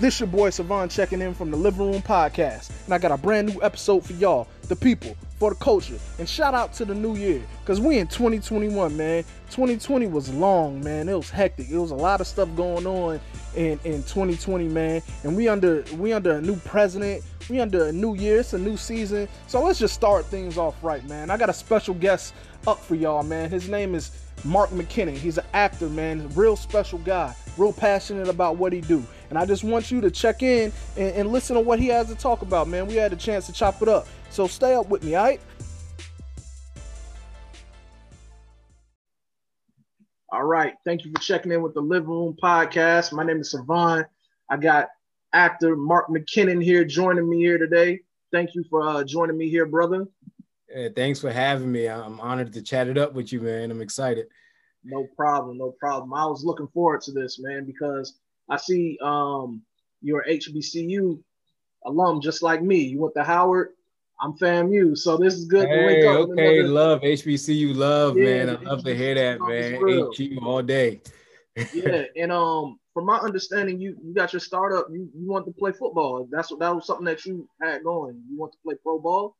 This 0.00 0.18
your 0.18 0.26
boy 0.26 0.50
Savon 0.50 0.88
checking 0.88 1.20
in 1.20 1.34
from 1.34 1.52
the 1.52 1.56
Living 1.56 1.92
Room 1.92 2.02
Podcast, 2.02 2.72
and 2.84 2.92
I 2.92 2.98
got 2.98 3.12
a 3.12 3.16
brand 3.16 3.54
new 3.54 3.62
episode 3.62 4.04
for 4.04 4.12
y'all, 4.14 4.48
the 4.62 4.74
people, 4.74 5.16
for 5.38 5.50
the 5.50 5.56
culture. 5.56 5.96
And 6.18 6.28
shout 6.28 6.52
out 6.52 6.72
to 6.74 6.84
the 6.84 6.96
new 6.96 7.14
year, 7.14 7.40
cause 7.64 7.80
we 7.80 7.98
in 7.98 8.08
2021, 8.08 8.96
man. 8.96 9.22
2020 9.50 10.08
was 10.08 10.34
long, 10.34 10.82
man. 10.82 11.08
It 11.08 11.14
was 11.14 11.30
hectic. 11.30 11.70
It 11.70 11.78
was 11.78 11.92
a 11.92 11.94
lot 11.94 12.20
of 12.20 12.26
stuff 12.26 12.48
going 12.56 12.88
on 12.88 13.20
in, 13.54 13.78
in 13.84 14.02
2020, 14.02 14.66
man. 14.66 15.00
And 15.22 15.36
we 15.36 15.46
under 15.46 15.84
we 15.96 16.12
under 16.12 16.38
a 16.38 16.40
new 16.40 16.56
president. 16.56 17.22
We 17.48 17.60
under 17.60 17.84
a 17.84 17.92
new 17.92 18.16
year. 18.16 18.40
It's 18.40 18.52
a 18.52 18.58
new 18.58 18.76
season. 18.76 19.28
So 19.46 19.62
let's 19.62 19.78
just 19.78 19.94
start 19.94 20.26
things 20.26 20.58
off 20.58 20.74
right, 20.82 21.08
man. 21.08 21.30
I 21.30 21.36
got 21.36 21.50
a 21.50 21.54
special 21.54 21.94
guest 21.94 22.34
up 22.66 22.80
for 22.80 22.96
y'all, 22.96 23.22
man. 23.22 23.48
His 23.48 23.68
name 23.68 23.94
is 23.94 24.10
Mark 24.44 24.70
McKinnon. 24.70 25.16
He's 25.16 25.38
an 25.38 25.44
actor, 25.52 25.88
man. 25.88 26.28
Real 26.34 26.56
special 26.56 26.98
guy. 27.00 27.34
Real 27.56 27.72
passionate 27.72 28.28
about 28.28 28.56
what 28.56 28.72
he 28.72 28.80
do. 28.80 29.02
And 29.30 29.38
I 29.38 29.46
just 29.46 29.64
want 29.64 29.90
you 29.90 30.00
to 30.00 30.10
check 30.10 30.42
in 30.42 30.72
and, 30.96 31.14
and 31.14 31.32
listen 31.32 31.54
to 31.54 31.60
what 31.60 31.78
he 31.78 31.88
has 31.88 32.08
to 32.08 32.14
talk 32.14 32.42
about, 32.42 32.68
man. 32.68 32.86
We 32.86 32.94
had 32.94 33.12
a 33.12 33.16
chance 33.16 33.46
to 33.46 33.52
chop 33.52 33.80
it 33.82 33.88
up. 33.88 34.06
So 34.30 34.46
stay 34.46 34.74
up 34.74 34.88
with 34.88 35.02
me, 35.02 35.14
all 35.14 35.24
right? 35.24 35.40
All 40.30 40.42
right. 40.42 40.74
Thank 40.84 41.04
you 41.04 41.12
for 41.12 41.20
checking 41.20 41.52
in 41.52 41.62
with 41.62 41.74
the 41.74 41.80
Living 41.80 42.08
Room 42.08 42.36
Podcast. 42.42 43.12
My 43.12 43.24
name 43.24 43.40
is 43.40 43.52
Savon. 43.52 44.04
I 44.50 44.56
got 44.56 44.88
actor 45.32 45.76
Mark 45.76 46.08
McKinnon 46.08 46.62
here 46.62 46.84
joining 46.84 47.28
me 47.28 47.38
here 47.38 47.56
today. 47.56 48.00
Thank 48.32 48.54
you 48.54 48.64
for 48.68 48.82
uh, 48.82 49.04
joining 49.04 49.36
me 49.36 49.48
here, 49.48 49.64
brother. 49.64 50.06
Hey, 50.74 50.88
thanks 50.88 51.20
for 51.20 51.30
having 51.30 51.70
me. 51.70 51.86
I'm 51.86 52.18
honored 52.18 52.52
to 52.52 52.60
chat 52.60 52.88
it 52.88 52.98
up 52.98 53.12
with 53.14 53.32
you, 53.32 53.40
man. 53.40 53.70
I'm 53.70 53.80
excited. 53.80 54.26
No 54.82 55.06
problem, 55.16 55.56
no 55.56 55.70
problem. 55.78 56.12
I 56.12 56.26
was 56.26 56.42
looking 56.42 56.66
forward 56.66 57.00
to 57.02 57.12
this, 57.12 57.38
man, 57.38 57.64
because 57.64 58.18
I 58.50 58.56
see 58.56 58.98
um, 59.00 59.62
you're 60.02 60.24
HBCU 60.28 61.22
alum 61.86 62.20
just 62.20 62.42
like 62.42 62.60
me. 62.60 62.78
You 62.78 63.02
went 63.02 63.14
to 63.14 63.22
Howard. 63.22 63.68
I'm 64.20 64.32
FAMU, 64.32 64.98
so 64.98 65.16
this 65.16 65.34
is 65.34 65.44
good. 65.44 65.68
Hey, 65.68 66.08
okay, 66.08 66.62
love 66.62 67.02
HBCU, 67.02 67.76
love 67.76 68.16
yeah, 68.16 68.24
man. 68.24 68.50
I 68.50 68.60
love 68.60 68.82
to 68.82 68.96
hear 68.96 69.14
that, 69.14 69.40
man. 69.42 69.80
HU 69.80 70.40
all 70.44 70.62
day. 70.62 71.02
yeah, 71.72 72.02
and 72.16 72.32
um, 72.32 72.80
from 72.92 73.06
my 73.06 73.18
understanding, 73.18 73.80
you 73.80 73.96
you 74.02 74.12
got 74.12 74.32
your 74.32 74.40
startup. 74.40 74.88
You 74.90 75.08
you 75.14 75.28
want 75.30 75.46
to 75.46 75.52
play 75.52 75.70
football. 75.70 76.26
That's 76.32 76.50
what 76.50 76.58
that 76.60 76.74
was 76.74 76.84
something 76.84 77.06
that 77.06 77.24
you 77.24 77.48
had 77.62 77.84
going. 77.84 78.20
You 78.28 78.36
want 78.36 78.52
to 78.54 78.58
play 78.64 78.74
pro 78.82 78.98
ball. 78.98 79.36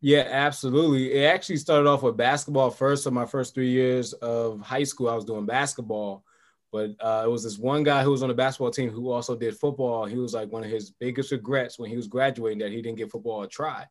Yeah, 0.00 0.28
absolutely. 0.30 1.12
It 1.12 1.24
actually 1.26 1.56
started 1.56 1.88
off 1.88 2.02
with 2.02 2.16
basketball 2.16 2.70
first. 2.70 3.04
So 3.04 3.10
my 3.10 3.26
first 3.26 3.54
three 3.54 3.70
years 3.70 4.12
of 4.14 4.60
high 4.60 4.84
school, 4.84 5.08
I 5.08 5.14
was 5.14 5.24
doing 5.24 5.44
basketball. 5.46 6.24
But 6.70 6.90
uh, 7.00 7.22
it 7.24 7.30
was 7.30 7.42
this 7.42 7.58
one 7.58 7.82
guy 7.82 8.02
who 8.02 8.10
was 8.10 8.22
on 8.22 8.28
the 8.28 8.34
basketball 8.34 8.70
team 8.70 8.90
who 8.90 9.10
also 9.10 9.34
did 9.34 9.56
football. 9.56 10.04
He 10.04 10.18
was 10.18 10.34
like 10.34 10.52
one 10.52 10.62
of 10.62 10.70
his 10.70 10.90
biggest 10.90 11.32
regrets 11.32 11.78
when 11.78 11.90
he 11.90 11.96
was 11.96 12.06
graduating 12.06 12.58
that 12.58 12.70
he 12.70 12.82
didn't 12.82 12.98
get 12.98 13.10
football 13.10 13.42
a 13.42 13.48
try. 13.48 13.86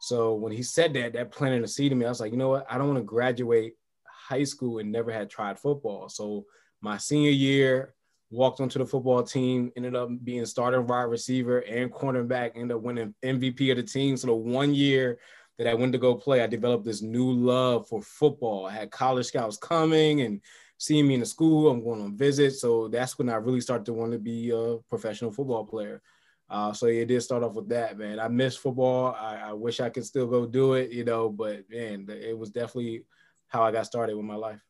So 0.00 0.34
when 0.34 0.52
he 0.52 0.62
said 0.62 0.94
that, 0.94 1.12
that 1.12 1.30
planted 1.30 1.62
a 1.62 1.68
seed 1.68 1.92
in 1.92 1.98
me. 1.98 2.06
I 2.06 2.08
was 2.08 2.20
like, 2.20 2.32
you 2.32 2.38
know 2.38 2.48
what? 2.48 2.66
I 2.70 2.78
don't 2.78 2.88
want 2.88 2.98
to 2.98 3.04
graduate 3.04 3.74
high 4.04 4.44
school 4.44 4.78
and 4.78 4.90
never 4.90 5.12
had 5.12 5.30
tried 5.30 5.58
football. 5.58 6.08
So 6.08 6.46
my 6.80 6.96
senior 6.96 7.30
year, 7.30 7.94
walked 8.30 8.60
onto 8.60 8.78
the 8.78 8.86
football 8.86 9.22
team, 9.22 9.70
ended 9.76 9.94
up 9.94 10.08
being 10.24 10.44
starting 10.46 10.86
wide 10.86 11.02
receiver 11.04 11.60
and 11.60 11.92
cornerback, 11.92 12.52
ended 12.54 12.76
up 12.76 12.82
winning 12.82 13.14
MVP 13.24 13.70
of 13.70 13.76
the 13.76 13.82
team. 13.82 14.16
So 14.16 14.26
the 14.28 14.34
one 14.34 14.74
year 14.74 15.18
that 15.58 15.66
I 15.66 15.74
went 15.74 15.92
to 15.92 15.98
go 15.98 16.14
play, 16.14 16.42
I 16.42 16.46
developed 16.46 16.84
this 16.84 17.02
new 17.02 17.32
love 17.32 17.88
for 17.88 18.02
football. 18.02 18.66
I 18.66 18.72
had 18.72 18.90
college 18.90 19.26
scouts 19.26 19.56
coming 19.56 20.20
and 20.22 20.40
seeing 20.78 21.06
me 21.06 21.14
in 21.14 21.20
the 21.20 21.26
school. 21.26 21.70
I'm 21.70 21.82
going 21.82 22.02
on 22.02 22.16
visits. 22.16 22.60
So 22.60 22.88
that's 22.88 23.18
when 23.18 23.28
I 23.28 23.36
really 23.36 23.60
started 23.60 23.86
to 23.86 23.94
want 23.94 24.12
to 24.12 24.18
be 24.18 24.50
a 24.50 24.76
professional 24.88 25.32
football 25.32 25.64
player. 25.64 26.02
Uh, 26.48 26.72
so 26.72 26.86
it 26.86 27.06
did 27.06 27.22
start 27.22 27.42
off 27.42 27.54
with 27.54 27.68
that, 27.70 27.98
man. 27.98 28.20
I 28.20 28.28
miss 28.28 28.56
football. 28.56 29.16
I, 29.18 29.36
I, 29.48 29.52
wish 29.52 29.80
I 29.80 29.88
could 29.88 30.04
still 30.04 30.28
go 30.28 30.46
do 30.46 30.74
it, 30.74 30.92
you 30.92 31.02
know, 31.02 31.28
but 31.28 31.68
man, 31.68 32.06
it 32.08 32.38
was 32.38 32.50
definitely 32.50 33.04
how 33.48 33.62
I 33.62 33.72
got 33.72 33.86
started 33.86 34.16
with 34.16 34.26
my 34.26 34.36
life. 34.36 34.60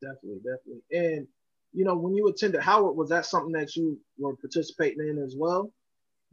Definitely, 0.00 0.38
definitely. 0.38 0.82
And 0.92 1.26
you 1.74 1.84
know, 1.84 1.96
when 1.96 2.14
you 2.14 2.28
attended 2.28 2.62
Howard, 2.62 2.96
was 2.96 3.10
that 3.10 3.26
something 3.26 3.52
that 3.52 3.74
you 3.76 3.98
were 4.16 4.36
participating 4.36 5.08
in 5.08 5.18
as 5.18 5.34
well? 5.36 5.72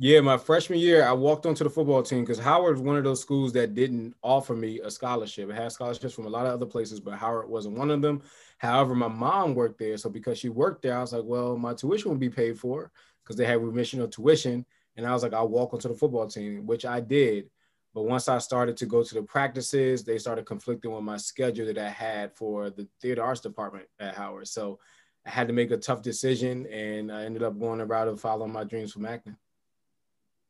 Yeah, 0.04 0.20
my 0.22 0.40
freshman 0.40 0.80
year, 0.80 1.04
I 1.06 1.12
walked 1.12 1.46
onto 1.46 1.64
the 1.64 1.70
football 1.70 2.02
team 2.02 2.22
because 2.22 2.40
Howard 2.40 2.74
was 2.74 2.82
one 2.82 2.98
of 2.98 3.04
those 3.04 3.22
schools 3.22 3.54
that 3.54 3.76
didn't 3.76 4.16
offer 4.24 4.56
me 4.56 4.80
a 4.80 4.90
scholarship. 4.90 5.48
It 5.48 5.54
had 5.54 5.72
scholarships 5.72 6.16
from 6.16 6.26
a 6.26 6.30
lot 6.30 6.48
of 6.48 6.54
other 6.54 6.66
places, 6.66 7.00
but 7.00 7.20
Howard 7.20 7.48
wasn't 7.48 7.78
one 7.78 7.92
of 7.92 8.02
them. 8.02 8.24
However, 8.58 8.96
my 8.96 9.08
mom 9.08 9.54
worked 9.54 9.78
there. 9.78 9.96
So 9.98 10.10
because 10.10 10.40
she 10.40 10.50
worked 10.50 10.82
there, 10.82 10.98
I 10.98 11.02
was 11.02 11.14
like, 11.14 11.22
well, 11.24 11.56
my 11.56 11.76
tuition 11.76 12.10
would 12.10 12.20
be 12.20 12.32
paid 12.32 12.58
for 12.58 12.92
because 13.24 13.36
they 13.36 13.46
had 13.46 13.62
remission 13.62 14.02
of 14.02 14.10
tuition. 14.10 14.66
And 14.98 15.06
I 15.06 15.14
was 15.14 15.22
like, 15.22 15.36
I'll 15.36 15.48
walk 15.48 15.72
onto 15.72 15.90
the 15.90 15.94
football 15.94 16.26
team, 16.26 16.66
which 16.66 16.84
I 16.84 17.00
did. 17.00 17.52
But 17.94 18.06
once 18.06 18.28
I 18.28 18.40
started 18.40 18.78
to 18.78 18.88
go 18.88 19.04
to 19.04 19.14
the 19.14 19.22
practices, 19.22 20.04
they 20.04 20.18
started 20.18 20.48
conflicting 20.48 20.92
with 20.92 21.04
my 21.04 21.18
schedule 21.18 21.68
that 21.68 21.78
I 21.78 21.90
had 21.90 22.36
for 22.36 22.72
the 22.72 22.88
theater 23.04 23.24
arts 23.24 23.42
department 23.42 23.86
at 24.00 24.16
Howard. 24.16 24.48
So 24.48 24.80
I 25.28 25.30
had 25.30 25.46
to 25.48 25.54
make 25.54 25.70
a 25.70 25.78
tough 25.78 26.02
decision, 26.02 26.66
and 26.66 27.12
I 27.12 27.26
ended 27.26 27.44
up 27.44 27.60
going 27.60 27.78
the 27.78 27.86
route 27.86 28.08
of 28.08 28.20
following 28.20 28.52
my 28.52 28.64
dreams 28.64 28.94
from 28.94 29.06
acting. 29.06 29.38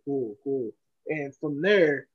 Cool, 0.05 0.35
cool. 0.43 0.71
And 1.07 1.35
from 1.35 1.61
there, 1.61 2.07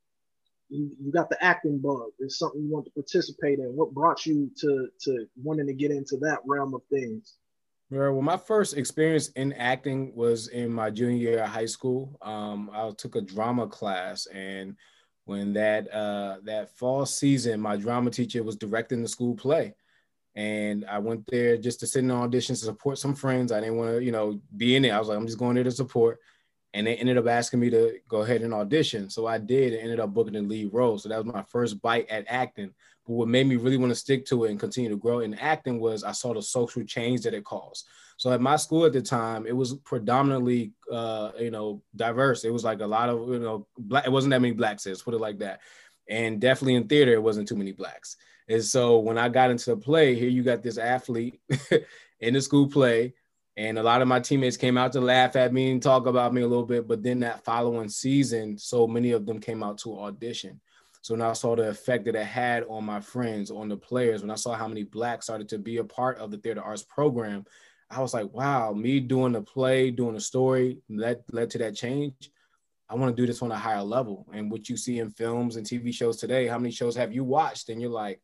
you, 0.68 0.90
you 1.00 1.12
got 1.12 1.30
the 1.30 1.42
acting 1.42 1.78
bug. 1.78 2.10
It's 2.18 2.38
something 2.38 2.62
you 2.62 2.72
want 2.72 2.86
to 2.86 2.90
participate 2.92 3.58
in. 3.58 3.76
What 3.76 3.92
brought 3.92 4.26
you 4.26 4.50
to 4.58 4.88
to 5.02 5.26
wanting 5.42 5.66
to 5.66 5.74
get 5.74 5.90
into 5.90 6.16
that 6.18 6.38
realm 6.44 6.74
of 6.74 6.82
things? 6.90 7.34
Well, 7.90 8.20
my 8.20 8.36
first 8.36 8.76
experience 8.76 9.28
in 9.30 9.52
acting 9.52 10.12
was 10.16 10.48
in 10.48 10.72
my 10.72 10.90
junior 10.90 11.16
year 11.16 11.44
of 11.44 11.50
high 11.50 11.66
school. 11.66 12.18
Um, 12.20 12.68
I 12.72 12.90
took 12.98 13.14
a 13.14 13.20
drama 13.20 13.68
class, 13.68 14.26
and 14.26 14.76
when 15.24 15.52
that 15.52 15.92
uh, 15.92 16.38
that 16.44 16.76
fall 16.76 17.06
season, 17.06 17.60
my 17.60 17.76
drama 17.76 18.10
teacher 18.10 18.42
was 18.42 18.56
directing 18.56 19.02
the 19.02 19.08
school 19.08 19.36
play 19.36 19.74
and 20.36 20.84
I 20.84 20.98
went 20.98 21.26
there 21.26 21.56
just 21.56 21.80
to 21.80 21.86
sit 21.86 22.04
in 22.04 22.10
auditions 22.10 22.58
to 22.60 22.66
support 22.66 22.98
some 22.98 23.14
friends. 23.14 23.50
I 23.50 23.60
didn't 23.60 23.78
want 23.78 23.96
to, 23.96 24.04
you 24.04 24.12
know, 24.12 24.38
be 24.54 24.76
in 24.76 24.84
it. 24.84 24.90
I 24.90 24.98
was 24.98 25.08
like, 25.08 25.16
I'm 25.16 25.26
just 25.26 25.38
going 25.38 25.54
there 25.54 25.64
to 25.64 25.70
support. 25.70 26.18
And 26.76 26.86
they 26.86 26.94
ended 26.96 27.16
up 27.16 27.26
asking 27.26 27.60
me 27.60 27.70
to 27.70 27.94
go 28.06 28.18
ahead 28.18 28.42
and 28.42 28.52
audition. 28.52 29.08
So 29.08 29.26
I 29.26 29.38
did 29.38 29.72
and 29.72 29.82
ended 29.82 29.98
up 29.98 30.12
booking 30.12 30.34
the 30.34 30.42
lead 30.42 30.74
role. 30.74 30.98
So 30.98 31.08
that 31.08 31.24
was 31.24 31.32
my 31.32 31.42
first 31.42 31.80
bite 31.80 32.06
at 32.10 32.26
acting. 32.28 32.74
But 33.06 33.14
what 33.14 33.28
made 33.28 33.46
me 33.46 33.56
really 33.56 33.78
want 33.78 33.92
to 33.92 33.96
stick 33.96 34.26
to 34.26 34.44
it 34.44 34.50
and 34.50 34.60
continue 34.60 34.90
to 34.90 34.96
grow 34.98 35.20
in 35.20 35.32
acting 35.34 35.80
was 35.80 36.04
I 36.04 36.12
saw 36.12 36.34
the 36.34 36.42
social 36.42 36.84
change 36.84 37.22
that 37.22 37.32
it 37.32 37.44
caused. 37.44 37.86
So 38.18 38.30
at 38.30 38.42
my 38.42 38.56
school 38.56 38.84
at 38.84 38.92
the 38.92 39.00
time, 39.00 39.46
it 39.46 39.56
was 39.56 39.72
predominantly, 39.84 40.72
uh, 40.92 41.30
you 41.38 41.50
know, 41.50 41.82
diverse. 41.96 42.44
It 42.44 42.52
was 42.52 42.64
like 42.64 42.80
a 42.80 42.86
lot 42.86 43.08
of, 43.08 43.26
you 43.26 43.38
know, 43.38 43.66
black. 43.78 44.06
It 44.06 44.12
wasn't 44.12 44.32
that 44.32 44.42
many 44.42 44.52
blacks. 44.52 44.84
Let's 44.84 45.02
put 45.02 45.14
it 45.14 45.20
like 45.20 45.38
that. 45.38 45.60
And 46.10 46.38
definitely 46.38 46.74
in 46.74 46.88
theater, 46.88 47.14
it 47.14 47.22
wasn't 47.22 47.48
too 47.48 47.56
many 47.56 47.72
blacks. 47.72 48.16
And 48.48 48.62
so 48.62 48.98
when 48.98 49.16
I 49.16 49.30
got 49.30 49.50
into 49.50 49.70
the 49.70 49.76
play, 49.78 50.14
here 50.14 50.28
you 50.28 50.42
got 50.42 50.62
this 50.62 50.76
athlete 50.76 51.40
in 52.20 52.34
the 52.34 52.40
school 52.42 52.68
play, 52.68 53.14
and 53.56 53.78
a 53.78 53.82
lot 53.82 54.02
of 54.02 54.08
my 54.08 54.20
teammates 54.20 54.56
came 54.56 54.76
out 54.76 54.92
to 54.92 55.00
laugh 55.00 55.34
at 55.34 55.52
me 55.52 55.70
and 55.70 55.82
talk 55.82 56.06
about 56.06 56.34
me 56.34 56.42
a 56.42 56.46
little 56.46 56.66
bit. 56.66 56.86
But 56.86 57.02
then 57.02 57.20
that 57.20 57.44
following 57.44 57.88
season, 57.88 58.58
so 58.58 58.86
many 58.86 59.12
of 59.12 59.24
them 59.24 59.40
came 59.40 59.62
out 59.62 59.78
to 59.78 59.98
audition. 59.98 60.60
So 61.00 61.14
when 61.14 61.22
I 61.22 61.32
saw 61.32 61.56
the 61.56 61.68
effect 61.68 62.04
that 62.06 62.16
it 62.16 62.26
had 62.26 62.64
on 62.68 62.84
my 62.84 63.00
friends, 63.00 63.50
on 63.50 63.68
the 63.68 63.76
players, 63.76 64.20
when 64.20 64.30
I 64.30 64.34
saw 64.34 64.54
how 64.54 64.68
many 64.68 64.82
blacks 64.82 65.26
started 65.26 65.48
to 65.50 65.58
be 65.58 65.78
a 65.78 65.84
part 65.84 66.18
of 66.18 66.30
the 66.30 66.38
theater 66.38 66.60
arts 66.60 66.82
program, 66.82 67.46
I 67.90 68.00
was 68.00 68.12
like, 68.12 68.30
wow, 68.32 68.72
me 68.72 69.00
doing 69.00 69.32
the 69.32 69.40
play, 69.40 69.90
doing 69.90 70.14
the 70.14 70.20
story, 70.20 70.80
that 70.90 71.22
led 71.32 71.50
to 71.50 71.58
that 71.58 71.76
change. 71.76 72.30
I 72.90 72.94
want 72.96 73.16
to 73.16 73.20
do 73.20 73.26
this 73.26 73.40
on 73.40 73.52
a 73.52 73.56
higher 73.56 73.82
level. 73.82 74.26
And 74.32 74.50
what 74.50 74.68
you 74.68 74.76
see 74.76 74.98
in 74.98 75.10
films 75.10 75.56
and 75.56 75.66
TV 75.66 75.94
shows 75.94 76.18
today, 76.18 76.46
how 76.46 76.58
many 76.58 76.72
shows 76.72 76.96
have 76.96 77.12
you 77.12 77.24
watched? 77.24 77.68
And 77.68 77.80
you're 77.80 77.90
like, 77.90 78.20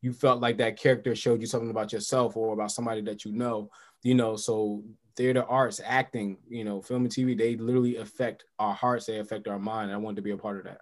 you 0.00 0.12
felt 0.12 0.40
like 0.40 0.58
that 0.58 0.76
character 0.76 1.14
showed 1.14 1.40
you 1.40 1.46
something 1.46 1.70
about 1.70 1.92
yourself 1.92 2.36
or 2.36 2.52
about 2.52 2.72
somebody 2.72 3.00
that 3.02 3.24
you 3.24 3.32
know 3.32 3.70
you 4.02 4.14
know 4.14 4.36
so 4.36 4.82
theater 5.16 5.44
arts 5.44 5.80
acting 5.84 6.38
you 6.48 6.64
know 6.64 6.80
film 6.80 7.04
and 7.04 7.12
tv 7.12 7.36
they 7.36 7.56
literally 7.56 7.96
affect 7.96 8.44
our 8.58 8.74
hearts 8.74 9.06
they 9.06 9.18
affect 9.18 9.48
our 9.48 9.58
mind. 9.58 9.92
I 9.92 9.96
wanted 9.96 10.16
to 10.16 10.22
be 10.22 10.30
a 10.30 10.36
part 10.36 10.58
of 10.58 10.64
that. 10.64 10.80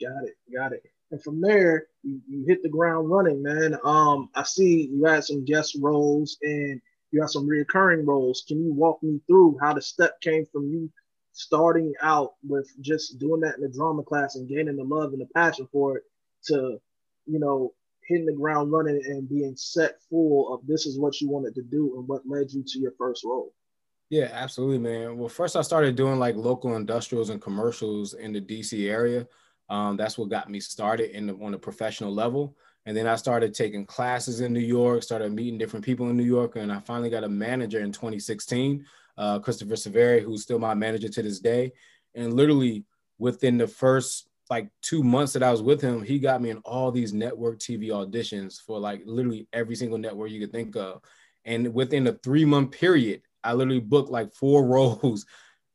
Got 0.00 0.24
it 0.24 0.36
got 0.54 0.72
it. 0.72 0.82
And 1.10 1.22
from 1.22 1.40
there 1.40 1.86
you, 2.02 2.20
you 2.28 2.44
hit 2.46 2.62
the 2.62 2.68
ground 2.68 3.10
running 3.10 3.42
man. 3.42 3.78
Um 3.84 4.28
i 4.34 4.42
see 4.42 4.88
you 4.92 5.04
had 5.04 5.24
some 5.24 5.44
guest 5.44 5.76
roles 5.80 6.38
and 6.42 6.80
you 7.10 7.20
had 7.20 7.30
some 7.30 7.46
reoccurring 7.46 8.06
roles. 8.06 8.44
Can 8.48 8.64
you 8.64 8.72
walk 8.72 9.02
me 9.02 9.20
through 9.26 9.58
how 9.60 9.74
the 9.74 9.82
step 9.82 10.20
came 10.20 10.46
from 10.46 10.68
you 10.70 10.90
starting 11.32 11.92
out 12.02 12.34
with 12.46 12.70
just 12.80 13.18
doing 13.18 13.40
that 13.40 13.56
in 13.56 13.62
the 13.62 13.68
drama 13.68 14.02
class 14.02 14.36
and 14.36 14.48
gaining 14.48 14.76
the 14.76 14.84
love 14.84 15.12
and 15.12 15.20
the 15.20 15.28
passion 15.34 15.66
for 15.72 15.98
it 15.98 16.04
to 16.44 16.78
you 17.26 17.38
know 17.38 17.72
hitting 18.12 18.26
the 18.26 18.32
ground 18.32 18.70
running 18.70 19.00
and 19.06 19.28
being 19.28 19.56
set 19.56 20.00
full 20.08 20.54
of 20.54 20.66
this 20.66 20.86
is 20.86 20.98
what 20.98 21.20
you 21.20 21.28
wanted 21.28 21.54
to 21.54 21.62
do 21.62 21.94
and 21.96 22.06
what 22.06 22.22
led 22.26 22.52
you 22.52 22.62
to 22.66 22.78
your 22.78 22.92
first 22.98 23.24
role? 23.24 23.52
Yeah, 24.10 24.28
absolutely, 24.32 24.78
man. 24.78 25.16
Well, 25.16 25.28
first 25.28 25.56
I 25.56 25.62
started 25.62 25.96
doing 25.96 26.18
like 26.18 26.36
local 26.36 26.76
industrials 26.76 27.30
and 27.30 27.40
commercials 27.40 28.14
in 28.14 28.32
the 28.32 28.40
DC 28.40 28.90
area. 28.90 29.26
Um, 29.70 29.96
that's 29.96 30.18
what 30.18 30.28
got 30.28 30.50
me 30.50 30.60
started 30.60 31.16
in 31.16 31.26
the, 31.28 31.34
on 31.36 31.54
a 31.54 31.58
professional 31.58 32.12
level. 32.12 32.56
And 32.84 32.96
then 32.96 33.06
I 33.06 33.16
started 33.16 33.54
taking 33.54 33.86
classes 33.86 34.40
in 34.40 34.52
New 34.52 34.60
York, 34.60 35.02
started 35.02 35.32
meeting 35.32 35.56
different 35.56 35.84
people 35.84 36.10
in 36.10 36.16
New 36.16 36.24
York, 36.24 36.56
and 36.56 36.70
I 36.70 36.80
finally 36.80 37.10
got 37.10 37.24
a 37.24 37.28
manager 37.28 37.80
in 37.80 37.92
2016 37.92 38.84
uh, 39.16 39.38
Christopher 39.38 39.76
Severi, 39.76 40.22
who's 40.22 40.42
still 40.42 40.58
my 40.58 40.74
manager 40.74 41.08
to 41.08 41.22
this 41.22 41.40
day. 41.40 41.72
And 42.14 42.34
literally 42.34 42.84
within 43.18 43.56
the 43.56 43.68
first 43.68 44.28
like 44.52 44.68
two 44.82 45.02
months 45.02 45.32
that 45.32 45.42
I 45.42 45.50
was 45.50 45.62
with 45.62 45.80
him, 45.80 46.02
he 46.02 46.18
got 46.18 46.42
me 46.42 46.50
in 46.50 46.58
all 46.58 46.92
these 46.92 47.14
network 47.14 47.58
TV 47.58 47.88
auditions 47.88 48.60
for 48.60 48.78
like 48.78 49.00
literally 49.06 49.48
every 49.50 49.74
single 49.74 49.96
network 49.96 50.30
you 50.30 50.40
could 50.40 50.52
think 50.52 50.76
of. 50.76 51.00
And 51.46 51.72
within 51.72 52.06
a 52.06 52.12
three 52.22 52.44
month 52.44 52.72
period, 52.72 53.22
I 53.42 53.54
literally 53.54 53.80
booked 53.80 54.10
like 54.10 54.34
four 54.34 54.66
roles 54.74 55.24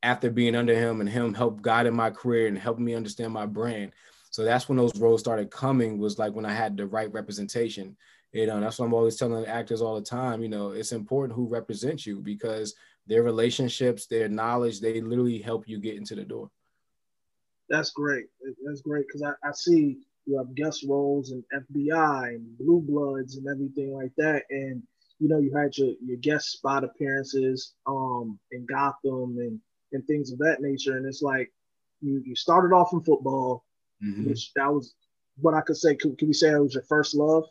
after 0.04 0.30
being 0.30 0.54
under 0.54 0.76
him 0.76 1.02
and 1.02 1.10
him 1.10 1.34
helped 1.34 1.64
guide 1.64 1.88
in 1.88 1.96
my 1.96 2.12
career 2.12 2.46
and 2.46 2.56
helping 2.58 2.86
me 2.86 2.94
understand 2.94 3.34
my 3.34 3.48
brand. 3.48 3.94
So 4.30 4.44
that's 4.44 4.70
when 4.70 4.78
those 4.78 4.96
roles 5.00 5.22
started 5.22 5.50
coming 5.50 5.98
was 5.98 6.20
like 6.20 6.34
when 6.34 6.46
I 6.46 6.54
had 6.54 6.78
the 6.78 6.86
right 6.86 7.12
representation. 7.12 7.98
You 8.32 8.46
know, 8.46 8.60
that's 8.60 8.78
what 8.78 8.86
I'm 8.86 8.94
always 8.94 9.16
telling 9.16 9.44
actors 9.48 9.82
all 9.82 9.96
the 9.96 10.06
time. 10.06 10.44
You 10.44 10.50
know, 10.50 10.70
it's 10.70 10.92
important 10.92 11.36
who 11.36 11.50
represents 11.50 12.06
you 12.06 12.20
because 12.20 12.76
their 13.08 13.24
relationships, 13.24 14.06
their 14.06 14.30
knowledge, 14.30 14.82
they 14.82 15.02
literally 15.02 15.40
help 15.40 15.68
you 15.68 15.80
get 15.80 15.96
into 15.96 16.14
the 16.14 16.26
door. 16.26 16.52
That's 17.70 17.92
great. 17.92 18.26
That's 18.66 18.82
great 18.82 19.08
because 19.08 19.24
I, 19.24 19.34
I 19.48 19.52
see 19.54 19.98
you 20.26 20.38
have 20.38 20.56
guest 20.56 20.86
roles 20.88 21.32
in 21.32 21.44
FBI 21.54 22.28
and 22.36 22.58
Blue 22.58 22.82
Bloods 22.82 23.38
and 23.38 23.48
everything 23.48 23.94
like 23.94 24.12
that. 24.18 24.44
And 24.50 24.84
you 25.20 25.28
know, 25.28 25.40
you 25.40 25.56
had 25.56 25.76
your, 25.78 25.94
your 26.06 26.18
guest 26.18 26.52
spot 26.52 26.84
appearances 26.84 27.74
um 27.86 28.40
in 28.52 28.66
Gotham 28.66 29.38
and 29.40 29.60
and 29.94 30.06
things 30.06 30.32
of 30.32 30.40
that 30.40 30.62
nature. 30.62 30.98
And 30.98 31.06
it's 31.06 31.22
like 31.22 31.52
you 32.02 32.22
you 32.26 32.36
started 32.36 32.76
off 32.76 32.94
in 32.94 33.02
football, 33.02 33.66
mm-hmm. 34.04 34.30
which 34.30 34.52
that 34.56 34.72
was 34.72 34.94
what 35.40 35.54
I 35.54 35.62
could 35.62 35.78
say. 35.78 35.96
Can, 35.96 36.16
can 36.16 36.28
we 36.28 36.34
say 36.34 36.52
it 36.52 36.60
was 36.60 36.74
your 36.74 36.84
first 36.84 37.16
love? 37.16 37.46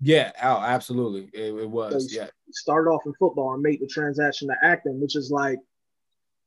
Yeah, 0.00 0.32
oh, 0.42 0.58
absolutely. 0.58 1.30
It, 1.32 1.54
it 1.54 1.70
was. 1.70 2.12
So 2.12 2.20
yeah. 2.20 2.28
Started 2.50 2.90
off 2.90 3.06
in 3.06 3.14
football 3.14 3.54
and 3.54 3.62
made 3.62 3.80
the 3.80 3.86
transaction 3.86 4.48
to 4.48 4.54
acting, 4.62 5.00
which 5.00 5.16
is 5.16 5.30
like, 5.30 5.58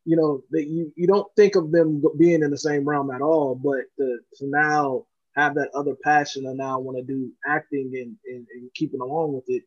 you 0.10 0.16
know, 0.16 0.42
that 0.50 0.66
you, 0.66 0.92
you 0.96 1.06
don't 1.06 1.28
think 1.36 1.56
of 1.56 1.72
them 1.72 2.02
being 2.18 2.42
in 2.42 2.50
the 2.50 2.58
same 2.58 2.84
realm 2.84 3.12
at 3.12 3.22
all, 3.22 3.54
but 3.54 3.82
to, 4.00 4.18
to 4.34 4.48
now 4.48 5.06
have 5.36 5.54
that 5.54 5.70
other 5.76 5.94
passion 6.04 6.48
and 6.48 6.58
now 6.58 6.80
want 6.80 6.98
to 6.98 7.04
do 7.04 7.32
acting 7.46 7.92
and, 7.94 8.16
and, 8.26 8.48
and 8.56 8.74
keeping 8.74 9.02
along 9.02 9.34
with 9.34 9.44
it. 9.50 9.62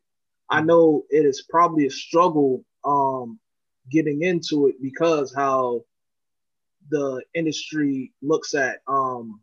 I 0.49 0.57
mm-hmm. 0.57 0.67
know 0.67 1.05
it 1.09 1.25
is 1.25 1.45
probably 1.49 1.85
a 1.85 1.89
struggle 1.89 2.65
um, 2.83 3.39
getting 3.89 4.21
into 4.21 4.67
it 4.67 4.81
because 4.81 5.33
how 5.33 5.85
the 6.89 7.23
industry 7.33 8.11
looks 8.21 8.53
at 8.53 8.79
um, 8.85 9.39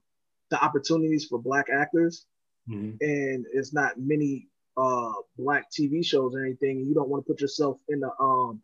the 0.51 0.63
opportunities 0.63 1.25
for 1.25 1.39
black 1.39 1.69
actors 1.73 2.27
mm-hmm. 2.69 2.91
and 3.01 3.47
it's 3.55 3.73
not 3.73 3.95
many 3.97 4.49
uh 4.77 5.13
black 5.39 5.65
TV 5.73 6.05
shows 6.05 6.35
or 6.35 6.45
anything, 6.45 6.85
you 6.87 6.95
don't 6.95 7.09
want 7.09 7.25
to 7.25 7.33
put 7.33 7.41
yourself 7.41 7.79
in 7.89 8.01
the 8.01 8.11
um 8.21 8.63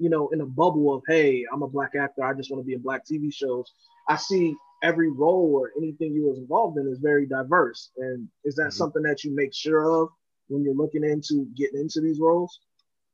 you 0.00 0.10
know 0.10 0.28
in 0.30 0.40
a 0.40 0.46
bubble 0.46 0.94
of 0.94 1.02
hey, 1.06 1.44
I'm 1.52 1.62
a 1.62 1.68
black 1.68 1.94
actor, 1.94 2.24
I 2.24 2.34
just 2.34 2.50
want 2.50 2.62
to 2.62 2.66
be 2.66 2.74
in 2.74 2.80
black 2.80 3.02
TV 3.06 3.32
shows. 3.32 3.72
I 4.08 4.16
see 4.16 4.56
every 4.82 5.10
role 5.10 5.52
or 5.54 5.70
anything 5.76 6.12
you 6.12 6.26
was 6.26 6.38
involved 6.38 6.78
in 6.78 6.88
is 6.88 6.98
very 6.98 7.26
diverse. 7.26 7.90
And 7.98 8.28
is 8.44 8.54
that 8.56 8.62
mm-hmm. 8.62 8.70
something 8.70 9.02
that 9.02 9.24
you 9.24 9.34
make 9.34 9.54
sure 9.54 10.02
of 10.02 10.08
when 10.48 10.64
you're 10.64 10.74
looking 10.74 11.04
into 11.04 11.46
getting 11.56 11.80
into 11.80 12.00
these 12.00 12.18
roles? 12.18 12.60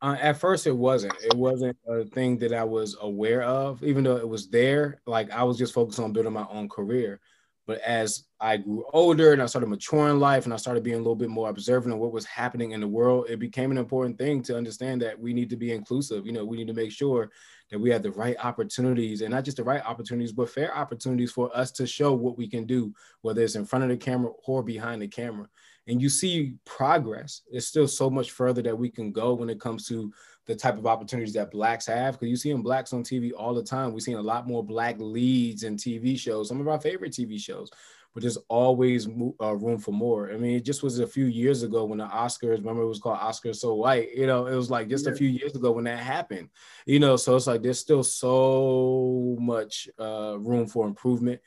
Uh, 0.02 0.16
at 0.20 0.38
first, 0.38 0.66
it 0.66 0.76
wasn't. 0.76 1.14
It 1.22 1.34
wasn't 1.34 1.76
a 1.88 2.04
thing 2.04 2.38
that 2.38 2.52
I 2.52 2.64
was 2.64 2.96
aware 3.00 3.42
of, 3.42 3.82
even 3.82 4.04
though 4.04 4.16
it 4.16 4.28
was 4.28 4.48
there. 4.48 5.00
Like 5.06 5.30
I 5.30 5.42
was 5.42 5.56
just 5.56 5.72
focused 5.72 5.98
on 5.98 6.12
building 6.12 6.34
my 6.34 6.46
own 6.50 6.68
career. 6.68 7.20
But 7.66 7.80
as 7.80 8.24
I 8.40 8.58
grew 8.58 8.84
older 8.92 9.32
and 9.32 9.42
I 9.42 9.46
started 9.46 9.68
maturing 9.68 10.12
in 10.12 10.20
life 10.20 10.44
and 10.44 10.54
I 10.54 10.56
started 10.56 10.84
being 10.84 10.96
a 10.96 11.00
little 11.00 11.16
bit 11.16 11.30
more 11.30 11.48
observant 11.48 11.92
of 11.92 11.98
what 11.98 12.12
was 12.12 12.24
happening 12.24 12.72
in 12.72 12.80
the 12.80 12.86
world, 12.86 13.26
it 13.28 13.38
became 13.38 13.72
an 13.72 13.78
important 13.78 14.18
thing 14.18 14.42
to 14.42 14.56
understand 14.56 15.02
that 15.02 15.18
we 15.18 15.32
need 15.34 15.50
to 15.50 15.56
be 15.56 15.72
inclusive. 15.72 16.26
You 16.26 16.32
know, 16.32 16.44
we 16.44 16.56
need 16.56 16.68
to 16.68 16.74
make 16.74 16.92
sure 16.92 17.30
that 17.70 17.78
we 17.78 17.90
have 17.90 18.04
the 18.04 18.12
right 18.12 18.36
opportunities 18.42 19.20
and 19.22 19.32
not 19.32 19.44
just 19.44 19.56
the 19.56 19.64
right 19.64 19.84
opportunities, 19.84 20.32
but 20.32 20.48
fair 20.48 20.76
opportunities 20.76 21.32
for 21.32 21.54
us 21.56 21.72
to 21.72 21.86
show 21.86 22.12
what 22.12 22.38
we 22.38 22.48
can 22.48 22.66
do, 22.66 22.94
whether 23.22 23.42
it's 23.42 23.56
in 23.56 23.64
front 23.64 23.82
of 23.82 23.90
the 23.90 23.96
camera 23.96 24.30
or 24.46 24.62
behind 24.62 25.02
the 25.02 25.08
camera. 25.08 25.48
And 25.88 26.00
you 26.00 26.08
see 26.08 26.54
progress. 26.64 27.42
There's 27.50 27.66
still 27.66 27.88
so 27.88 28.10
much 28.10 28.30
further 28.32 28.62
that 28.62 28.78
we 28.78 28.90
can 28.90 29.12
go 29.12 29.34
when 29.34 29.50
it 29.50 29.60
comes 29.60 29.86
to 29.88 30.12
the 30.46 30.54
type 30.54 30.78
of 30.78 30.86
opportunities 30.86 31.34
that 31.34 31.50
blacks 31.50 31.86
have 31.86 32.14
because 32.14 32.28
you 32.28 32.36
see 32.36 32.52
them 32.52 32.62
blacks 32.62 32.92
on 32.92 33.02
TV 33.02 33.32
all 33.36 33.52
the 33.52 33.62
time. 33.62 33.92
We've 33.92 34.02
seen 34.02 34.16
a 34.16 34.22
lot 34.22 34.46
more 34.46 34.64
black 34.64 34.96
leads 34.98 35.64
in 35.64 35.76
TV 35.76 36.18
shows, 36.18 36.48
some 36.48 36.60
of 36.60 36.68
our 36.68 36.80
favorite 36.80 37.12
TV 37.12 37.38
shows, 37.38 37.68
but 38.14 38.22
there's 38.22 38.38
always 38.48 39.08
uh, 39.42 39.56
room 39.56 39.78
for 39.78 39.90
more. 39.90 40.30
I 40.30 40.36
mean, 40.36 40.56
it 40.56 40.64
just 40.64 40.84
was 40.84 41.00
a 41.00 41.06
few 41.06 41.26
years 41.26 41.64
ago 41.64 41.84
when 41.84 41.98
the 41.98 42.06
Oscars, 42.06 42.58
remember 42.58 42.82
it 42.82 42.86
was 42.86 43.00
called 43.00 43.18
Oscars 43.18 43.56
So 43.56 43.74
White, 43.74 44.14
you 44.14 44.28
know, 44.28 44.46
it 44.46 44.54
was 44.54 44.70
like 44.70 44.88
just 44.88 45.06
yeah. 45.06 45.12
a 45.12 45.16
few 45.16 45.28
years 45.28 45.56
ago 45.56 45.72
when 45.72 45.84
that 45.84 45.98
happened, 45.98 46.48
you 46.86 47.00
know, 47.00 47.16
so 47.16 47.34
it's 47.34 47.48
like 47.48 47.62
there's 47.62 47.80
still 47.80 48.04
so 48.04 49.36
much 49.40 49.88
uh, 49.98 50.38
room 50.38 50.66
for 50.66 50.86
improvement. 50.86 51.40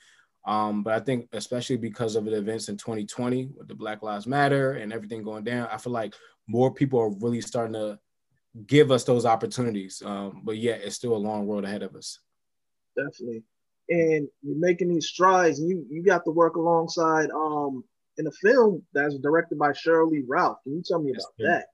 Um, 0.46 0.84
but 0.84 0.94
I 0.94 1.00
think 1.00 1.30
especially 1.34 1.78
because 1.78 2.16
of 2.16 2.26
the 2.26 2.38
events 2.38 2.70
in 2.70 2.78
2020 2.78 3.50
with 3.58 3.68
the 3.68 3.76
Black 3.76 4.04
Lives 4.04 4.28
Matter 4.28 4.74
and 4.74 4.92
everything 4.92 5.24
going 5.24 5.44
down, 5.44 5.70
I 5.72 5.78
feel 5.78 5.94
like 5.94 6.16
more 6.48 6.74
people 6.74 7.00
are 7.00 7.12
really 7.20 7.42
starting 7.42 7.74
to 7.74 8.00
give 8.66 8.92
us 8.92 9.04
those 9.04 9.26
opportunities. 9.26 10.02
Um, 10.06 10.42
but 10.44 10.58
yeah, 10.58 10.74
it's 10.74 10.96
still 10.96 11.16
a 11.16 11.18
long 11.18 11.48
road 11.48 11.66
ahead 11.66 11.84
of 11.84 11.96
us. 11.96 12.20
Definitely. 12.96 13.44
And 13.90 14.28
you're 14.44 14.60
making 14.60 14.90
these 14.90 15.08
strides, 15.08 15.60
and 15.60 15.70
you 15.70 15.86
you 15.90 16.04
got 16.04 16.24
to 16.26 16.32
work 16.32 16.56
alongside 16.56 17.30
um 17.32 17.84
in 18.18 18.28
a 18.28 18.32
film 18.32 18.84
that's 18.94 19.18
directed 19.18 19.58
by 19.58 19.70
Sheryl 19.70 20.12
Lee 20.12 20.24
Ralph. 20.28 20.58
Can 20.64 20.76
you 20.76 20.84
tell 20.86 21.02
me 21.02 21.12
about 21.12 21.34
that? 21.40 21.66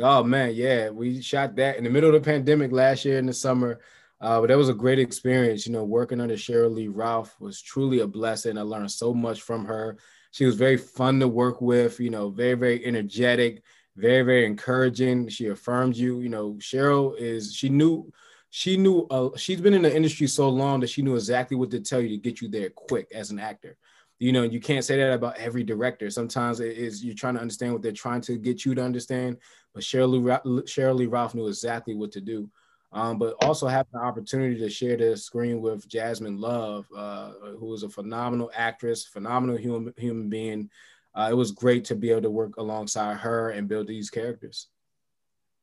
Oh 0.00 0.22
man, 0.22 0.52
yeah, 0.54 0.90
we 0.90 1.20
shot 1.20 1.56
that 1.56 1.76
in 1.76 1.84
the 1.84 1.90
middle 1.90 2.14
of 2.14 2.22
the 2.22 2.30
pandemic 2.30 2.70
last 2.70 3.04
year 3.04 3.18
in 3.18 3.26
the 3.26 3.32
summer. 3.32 3.80
Uh, 4.20 4.38
but 4.38 4.48
that 4.48 4.58
was 4.58 4.68
a 4.68 4.74
great 4.74 4.98
experience. 4.98 5.66
You 5.66 5.72
know, 5.72 5.84
working 5.84 6.20
under 6.20 6.34
Sheryl 6.34 6.72
Lee 6.72 6.88
Ralph 6.88 7.34
was 7.40 7.60
truly 7.60 8.00
a 8.00 8.06
blessing. 8.06 8.58
I 8.58 8.62
learned 8.62 8.90
so 8.92 9.14
much 9.14 9.40
from 9.40 9.64
her. 9.64 9.96
She 10.30 10.44
was 10.44 10.54
very 10.54 10.76
fun 10.76 11.18
to 11.20 11.26
work 11.26 11.60
with. 11.60 11.98
You 11.98 12.10
know, 12.10 12.30
very 12.30 12.54
very 12.54 12.84
energetic 12.84 13.64
very 13.96 14.22
very 14.22 14.46
encouraging. 14.46 15.28
She 15.28 15.46
affirmed 15.46 15.96
you 15.96 16.20
you 16.20 16.28
know 16.28 16.54
Sheryl 16.54 17.16
is 17.18 17.54
she 17.54 17.68
knew 17.68 18.12
she 18.50 18.76
knew 18.76 19.06
uh, 19.10 19.30
she's 19.36 19.60
been 19.60 19.74
in 19.74 19.82
the 19.82 19.94
industry 19.94 20.26
so 20.26 20.48
long 20.48 20.80
that 20.80 20.90
she 20.90 21.02
knew 21.02 21.14
exactly 21.14 21.56
what 21.56 21.70
to 21.70 21.80
tell 21.80 22.00
you 22.00 22.08
to 22.08 22.16
get 22.16 22.40
you 22.40 22.48
there 22.48 22.70
quick 22.70 23.10
as 23.14 23.30
an 23.30 23.38
actor. 23.38 23.76
You 24.18 24.32
know 24.32 24.42
you 24.42 24.60
can't 24.60 24.84
say 24.84 24.96
that 24.98 25.12
about 25.12 25.38
every 25.38 25.64
director. 25.64 26.10
Sometimes 26.10 26.60
it 26.60 26.76
is 26.76 27.04
you're 27.04 27.14
trying 27.14 27.34
to 27.34 27.40
understand 27.40 27.72
what 27.72 27.82
they're 27.82 27.92
trying 27.92 28.20
to 28.22 28.36
get 28.36 28.64
you 28.64 28.74
to 28.74 28.82
understand 28.82 29.38
but 29.74 29.82
Sheryl 29.82 30.10
lee, 30.12 30.62
sheryl 30.62 30.96
lee 30.96 31.06
ralph 31.06 31.34
knew 31.34 31.46
exactly 31.46 31.94
what 31.94 32.12
to 32.12 32.20
do. 32.20 32.48
Um, 32.92 33.18
but 33.18 33.36
also 33.44 33.68
having 33.68 33.92
the 33.92 34.00
opportunity 34.00 34.58
to 34.58 34.68
share 34.68 34.96
the 34.96 35.16
screen 35.16 35.60
with 35.60 35.86
Jasmine 35.86 36.40
Love, 36.40 36.86
uh, 36.96 37.30
who 37.58 37.72
is 37.72 37.84
a 37.84 37.88
phenomenal 37.88 38.50
actress, 38.52 39.06
phenomenal 39.06 39.56
human 39.56 39.94
human 39.96 40.28
being, 40.28 40.68
uh, 41.14 41.28
it 41.30 41.34
was 41.34 41.52
great 41.52 41.84
to 41.86 41.94
be 41.94 42.10
able 42.10 42.22
to 42.22 42.30
work 42.30 42.56
alongside 42.56 43.16
her 43.18 43.50
and 43.50 43.68
build 43.68 43.86
these 43.86 44.10
characters. 44.10 44.68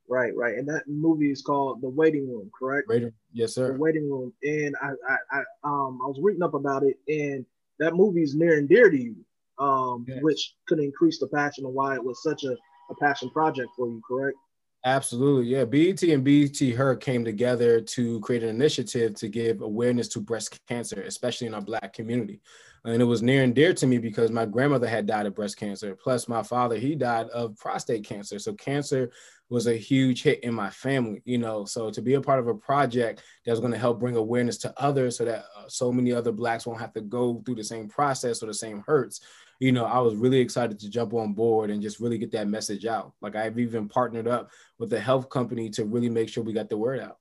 Right, 0.10 0.36
right, 0.36 0.58
and 0.58 0.68
that 0.70 0.84
movie 0.88 1.32
is 1.32 1.42
called 1.42 1.82
The 1.82 1.89
Waiting 1.89 2.30
Room, 2.30 2.50
correct? 2.58 2.88
Waiting, 2.88 3.12
yes, 3.34 3.56
sir. 3.56 3.74
The 3.74 3.80
Waiting 3.80 4.10
Room, 4.10 4.32
and 4.44 4.75
I, 4.82 4.92
I, 5.10 5.18
I, 5.32 5.39
um, 5.66 6.00
I 6.04 6.08
was 6.08 6.20
reading 6.22 6.44
up 6.44 6.54
about 6.54 6.84
it, 6.84 6.98
and 7.10 7.46
that 7.80 7.94
movie 7.94 8.24
is 8.24 8.34
near 8.34 8.58
and 8.58 8.70
dear 8.70 8.89
to 8.89 8.98
you, 8.98 9.16
um, 9.60 10.06
yes. 10.08 10.20
which 10.22 10.56
could 10.68 10.80
increase 10.80 11.20
the 11.20 11.27
passion 11.27 11.66
of 11.66 11.72
why 11.72 11.96
it 11.96 12.04
was 12.04 12.24
such 12.24 12.46
a, 12.46 12.56
a 12.89 12.96
passion 13.01 13.30
project 13.32 13.70
for 13.75 13.88
you, 13.88 14.01
correct? 14.08 14.38
Absolutely, 14.86 15.48
yeah. 15.48 15.66
BET 15.66 16.01
and 16.04 16.24
BET 16.24 16.58
Her 16.58 16.96
came 16.96 17.25
together 17.25 17.82
to 17.82 18.22
create 18.22 18.44
an 18.44 18.50
initiative 18.50 19.16
to 19.16 19.27
give 19.27 19.62
awareness 19.62 20.08
to 20.10 20.22
breast 20.22 20.58
cancer, 20.68 21.01
especially 21.01 21.48
in 21.48 21.54
our 21.54 21.62
Black 21.62 21.92
community 21.92 22.39
and 22.88 23.01
it 23.01 23.06
was 23.06 23.22
near 23.22 23.44
and 23.44 23.53
dear 23.53 23.74
to 23.74 23.86
me 23.86 23.98
because 23.98 24.32
my 24.32 24.46
grandmother 24.46 24.88
had 24.88 25.06
died 25.06 25.25
of 25.25 25.36
breast 25.36 25.58
cancer 25.58 25.96
plus 25.96 26.27
my 26.27 26.41
father 26.41 26.77
he 26.77 26.96
died 26.96 27.27
of 27.29 27.56
prostate 27.58 28.03
cancer. 28.03 28.39
So 28.39 28.53
cancer 28.53 29.12
was 29.50 29.67
a 29.67 29.75
huge 29.75 30.24
hit 30.24 30.44
in 30.44 30.53
my 30.53 30.70
family 30.70 31.22
you 31.25 31.38
know 31.38 31.65
so 31.65 31.89
to 31.89 32.01
be 32.01 32.15
a 32.15 32.22
part 32.22 32.39
of 32.39 32.48
a 32.48 32.56
project 32.56 33.24
that's 33.46 33.60
going 33.60 33.72
to 33.72 33.77
help 33.77 34.00
bring 34.00 34.15
awareness 34.15 34.58
to 34.58 34.74
others 34.82 35.17
so 35.17 35.25
that 35.25 35.46
uh, 35.56 35.67
so 35.67 35.91
many 35.91 36.12
other 36.12 36.32
blacks 36.32 36.65
won't 36.65 36.82
have 36.82 36.94
to 36.94 37.01
go 37.01 37.41
through 37.46 37.56
the 37.56 37.63
same 37.63 37.88
process 37.88 38.44
or 38.44 38.48
the 38.48 38.53
same 38.53 38.84
hurts 38.86 39.22
you 39.62 39.72
know 39.72 39.86
i 39.86 40.00
was 40.00 40.15
really 40.15 40.39
excited 40.39 40.77
to 40.77 40.89
jump 40.89 41.13
on 41.13 41.32
board 41.32 41.70
and 41.70 41.82
just 41.82 42.01
really 42.01 42.17
get 42.17 42.32
that 42.32 42.50
message 42.50 42.86
out. 42.86 43.13
Like 43.22 43.38
i've 43.38 43.58
even 43.58 43.88
partnered 43.88 44.27
up 44.27 44.51
with 44.79 44.91
a 44.94 45.00
health 45.00 45.29
company 45.29 45.70
to 45.72 45.86
really 45.86 46.10
make 46.10 46.27
sure 46.27 46.44
we 46.44 46.51
got 46.51 46.70
the 46.70 46.77
word 46.77 47.00
out. 47.00 47.17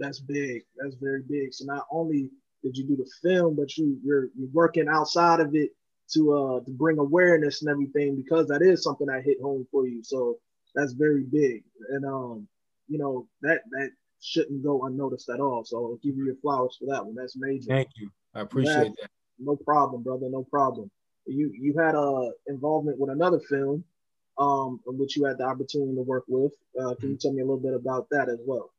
That's 0.00 0.18
big. 0.18 0.62
That's 0.76 0.96
very 0.96 1.22
big. 1.22 1.54
So 1.54 1.64
not 1.64 1.86
only 1.92 2.30
did 2.62 2.76
you 2.76 2.84
do 2.84 2.96
the 2.96 3.10
film, 3.22 3.56
but 3.56 3.76
you 3.76 3.98
you're 4.04 4.28
you're 4.36 4.50
working 4.52 4.88
outside 4.88 5.40
of 5.40 5.54
it 5.54 5.70
to 6.12 6.32
uh 6.32 6.64
to 6.64 6.70
bring 6.70 6.98
awareness 6.98 7.62
and 7.62 7.70
everything 7.70 8.16
because 8.16 8.46
that 8.48 8.62
is 8.62 8.82
something 8.82 9.06
that 9.06 9.24
hit 9.24 9.40
home 9.40 9.66
for 9.70 9.86
you. 9.86 10.02
So 10.02 10.38
that's 10.74 10.92
very 10.92 11.24
big, 11.24 11.64
and 11.90 12.04
um 12.04 12.48
you 12.88 12.98
know 12.98 13.28
that 13.42 13.60
that 13.70 13.90
shouldn't 14.20 14.62
go 14.62 14.86
unnoticed 14.86 15.28
at 15.28 15.40
all. 15.40 15.64
So 15.64 15.76
I'll 15.76 16.00
give 16.02 16.16
you 16.16 16.24
your 16.24 16.36
flowers 16.36 16.76
for 16.78 16.86
that 16.92 17.04
one. 17.04 17.14
That's 17.14 17.36
major. 17.36 17.68
Thank 17.68 17.90
you. 17.96 18.10
I 18.34 18.40
appreciate 18.40 18.92
that. 19.00 19.10
No 19.38 19.56
problem, 19.56 20.02
brother. 20.02 20.28
No 20.30 20.44
problem. 20.44 20.90
You 21.26 21.52
you 21.58 21.74
had 21.78 21.94
a 21.94 22.00
uh, 22.00 22.30
involvement 22.46 22.98
with 22.98 23.10
another 23.10 23.40
film, 23.40 23.84
um, 24.38 24.80
in 24.86 24.98
which 24.98 25.16
you 25.16 25.24
had 25.24 25.38
the 25.38 25.44
opportunity 25.44 25.94
to 25.94 26.02
work 26.02 26.24
with. 26.28 26.52
Uh, 26.80 26.94
can 26.94 27.10
you 27.10 27.16
tell 27.16 27.32
me 27.32 27.42
a 27.42 27.44
little 27.44 27.60
bit 27.60 27.74
about 27.74 28.08
that 28.10 28.28
as 28.28 28.38
well? 28.46 28.70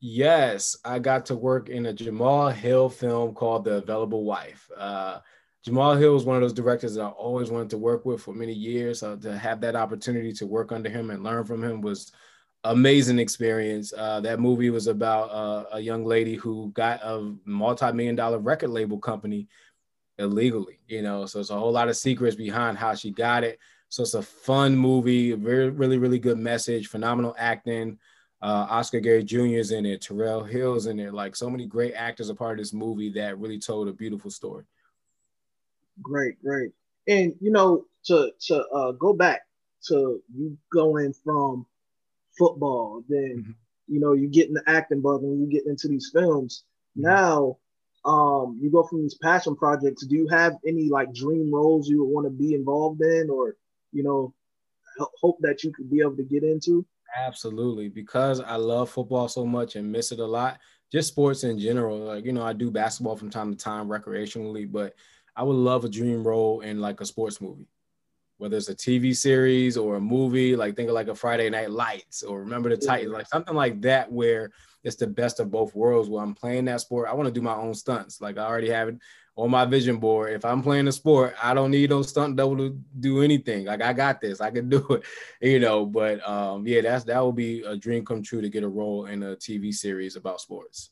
Yes, 0.00 0.76
I 0.84 1.00
got 1.00 1.26
to 1.26 1.34
work 1.34 1.68
in 1.68 1.86
a 1.86 1.92
Jamal 1.92 2.50
Hill 2.50 2.88
film 2.88 3.34
called 3.34 3.64
The 3.64 3.74
Available 3.78 4.24
Wife. 4.24 4.70
Uh, 4.76 5.18
Jamal 5.64 5.96
Hill 5.96 6.14
was 6.14 6.24
one 6.24 6.36
of 6.36 6.42
those 6.42 6.52
directors 6.52 6.94
that 6.94 7.02
I 7.02 7.08
always 7.08 7.50
wanted 7.50 7.70
to 7.70 7.78
work 7.78 8.04
with 8.06 8.22
for 8.22 8.32
many 8.32 8.52
years. 8.52 9.00
So 9.00 9.16
to 9.16 9.36
have 9.36 9.60
that 9.62 9.74
opportunity 9.74 10.32
to 10.34 10.46
work 10.46 10.70
under 10.70 10.88
him 10.88 11.10
and 11.10 11.24
learn 11.24 11.44
from 11.44 11.64
him 11.64 11.80
was 11.80 12.12
amazing 12.62 13.18
experience. 13.18 13.92
Uh, 13.96 14.20
that 14.20 14.38
movie 14.38 14.70
was 14.70 14.86
about 14.86 15.30
uh, 15.30 15.64
a 15.72 15.80
young 15.80 16.04
lady 16.04 16.36
who 16.36 16.70
got 16.74 17.00
a 17.02 17.34
multi-million 17.44 18.14
dollar 18.14 18.38
record 18.38 18.70
label 18.70 18.98
company 18.98 19.48
illegally, 20.18 20.78
you 20.86 21.02
know, 21.02 21.26
so 21.26 21.40
it's 21.40 21.50
a 21.50 21.58
whole 21.58 21.72
lot 21.72 21.88
of 21.88 21.96
secrets 21.96 22.36
behind 22.36 22.78
how 22.78 22.94
she 22.94 23.10
got 23.10 23.42
it. 23.42 23.58
So 23.88 24.02
it's 24.02 24.14
a 24.14 24.22
fun 24.22 24.76
movie, 24.76 25.32
very, 25.32 25.70
really, 25.70 25.98
really 25.98 26.18
good 26.18 26.38
message, 26.38 26.88
phenomenal 26.88 27.34
acting. 27.38 27.98
Uh, 28.40 28.66
Oscar 28.70 29.00
Gary 29.00 29.24
Jr. 29.24 29.58
is 29.58 29.72
in 29.72 29.84
it, 29.84 30.00
Terrell 30.00 30.44
Hill's 30.44 30.86
in 30.86 31.00
it, 31.00 31.12
like 31.12 31.34
so 31.34 31.50
many 31.50 31.66
great 31.66 31.94
actors 31.94 32.30
are 32.30 32.34
part 32.34 32.58
of 32.58 32.64
this 32.64 32.72
movie 32.72 33.10
that 33.10 33.38
really 33.38 33.58
told 33.58 33.88
a 33.88 33.92
beautiful 33.92 34.30
story. 34.30 34.64
Great, 36.00 36.40
great. 36.42 36.70
And 37.08 37.34
you 37.40 37.50
know, 37.50 37.86
to 38.04 38.30
to 38.46 38.64
uh, 38.68 38.92
go 38.92 39.12
back 39.12 39.42
to 39.88 40.22
you 40.32 40.56
going 40.72 41.12
from 41.24 41.66
football, 42.38 43.02
then 43.08 43.38
mm-hmm. 43.38 43.52
you 43.88 43.98
know 43.98 44.12
you 44.12 44.28
get 44.28 44.48
in 44.48 44.54
the 44.54 44.62
acting 44.66 45.00
bug 45.00 45.22
and 45.22 45.40
you 45.40 45.46
get 45.48 45.66
into 45.66 45.88
these 45.88 46.10
films. 46.12 46.62
Mm-hmm. 46.96 47.08
Now, 47.08 47.56
um, 48.04 48.58
you 48.62 48.70
go 48.70 48.84
from 48.84 49.02
these 49.02 49.16
passion 49.16 49.56
projects. 49.56 50.06
Do 50.06 50.14
you 50.14 50.28
have 50.28 50.56
any 50.64 50.88
like 50.88 51.12
dream 51.12 51.52
roles 51.52 51.88
you 51.88 52.04
would 52.04 52.12
want 52.12 52.26
to 52.26 52.30
be 52.30 52.54
involved 52.54 53.02
in, 53.02 53.30
or 53.30 53.56
you 53.92 54.04
know, 54.04 54.32
hope 55.20 55.38
that 55.40 55.64
you 55.64 55.72
could 55.72 55.90
be 55.90 56.00
able 56.00 56.16
to 56.16 56.22
get 56.22 56.44
into? 56.44 56.86
Absolutely, 57.16 57.88
because 57.88 58.40
I 58.40 58.56
love 58.56 58.90
football 58.90 59.28
so 59.28 59.44
much 59.46 59.76
and 59.76 59.90
miss 59.90 60.12
it 60.12 60.18
a 60.20 60.26
lot. 60.26 60.58
Just 60.92 61.08
sports 61.08 61.44
in 61.44 61.58
general. 61.58 61.98
Like 61.98 62.24
you 62.24 62.32
know, 62.32 62.42
I 62.42 62.52
do 62.52 62.70
basketball 62.70 63.16
from 63.16 63.30
time 63.30 63.50
to 63.54 63.56
time 63.62 63.88
recreationally, 63.88 64.70
but 64.70 64.94
I 65.36 65.42
would 65.42 65.56
love 65.56 65.84
a 65.84 65.88
dream 65.88 66.26
role 66.26 66.60
in 66.60 66.80
like 66.80 67.00
a 67.00 67.06
sports 67.06 67.40
movie, 67.40 67.68
whether 68.38 68.56
it's 68.56 68.68
a 68.68 68.74
TV 68.74 69.14
series 69.14 69.76
or 69.76 69.96
a 69.96 70.00
movie. 70.00 70.56
Like 70.56 70.76
think 70.76 70.88
of 70.88 70.94
like 70.94 71.08
a 71.08 71.14
Friday 71.14 71.50
Night 71.50 71.70
Lights 71.70 72.22
or 72.22 72.40
Remember 72.40 72.68
the 72.68 72.76
Titans, 72.76 73.12
like 73.12 73.26
something 73.28 73.54
like 73.54 73.80
that 73.82 74.10
where 74.10 74.50
it's 74.84 74.96
the 74.96 75.06
best 75.06 75.40
of 75.40 75.50
both 75.50 75.74
worlds. 75.74 76.08
Where 76.08 76.22
I'm 76.22 76.34
playing 76.34 76.66
that 76.66 76.80
sport, 76.80 77.08
I 77.08 77.14
want 77.14 77.26
to 77.26 77.32
do 77.32 77.42
my 77.42 77.54
own 77.54 77.74
stunts. 77.74 78.20
Like 78.20 78.38
I 78.38 78.46
already 78.46 78.70
have 78.70 78.88
it 78.88 78.98
on 79.38 79.52
my 79.52 79.64
vision 79.64 79.98
board. 79.98 80.32
If 80.32 80.44
I'm 80.44 80.62
playing 80.62 80.88
a 80.88 80.92
sport, 80.92 81.34
I 81.40 81.54
don't 81.54 81.70
need 81.70 81.90
no 81.90 82.02
stunt 82.02 82.34
double 82.34 82.56
to 82.56 82.70
do 82.98 83.22
anything. 83.22 83.66
Like 83.66 83.80
I 83.80 83.92
got 83.92 84.20
this, 84.20 84.40
I 84.40 84.50
can 84.50 84.68
do 84.68 84.84
it, 84.90 85.04
you 85.40 85.60
know. 85.60 85.86
But 85.86 86.28
um, 86.28 86.66
yeah, 86.66 86.80
that's 86.82 87.04
that 87.04 87.24
would 87.24 87.36
be 87.36 87.62
a 87.62 87.76
dream 87.76 88.04
come 88.04 88.22
true 88.22 88.42
to 88.42 88.50
get 88.50 88.64
a 88.64 88.68
role 88.68 89.06
in 89.06 89.22
a 89.22 89.36
TV 89.36 89.72
series 89.72 90.16
about 90.16 90.40
sports. 90.40 90.90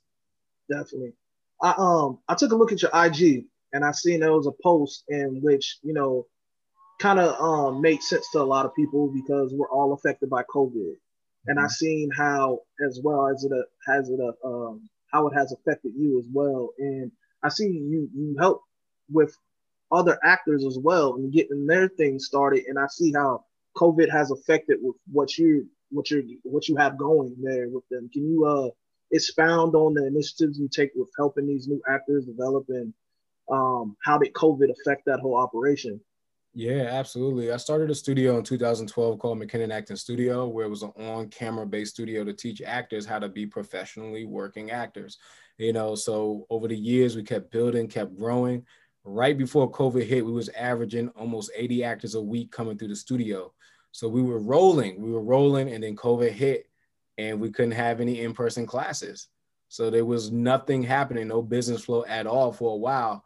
Definitely. 0.70 1.12
I 1.60 1.74
um 1.76 2.20
I 2.28 2.34
took 2.36 2.52
a 2.52 2.56
look 2.56 2.70
at 2.70 2.82
your 2.82 2.92
IG 2.94 3.46
and 3.72 3.84
I 3.84 3.90
seen 3.90 4.20
there 4.20 4.32
was 4.32 4.46
a 4.46 4.62
post 4.62 5.02
in 5.08 5.40
which 5.42 5.78
you 5.82 5.92
know 5.92 6.26
kind 7.00 7.18
of 7.18 7.38
um 7.40 7.82
made 7.82 8.02
sense 8.02 8.30
to 8.30 8.40
a 8.40 8.44
lot 8.44 8.64
of 8.64 8.74
people 8.74 9.12
because 9.12 9.52
we're 9.54 9.70
all 9.70 9.92
affected 9.92 10.30
by 10.30 10.44
COVID, 10.44 10.94
and 11.46 11.58
I 11.58 11.62
mm-hmm. 11.62 11.68
seen 11.70 12.10
how 12.16 12.60
as 12.86 13.00
well 13.02 13.26
as 13.26 13.42
it 13.42 13.50
uh, 13.52 13.92
has 13.92 14.08
it 14.08 14.20
uh, 14.20 14.46
um 14.46 14.88
how 15.10 15.26
it 15.26 15.34
has 15.34 15.52
affected 15.52 15.94
you 15.96 16.20
as 16.20 16.26
well, 16.32 16.70
and 16.78 17.10
I 17.46 17.48
see 17.48 17.66
you 17.68 18.08
you 18.14 18.36
help 18.38 18.62
with 19.10 19.36
other 19.92 20.18
actors 20.24 20.64
as 20.64 20.78
well 20.78 21.14
and 21.14 21.32
getting 21.32 21.66
their 21.66 21.88
things 21.88 22.26
started, 22.26 22.64
and 22.66 22.78
I 22.78 22.86
see 22.88 23.12
how 23.12 23.44
COVID 23.76 24.10
has 24.10 24.30
affected 24.30 24.78
with 24.82 24.96
what 25.10 25.38
you 25.38 25.68
what 25.90 26.10
you 26.10 26.38
what 26.42 26.68
you 26.68 26.76
have 26.76 26.98
going 26.98 27.36
there 27.40 27.68
with 27.68 27.88
them. 27.90 28.08
Can 28.12 28.28
you 28.28 28.44
uh 28.44 28.70
expound 29.12 29.74
on 29.76 29.94
the 29.94 30.04
initiatives 30.04 30.58
you 30.58 30.68
take 30.68 30.90
with 30.96 31.08
helping 31.16 31.46
these 31.46 31.68
new 31.68 31.80
actors 31.88 32.26
develop 32.26 32.64
and 32.68 32.92
um, 33.48 33.96
how 34.02 34.18
did 34.18 34.32
COVID 34.32 34.70
affect 34.70 35.04
that 35.06 35.20
whole 35.20 35.36
operation? 35.36 36.00
Yeah, 36.54 36.88
absolutely. 36.90 37.52
I 37.52 37.58
started 37.58 37.90
a 37.90 37.94
studio 37.94 38.38
in 38.38 38.42
2012 38.42 39.18
called 39.18 39.38
McKinnon 39.38 39.72
Acting 39.72 39.96
Studio, 39.96 40.48
where 40.48 40.64
it 40.64 40.70
was 40.70 40.82
an 40.82 40.92
on-camera 40.96 41.66
based 41.66 41.94
studio 41.94 42.24
to 42.24 42.32
teach 42.32 42.62
actors 42.62 43.04
how 43.04 43.18
to 43.18 43.28
be 43.28 43.46
professionally 43.46 44.24
working 44.24 44.70
actors. 44.70 45.18
You 45.58 45.72
know, 45.72 45.94
so 45.94 46.46
over 46.50 46.68
the 46.68 46.76
years 46.76 47.16
we 47.16 47.22
kept 47.22 47.50
building, 47.50 47.88
kept 47.88 48.16
growing. 48.16 48.64
Right 49.04 49.38
before 49.38 49.70
COVID 49.70 50.04
hit, 50.04 50.26
we 50.26 50.32
was 50.32 50.48
averaging 50.50 51.08
almost 51.10 51.50
80 51.54 51.84
actors 51.84 52.14
a 52.14 52.20
week 52.20 52.50
coming 52.50 52.76
through 52.76 52.88
the 52.88 52.96
studio. 52.96 53.52
So 53.92 54.08
we 54.08 54.22
were 54.22 54.40
rolling, 54.40 55.00
we 55.00 55.10
were 55.10 55.22
rolling, 55.22 55.72
and 55.72 55.82
then 55.82 55.96
COVID 55.96 56.30
hit, 56.30 56.68
and 57.16 57.40
we 57.40 57.50
couldn't 57.50 57.72
have 57.72 58.00
any 58.00 58.20
in-person 58.20 58.66
classes. 58.66 59.28
So 59.68 59.90
there 59.90 60.04
was 60.04 60.30
nothing 60.30 60.82
happening, 60.82 61.28
no 61.28 61.40
business 61.40 61.84
flow 61.84 62.04
at 62.06 62.26
all 62.26 62.52
for 62.52 62.74
a 62.74 62.76
while 62.76 63.24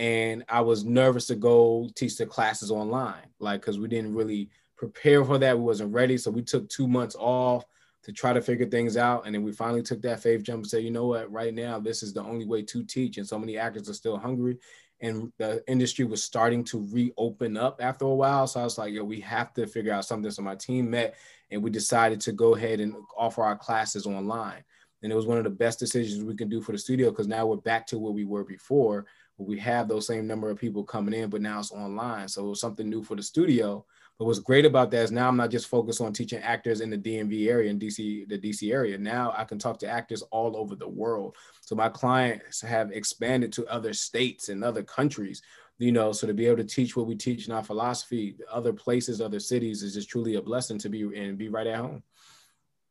and 0.00 0.46
I 0.48 0.62
was 0.62 0.82
nervous 0.82 1.26
to 1.26 1.34
go 1.36 1.90
teach 1.94 2.16
the 2.16 2.24
classes 2.24 2.70
online, 2.70 3.28
like 3.38 3.60
because 3.60 3.78
we 3.78 3.86
didn't 3.86 4.14
really 4.14 4.48
prepare 4.78 5.22
for 5.22 5.36
that. 5.36 5.58
We 5.58 5.62
wasn't 5.62 5.92
ready, 5.92 6.16
so 6.16 6.30
we 6.30 6.40
took 6.40 6.70
two 6.70 6.88
months 6.88 7.14
off 7.18 7.66
to 8.02 8.12
try 8.12 8.32
to 8.32 8.40
figure 8.40 8.66
things 8.66 8.96
out, 8.96 9.26
and 9.26 9.34
then 9.34 9.42
we 9.42 9.52
finally 9.52 9.82
took 9.82 10.00
that 10.02 10.22
faith 10.22 10.42
jump 10.42 10.62
and 10.62 10.66
said, 10.66 10.82
you 10.82 10.90
know 10.90 11.06
what, 11.06 11.30
right 11.30 11.54
now 11.54 11.78
this 11.78 12.02
is 12.02 12.12
the 12.12 12.22
only 12.22 12.46
way 12.46 12.62
to 12.62 12.84
teach, 12.84 13.18
and 13.18 13.26
so 13.26 13.38
many 13.38 13.58
actors 13.58 13.88
are 13.88 13.94
still 13.94 14.16
hungry, 14.16 14.58
and 15.00 15.32
the 15.38 15.62
industry 15.66 16.04
was 16.04 16.22
starting 16.22 16.64
to 16.64 16.86
reopen 16.90 17.56
up 17.56 17.80
after 17.80 18.04
a 18.04 18.14
while. 18.14 18.46
So 18.46 18.60
I 18.60 18.64
was 18.64 18.78
like, 18.78 18.92
yo, 18.92 19.04
we 19.04 19.20
have 19.20 19.52
to 19.54 19.66
figure 19.66 19.92
out 19.92 20.04
something. 20.04 20.30
So 20.30 20.42
my 20.42 20.54
team 20.56 20.90
met, 20.90 21.14
and 21.50 21.62
we 21.62 21.70
decided 21.70 22.20
to 22.22 22.32
go 22.32 22.54
ahead 22.54 22.80
and 22.80 22.94
offer 23.16 23.42
our 23.42 23.56
classes 23.56 24.06
online. 24.06 24.62
And 25.02 25.10
it 25.10 25.16
was 25.16 25.26
one 25.26 25.38
of 25.38 25.44
the 25.44 25.50
best 25.50 25.78
decisions 25.78 26.22
we 26.22 26.36
can 26.36 26.50
do 26.50 26.60
for 26.60 26.72
the 26.72 26.78
studio 26.78 27.08
because 27.08 27.26
now 27.26 27.46
we're 27.46 27.56
back 27.56 27.86
to 27.86 27.98
where 27.98 28.12
we 28.12 28.24
were 28.24 28.44
before 28.44 29.06
we 29.40 29.58
have 29.58 29.88
those 29.88 30.06
same 30.06 30.26
number 30.26 30.50
of 30.50 30.58
people 30.58 30.84
coming 30.84 31.14
in, 31.14 31.30
but 31.30 31.40
now 31.40 31.58
it's 31.58 31.72
online. 31.72 32.28
So 32.28 32.44
it 32.44 32.48
was 32.50 32.60
something 32.60 32.88
new 32.88 33.02
for 33.02 33.16
the 33.16 33.22
studio. 33.22 33.84
But 34.20 34.26
what's 34.26 34.38
great 34.38 34.66
about 34.66 34.90
that 34.90 35.04
is 35.04 35.10
now 35.10 35.28
I'm 35.28 35.38
not 35.38 35.48
just 35.48 35.66
focused 35.66 36.02
on 36.02 36.12
teaching 36.12 36.40
actors 36.40 36.82
in 36.82 36.90
the 36.90 36.98
DMV 36.98 37.48
area 37.48 37.70
in 37.70 37.78
DC, 37.78 38.28
the 38.28 38.38
DC 38.38 38.70
area. 38.70 38.98
Now 38.98 39.32
I 39.34 39.44
can 39.44 39.58
talk 39.58 39.78
to 39.78 39.88
actors 39.88 40.20
all 40.30 40.58
over 40.58 40.76
the 40.76 40.86
world. 40.86 41.36
So 41.62 41.74
my 41.74 41.88
clients 41.88 42.60
have 42.60 42.92
expanded 42.92 43.50
to 43.54 43.66
other 43.68 43.94
states 43.94 44.50
and 44.50 44.62
other 44.62 44.82
countries, 44.82 45.40
you 45.78 45.90
know, 45.90 46.12
so 46.12 46.26
to 46.26 46.34
be 46.34 46.44
able 46.44 46.58
to 46.58 46.64
teach 46.64 46.98
what 46.98 47.06
we 47.06 47.14
teach 47.14 47.48
in 47.48 47.54
our 47.54 47.64
philosophy, 47.64 48.36
other 48.52 48.74
places, 48.74 49.22
other 49.22 49.40
cities 49.40 49.82
is 49.82 49.94
just 49.94 50.10
truly 50.10 50.34
a 50.34 50.42
blessing 50.42 50.76
to 50.80 50.90
be 50.90 51.00
and 51.18 51.38
be 51.38 51.48
right 51.48 51.66
at 51.66 51.78
home. 51.78 52.02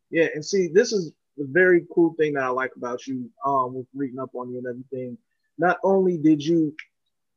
Yeah, 0.09 0.29
and 0.33 0.43
see, 0.43 0.67
this 0.73 0.93
is 0.93 1.11
the 1.37 1.45
very 1.47 1.85
cool 1.93 2.15
thing 2.15 2.33
that 2.33 2.43
I 2.43 2.49
like 2.49 2.71
about 2.75 3.05
you, 3.05 3.29
um, 3.45 3.75
with 3.75 3.85
reading 3.93 4.17
up 4.17 4.33
on 4.33 4.49
you 4.49 4.57
and 4.57 4.65
everything 4.65 5.15
not 5.59 5.77
only 5.83 6.17
did 6.17 6.43
you 6.43 6.73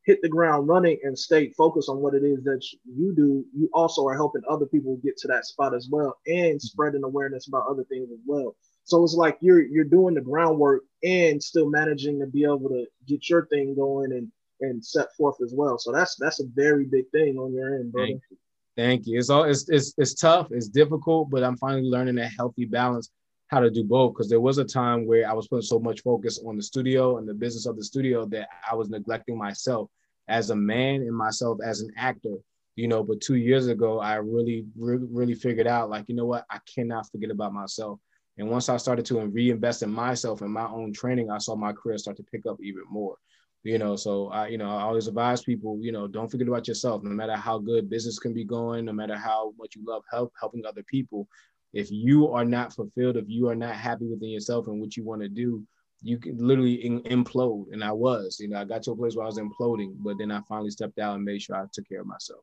hit 0.05 0.21
the 0.23 0.29
ground 0.29 0.69
running 0.69 0.99
and 1.05 1.19
stay 1.19 1.51
focused 1.51 1.89
on 1.89 1.99
what 1.99 2.15
it 2.15 2.25
is 2.25 2.43
that 2.45 2.65
you 2.85 3.15
do, 3.15 3.45
you 3.55 3.69
also 3.73 4.07
are 4.07 4.15
helping 4.15 4.43
other 4.49 4.67
people 4.67 4.97
get 5.03 5.17
to 5.17 5.29
that 5.29 5.47
spot 5.47 5.75
as 5.75 5.89
well 5.91 6.19
and 6.27 6.37
mm-hmm. 6.37 6.59
spreading 6.59 7.05
awareness 7.05 7.49
about 7.49 7.67
other 7.69 7.85
things 7.85 8.11
as 8.11 8.19
well. 8.27 8.57
So 8.85 9.05
it's 9.05 9.15
like 9.15 9.39
you're 9.41 9.63
you're 9.63 9.85
doing 9.85 10.15
the 10.15 10.21
groundwork 10.21 10.83
and 11.05 11.43
still 11.43 11.71
managing 11.71 12.19
to 12.19 12.27
be 12.27 12.43
able 12.43 12.69
to 12.69 12.85
get 13.07 13.29
your 13.31 13.47
thing 13.47 13.77
going 13.77 14.13
and 14.13 14.31
and 14.61 14.85
set 14.85 15.15
forth 15.17 15.37
as 15.43 15.53
well. 15.55 15.79
So 15.79 15.93
that's 15.93 16.17
that's 16.17 16.41
a 16.41 16.47
very 16.55 16.85
big 16.85 17.09
thing 17.11 17.39
on 17.39 17.55
your 17.55 17.77
end, 17.77 17.93
brother. 17.93 18.07
Thank 18.09 18.23
you. 18.31 18.37
Thank 18.77 19.07
you. 19.07 19.19
It's 19.19 19.31
all 19.31 19.45
it's, 19.45 19.69
it's 19.69 19.95
it's 19.99 20.15
tough, 20.15 20.49
it's 20.51 20.69
difficult, 20.69 21.31
but 21.31 21.45
I'm 21.45 21.57
finally 21.59 21.89
learning 21.89 22.19
a 22.19 22.27
healthy 22.27 22.65
balance 22.65 23.11
how 23.53 23.61
to 23.61 23.71
do 23.71 23.85
both 23.85 24.15
because 24.15 24.31
there 24.31 24.41
was 24.41 24.57
a 24.57 24.65
time 24.65 25.07
where 25.07 25.29
I 25.29 25.35
was 25.35 25.47
putting 25.47 25.63
so 25.63 25.79
much 25.79 26.01
focus 26.01 26.41
on 26.45 26.57
the 26.57 26.63
studio 26.63 27.19
and 27.19 27.29
the 27.29 27.35
business 27.35 27.67
of 27.67 27.77
the 27.77 27.85
studio 27.85 28.25
that 28.27 28.49
I 28.69 28.75
was 28.75 28.89
neglecting 28.89 29.37
myself 29.37 29.91
as 30.27 30.49
a 30.49 30.57
man 30.57 31.03
and 31.03 31.15
myself 31.15 31.59
as 31.63 31.83
an 31.83 31.91
actor. 31.97 32.37
You 32.77 32.89
know, 32.89 33.03
but 33.05 33.21
two 33.21 33.37
years 33.37 33.67
ago, 33.67 34.01
I 34.01 34.15
really, 34.15 34.65
really, 34.79 35.07
really 35.11 35.35
figured 35.35 35.67
out 35.67 35.91
like, 35.91 36.07
you 36.09 36.15
know 36.15 36.25
what, 36.25 36.47
I 36.51 36.59
cannot 36.75 37.11
forget 37.11 37.31
about 37.31 37.53
myself. 37.53 38.01
And 38.39 38.49
once 38.49 38.71
I 38.71 38.79
started 38.79 39.05
to 39.07 39.21
reinvest 39.27 39.83
in 39.83 39.93
myself 39.93 40.41
and 40.41 40.51
my 40.51 40.67
own 40.67 40.95
training, 40.95 41.31
I 41.31 41.37
saw 41.37 41.55
my 41.55 41.75
career 41.75 41.99
start 41.99 42.17
to 42.17 42.23
pick 42.23 42.47
up 42.47 42.57
even 42.63 42.85
more. 42.91 43.17
You 43.65 43.79
know, 43.79 43.95
so 43.95 44.29
I, 44.29 44.49
you 44.49 44.57
know, 44.57 44.71
I 44.71 44.83
always 44.85 45.07
advise 45.07 45.43
people, 45.43 45.79
you 45.83 45.93
know, 45.93 46.09
don't 46.09 46.31
forget 46.31 46.49
about 46.49 46.67
yourself. 46.67 47.03
No 47.03 47.11
matter 47.11 47.37
how 47.37 47.59
good 47.59 47.91
business 47.91 48.19
can 48.19 48.33
be 48.33 48.45
going, 48.45 48.87
no 48.87 48.93
matter 48.93 49.15
how 49.15 49.53
much 49.59 49.77
you 49.77 49.85
love 49.87 50.03
help 50.11 50.33
helping 50.41 50.65
other 50.65 50.83
people, 50.85 51.29
if 51.73 51.91
you 51.91 52.29
are 52.29 52.45
not 52.45 52.75
fulfilled, 52.75 53.17
if 53.17 53.29
you 53.29 53.49
are 53.49 53.55
not 53.55 53.75
happy 53.75 54.07
within 54.07 54.31
yourself 54.31 54.67
and 54.67 54.81
what 54.81 54.97
you 54.97 55.05
want 55.05 55.23
to 55.23 55.29
do, 55.29 55.63
you 56.03 56.19
can 56.19 56.37
literally 56.37 56.85
in, 56.85 57.01
implode. 57.03 57.73
And 57.73 57.83
I 57.83 57.93
was, 57.93 58.39
you 58.41 58.49
know, 58.49 58.61
I 58.61 58.65
got 58.65 58.83
to 58.85 58.93
a 58.93 58.97
place 58.97 59.15
where 59.15 59.25
I 59.25 59.29
was 59.29 59.39
imploding, 59.39 59.95
but 59.99 60.19
then 60.19 60.31
I 60.31 60.41
finally 60.49 60.71
stepped 60.71 60.99
out 60.99 61.15
and 61.15 61.25
made 61.25 61.43
sure 61.43 61.57
I 61.57 61.65
took 61.73 61.89
care 61.89 62.01
of 62.01 62.07
myself. 62.07 62.41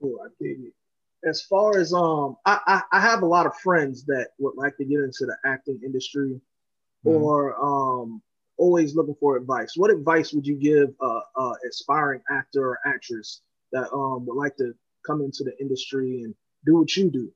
Cool, 0.00 0.18
I 0.24 0.28
dig 0.42 0.58
it. 0.64 0.72
As 1.28 1.42
far 1.42 1.78
as 1.78 1.92
um, 1.92 2.36
I, 2.44 2.60
I, 2.66 2.82
I 2.92 3.00
have 3.00 3.22
a 3.22 3.26
lot 3.26 3.46
of 3.46 3.56
friends 3.56 4.04
that 4.04 4.28
would 4.38 4.56
like 4.56 4.76
to 4.76 4.84
get 4.84 5.00
into 5.00 5.26
the 5.26 5.36
acting 5.44 5.80
industry, 5.84 6.40
mm-hmm. 7.04 7.08
or 7.08 7.56
um, 7.60 8.22
always 8.56 8.94
looking 8.94 9.16
for 9.18 9.36
advice. 9.36 9.72
What 9.76 9.90
advice 9.90 10.32
would 10.32 10.46
you 10.46 10.56
give 10.56 10.90
a, 11.00 11.20
a 11.36 11.54
aspiring 11.68 12.20
actor 12.30 12.68
or 12.68 12.78
actress 12.84 13.40
that 13.72 13.92
um 13.92 14.26
would 14.26 14.36
like 14.36 14.56
to 14.56 14.74
come 15.06 15.22
into 15.22 15.44
the 15.44 15.58
industry 15.60 16.22
and 16.22 16.34
do 16.64 16.76
what 16.76 16.96
you 16.96 17.10
do? 17.10 17.32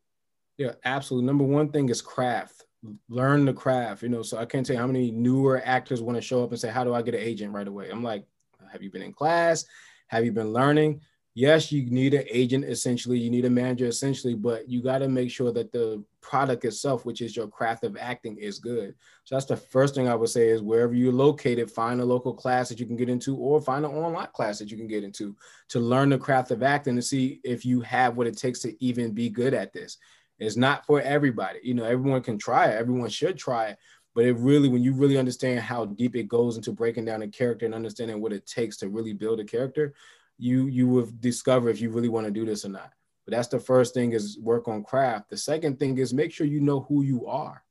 Yeah, 0.58 0.72
absolutely. 0.84 1.26
Number 1.26 1.44
one 1.44 1.70
thing 1.70 1.88
is 1.88 2.02
craft. 2.02 2.64
learn 3.08 3.44
the 3.44 3.52
craft. 3.52 4.02
You 4.02 4.08
know, 4.08 4.22
so 4.22 4.38
I 4.38 4.44
can't 4.44 4.66
tell 4.66 4.74
you 4.74 4.80
how 4.80 4.88
many 4.88 5.12
newer 5.12 5.62
actors 5.64 6.02
want 6.02 6.16
to 6.16 6.22
show 6.22 6.42
up 6.42 6.50
and 6.50 6.58
say, 6.58 6.68
"How 6.68 6.82
do 6.82 6.92
I 6.94 7.02
get 7.02 7.14
an 7.14 7.20
agent 7.20 7.52
right 7.52 7.68
away?" 7.68 7.88
I'm 7.90 8.02
like, 8.02 8.26
"Have 8.72 8.82
you 8.82 8.90
been 8.90 9.02
in 9.02 9.12
class? 9.12 9.64
Have 10.08 10.24
you 10.24 10.32
been 10.32 10.52
learning?" 10.52 11.00
Yes, 11.34 11.70
you 11.72 11.88
need 11.88 12.12
an 12.14 12.24
agent 12.28 12.64
essentially, 12.64 13.18
you 13.18 13.30
need 13.30 13.44
a 13.46 13.50
manager 13.50 13.86
essentially, 13.86 14.34
but 14.34 14.68
you 14.68 14.82
got 14.82 14.98
to 14.98 15.08
make 15.08 15.30
sure 15.30 15.50
that 15.52 15.72
the 15.72 16.04
product 16.20 16.64
itself, 16.66 17.06
which 17.06 17.22
is 17.22 17.34
your 17.36 17.48
craft 17.48 17.84
of 17.84 17.96
acting, 17.96 18.36
is 18.36 18.58
good. 18.58 18.94
So 19.24 19.36
that's 19.36 19.46
the 19.46 19.56
first 19.56 19.94
thing 19.94 20.08
I 20.08 20.14
would 20.14 20.28
say 20.28 20.48
is 20.50 20.60
wherever 20.60 20.92
you're 20.92 21.12
located, 21.12 21.70
find 21.70 22.00
a 22.02 22.04
local 22.04 22.34
class 22.34 22.68
that 22.68 22.80
you 22.80 22.84
can 22.86 22.96
get 22.96 23.08
into, 23.08 23.36
or 23.36 23.60
find 23.62 23.84
an 23.86 23.92
online 23.92 24.28
class 24.34 24.58
that 24.58 24.70
you 24.70 24.76
can 24.76 24.88
get 24.88 25.04
into 25.04 25.34
to 25.68 25.80
learn 25.80 26.10
the 26.10 26.18
craft 26.18 26.50
of 26.50 26.62
acting 26.62 26.96
to 26.96 27.02
see 27.02 27.40
if 27.44 27.64
you 27.64 27.80
have 27.80 28.16
what 28.16 28.26
it 28.26 28.36
takes 28.36 28.58
to 28.60 28.84
even 28.84 29.12
be 29.12 29.30
good 29.30 29.54
at 29.54 29.72
this. 29.72 29.96
It's 30.42 30.56
not 30.56 30.86
for 30.86 31.00
everybody. 31.00 31.60
You 31.62 31.74
know, 31.74 31.84
everyone 31.84 32.22
can 32.22 32.38
try 32.38 32.66
it. 32.66 32.78
Everyone 32.78 33.08
should 33.08 33.38
try 33.38 33.68
it. 33.68 33.78
But 34.14 34.26
it 34.26 34.36
really, 34.36 34.68
when 34.68 34.82
you 34.82 34.92
really 34.92 35.16
understand 35.16 35.60
how 35.60 35.86
deep 35.86 36.16
it 36.16 36.28
goes 36.28 36.56
into 36.56 36.72
breaking 36.72 37.06
down 37.06 37.22
a 37.22 37.28
character 37.28 37.64
and 37.64 37.74
understanding 37.74 38.20
what 38.20 38.32
it 38.32 38.46
takes 38.46 38.76
to 38.78 38.88
really 38.88 39.14
build 39.14 39.40
a 39.40 39.44
character, 39.44 39.94
you 40.38 40.66
you 40.66 40.88
will 40.88 41.08
discover 41.20 41.70
if 41.70 41.80
you 41.80 41.90
really 41.90 42.08
want 42.08 42.26
to 42.26 42.32
do 42.32 42.44
this 42.44 42.64
or 42.64 42.68
not. 42.68 42.92
But 43.24 43.32
that's 43.32 43.48
the 43.48 43.60
first 43.60 43.94
thing 43.94 44.12
is 44.12 44.38
work 44.38 44.68
on 44.68 44.82
craft. 44.82 45.30
The 45.30 45.36
second 45.36 45.78
thing 45.78 45.96
is 45.98 46.12
make 46.12 46.32
sure 46.32 46.46
you 46.46 46.60
know 46.60 46.80
who 46.80 47.02
you 47.02 47.26
are, 47.26 47.62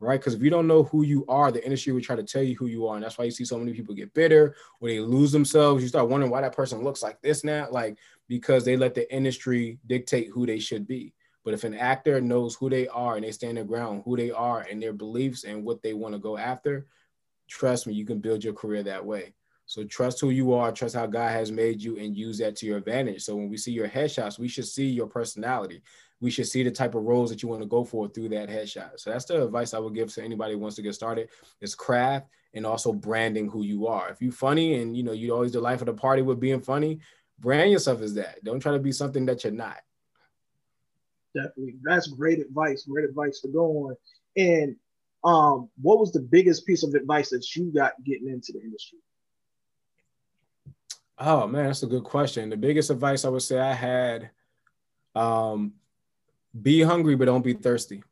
right? 0.00 0.18
Because 0.18 0.34
if 0.34 0.42
you 0.42 0.50
don't 0.50 0.66
know 0.66 0.82
who 0.82 1.02
you 1.02 1.24
are, 1.28 1.52
the 1.52 1.64
industry 1.64 1.92
will 1.92 2.00
try 2.00 2.16
to 2.16 2.24
tell 2.24 2.42
you 2.42 2.56
who 2.56 2.66
you 2.66 2.86
are, 2.88 2.96
and 2.96 3.04
that's 3.04 3.16
why 3.16 3.24
you 3.24 3.30
see 3.30 3.44
so 3.44 3.56
many 3.56 3.72
people 3.72 3.94
get 3.94 4.12
bitter 4.12 4.56
or 4.80 4.88
they 4.88 4.98
lose 5.00 5.32
themselves. 5.32 5.82
You 5.82 5.88
start 5.88 6.08
wondering 6.08 6.32
why 6.32 6.40
that 6.40 6.56
person 6.56 6.82
looks 6.82 7.02
like 7.02 7.22
this 7.22 7.44
now, 7.44 7.68
like 7.70 7.96
because 8.28 8.64
they 8.64 8.76
let 8.76 8.94
the 8.94 9.10
industry 9.14 9.78
dictate 9.86 10.28
who 10.28 10.44
they 10.44 10.58
should 10.58 10.86
be. 10.86 11.14
But 11.44 11.54
if 11.54 11.64
an 11.64 11.74
actor 11.74 12.20
knows 12.20 12.54
who 12.54 12.68
they 12.68 12.86
are 12.88 13.16
and 13.16 13.24
they 13.24 13.32
stand 13.32 13.56
their 13.56 13.64
ground, 13.64 14.02
who 14.04 14.16
they 14.16 14.30
are 14.30 14.60
and 14.60 14.82
their 14.82 14.92
beliefs 14.92 15.44
and 15.44 15.64
what 15.64 15.82
they 15.82 15.94
want 15.94 16.14
to 16.14 16.18
go 16.18 16.36
after, 16.36 16.86
trust 17.48 17.86
me, 17.86 17.94
you 17.94 18.04
can 18.04 18.18
build 18.18 18.44
your 18.44 18.52
career 18.52 18.82
that 18.82 19.04
way. 19.04 19.34
So 19.66 19.84
trust 19.84 20.20
who 20.20 20.30
you 20.30 20.52
are, 20.52 20.72
trust 20.72 20.96
how 20.96 21.06
God 21.06 21.30
has 21.30 21.52
made 21.52 21.80
you, 21.80 21.96
and 21.96 22.16
use 22.16 22.38
that 22.38 22.56
to 22.56 22.66
your 22.66 22.78
advantage. 22.78 23.22
So 23.22 23.36
when 23.36 23.48
we 23.48 23.56
see 23.56 23.70
your 23.70 23.88
headshots, 23.88 24.38
we 24.38 24.48
should 24.48 24.66
see 24.66 24.88
your 24.88 25.06
personality. 25.06 25.80
We 26.20 26.30
should 26.30 26.48
see 26.48 26.64
the 26.64 26.72
type 26.72 26.96
of 26.96 27.04
roles 27.04 27.30
that 27.30 27.42
you 27.42 27.48
want 27.48 27.62
to 27.62 27.68
go 27.68 27.84
for 27.84 28.08
through 28.08 28.30
that 28.30 28.48
headshot. 28.48 28.98
So 28.98 29.10
that's 29.10 29.26
the 29.26 29.44
advice 29.44 29.72
I 29.72 29.78
would 29.78 29.94
give 29.94 30.12
to 30.14 30.24
anybody 30.24 30.54
who 30.54 30.58
wants 30.58 30.76
to 30.76 30.82
get 30.82 30.94
started: 30.94 31.28
is 31.60 31.76
craft 31.76 32.26
and 32.52 32.66
also 32.66 32.92
branding 32.92 33.48
who 33.48 33.62
you 33.62 33.86
are. 33.86 34.10
If 34.10 34.20
you're 34.20 34.32
funny 34.32 34.82
and 34.82 34.96
you 34.96 35.04
know 35.04 35.12
you 35.12 35.32
always 35.32 35.52
the 35.52 35.60
life 35.60 35.80
of 35.80 35.86
the 35.86 35.94
party 35.94 36.22
with 36.22 36.40
being 36.40 36.60
funny, 36.60 36.98
brand 37.38 37.70
yourself 37.70 38.02
as 38.02 38.12
that. 38.14 38.42
Don't 38.42 38.60
try 38.60 38.72
to 38.72 38.78
be 38.80 38.92
something 38.92 39.24
that 39.26 39.44
you're 39.44 39.52
not 39.52 39.78
definitely. 41.34 41.76
That's 41.82 42.08
great 42.08 42.38
advice. 42.38 42.84
Great 42.84 43.08
advice 43.08 43.40
to 43.40 43.48
go 43.48 43.88
on. 43.88 43.96
And 44.36 44.76
um, 45.24 45.68
what 45.80 45.98
was 45.98 46.12
the 46.12 46.20
biggest 46.20 46.66
piece 46.66 46.82
of 46.82 46.94
advice 46.94 47.30
that 47.30 47.44
you 47.54 47.72
got 47.72 47.92
getting 48.04 48.28
into 48.28 48.52
the 48.52 48.60
industry? 48.60 48.98
Oh 51.18 51.46
man, 51.46 51.66
that's 51.66 51.82
a 51.82 51.86
good 51.86 52.04
question. 52.04 52.48
The 52.48 52.56
biggest 52.56 52.88
advice 52.88 53.24
I 53.24 53.28
would 53.28 53.42
say 53.42 53.58
I 53.58 53.74
had, 53.74 54.30
um, 55.14 55.74
be 56.60 56.82
hungry 56.82 57.14
but 57.14 57.26
don't 57.26 57.44
be 57.44 57.52
thirsty. 57.52 58.02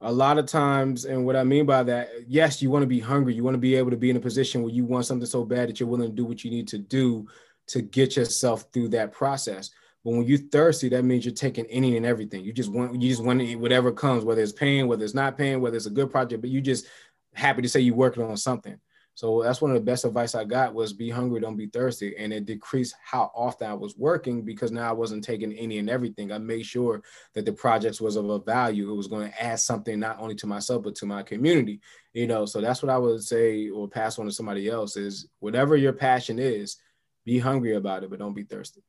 A 0.00 0.12
lot 0.12 0.38
of 0.38 0.46
times, 0.46 1.04
and 1.04 1.26
what 1.26 1.36
I 1.36 1.44
mean 1.44 1.66
by 1.66 1.82
that, 1.82 2.08
yes, 2.26 2.62
you 2.62 2.70
want 2.70 2.84
to 2.84 2.86
be 2.86 3.00
hungry. 3.00 3.34
You 3.34 3.44
want 3.44 3.54
to 3.54 3.58
be 3.58 3.74
able 3.74 3.90
to 3.90 3.96
be 3.96 4.08
in 4.08 4.16
a 4.16 4.20
position 4.20 4.62
where 4.62 4.72
you 4.72 4.84
want 4.84 5.04
something 5.04 5.26
so 5.26 5.44
bad 5.44 5.68
that 5.68 5.78
you're 5.78 5.88
willing 5.88 6.08
to 6.08 6.14
do 6.14 6.24
what 6.24 6.42
you 6.44 6.50
need 6.50 6.68
to 6.68 6.78
do 6.78 7.26
to 7.66 7.82
get 7.82 8.16
yourself 8.16 8.64
through 8.72 8.88
that 8.90 9.12
process. 9.12 9.70
But 10.04 10.12
when 10.12 10.26
you're 10.26 10.38
thirsty, 10.38 10.88
that 10.90 11.04
means 11.04 11.24
you're 11.24 11.34
taking 11.34 11.66
any 11.66 11.96
and 11.96 12.06
everything. 12.06 12.44
You 12.44 12.52
just 12.52 12.70
want 12.70 13.00
you 13.00 13.08
just 13.08 13.22
want 13.22 13.40
to 13.40 13.46
eat 13.46 13.56
whatever 13.56 13.92
comes, 13.92 14.24
whether 14.24 14.40
it's 14.40 14.52
pain, 14.52 14.88
whether 14.88 15.04
it's 15.04 15.14
not 15.14 15.36
pain, 15.36 15.60
whether 15.60 15.76
it's 15.76 15.86
a 15.86 15.90
good 15.90 16.10
project, 16.10 16.40
but 16.40 16.50
you 16.50 16.60
just 16.60 16.86
happy 17.34 17.62
to 17.62 17.68
say 17.68 17.80
you're 17.80 17.94
working 17.94 18.22
on 18.22 18.36
something. 18.36 18.78
So 19.14 19.42
that's 19.42 19.60
one 19.60 19.70
of 19.70 19.74
the 19.74 19.84
best 19.84 20.06
advice 20.06 20.34
I 20.34 20.44
got 20.44 20.72
was 20.72 20.94
be 20.94 21.10
hungry, 21.10 21.40
don't 21.40 21.56
be 21.56 21.66
thirsty. 21.66 22.16
And 22.16 22.32
it 22.32 22.46
decreased 22.46 22.94
how 23.04 23.30
often 23.34 23.68
I 23.68 23.74
was 23.74 23.94
working 23.98 24.42
because 24.42 24.70
now 24.70 24.88
I 24.88 24.92
wasn't 24.92 25.24
taking 25.24 25.52
any 25.52 25.78
and 25.78 25.90
everything. 25.90 26.32
I 26.32 26.38
made 26.38 26.64
sure 26.64 27.02
that 27.34 27.44
the 27.44 27.52
projects 27.52 28.00
was 28.00 28.16
of 28.16 28.30
a 28.30 28.38
value. 28.38 28.90
It 28.90 28.96
was 28.96 29.08
going 29.08 29.30
to 29.30 29.42
add 29.42 29.60
something 29.60 30.00
not 30.00 30.18
only 30.20 30.36
to 30.36 30.46
myself, 30.46 30.84
but 30.84 30.94
to 30.96 31.06
my 31.06 31.22
community. 31.22 31.80
You 32.14 32.28
know, 32.28 32.46
so 32.46 32.62
that's 32.62 32.82
what 32.82 32.90
I 32.90 32.96
would 32.96 33.22
say 33.22 33.68
or 33.68 33.88
pass 33.88 34.18
on 34.18 34.24
to 34.24 34.32
somebody 34.32 34.68
else 34.68 34.96
is 34.96 35.28
whatever 35.40 35.76
your 35.76 35.92
passion 35.92 36.38
is, 36.38 36.78
be 37.26 37.38
hungry 37.38 37.74
about 37.74 38.04
it, 38.04 38.08
but 38.10 38.20
don't 38.20 38.32
be 38.32 38.44
thirsty. 38.44 38.82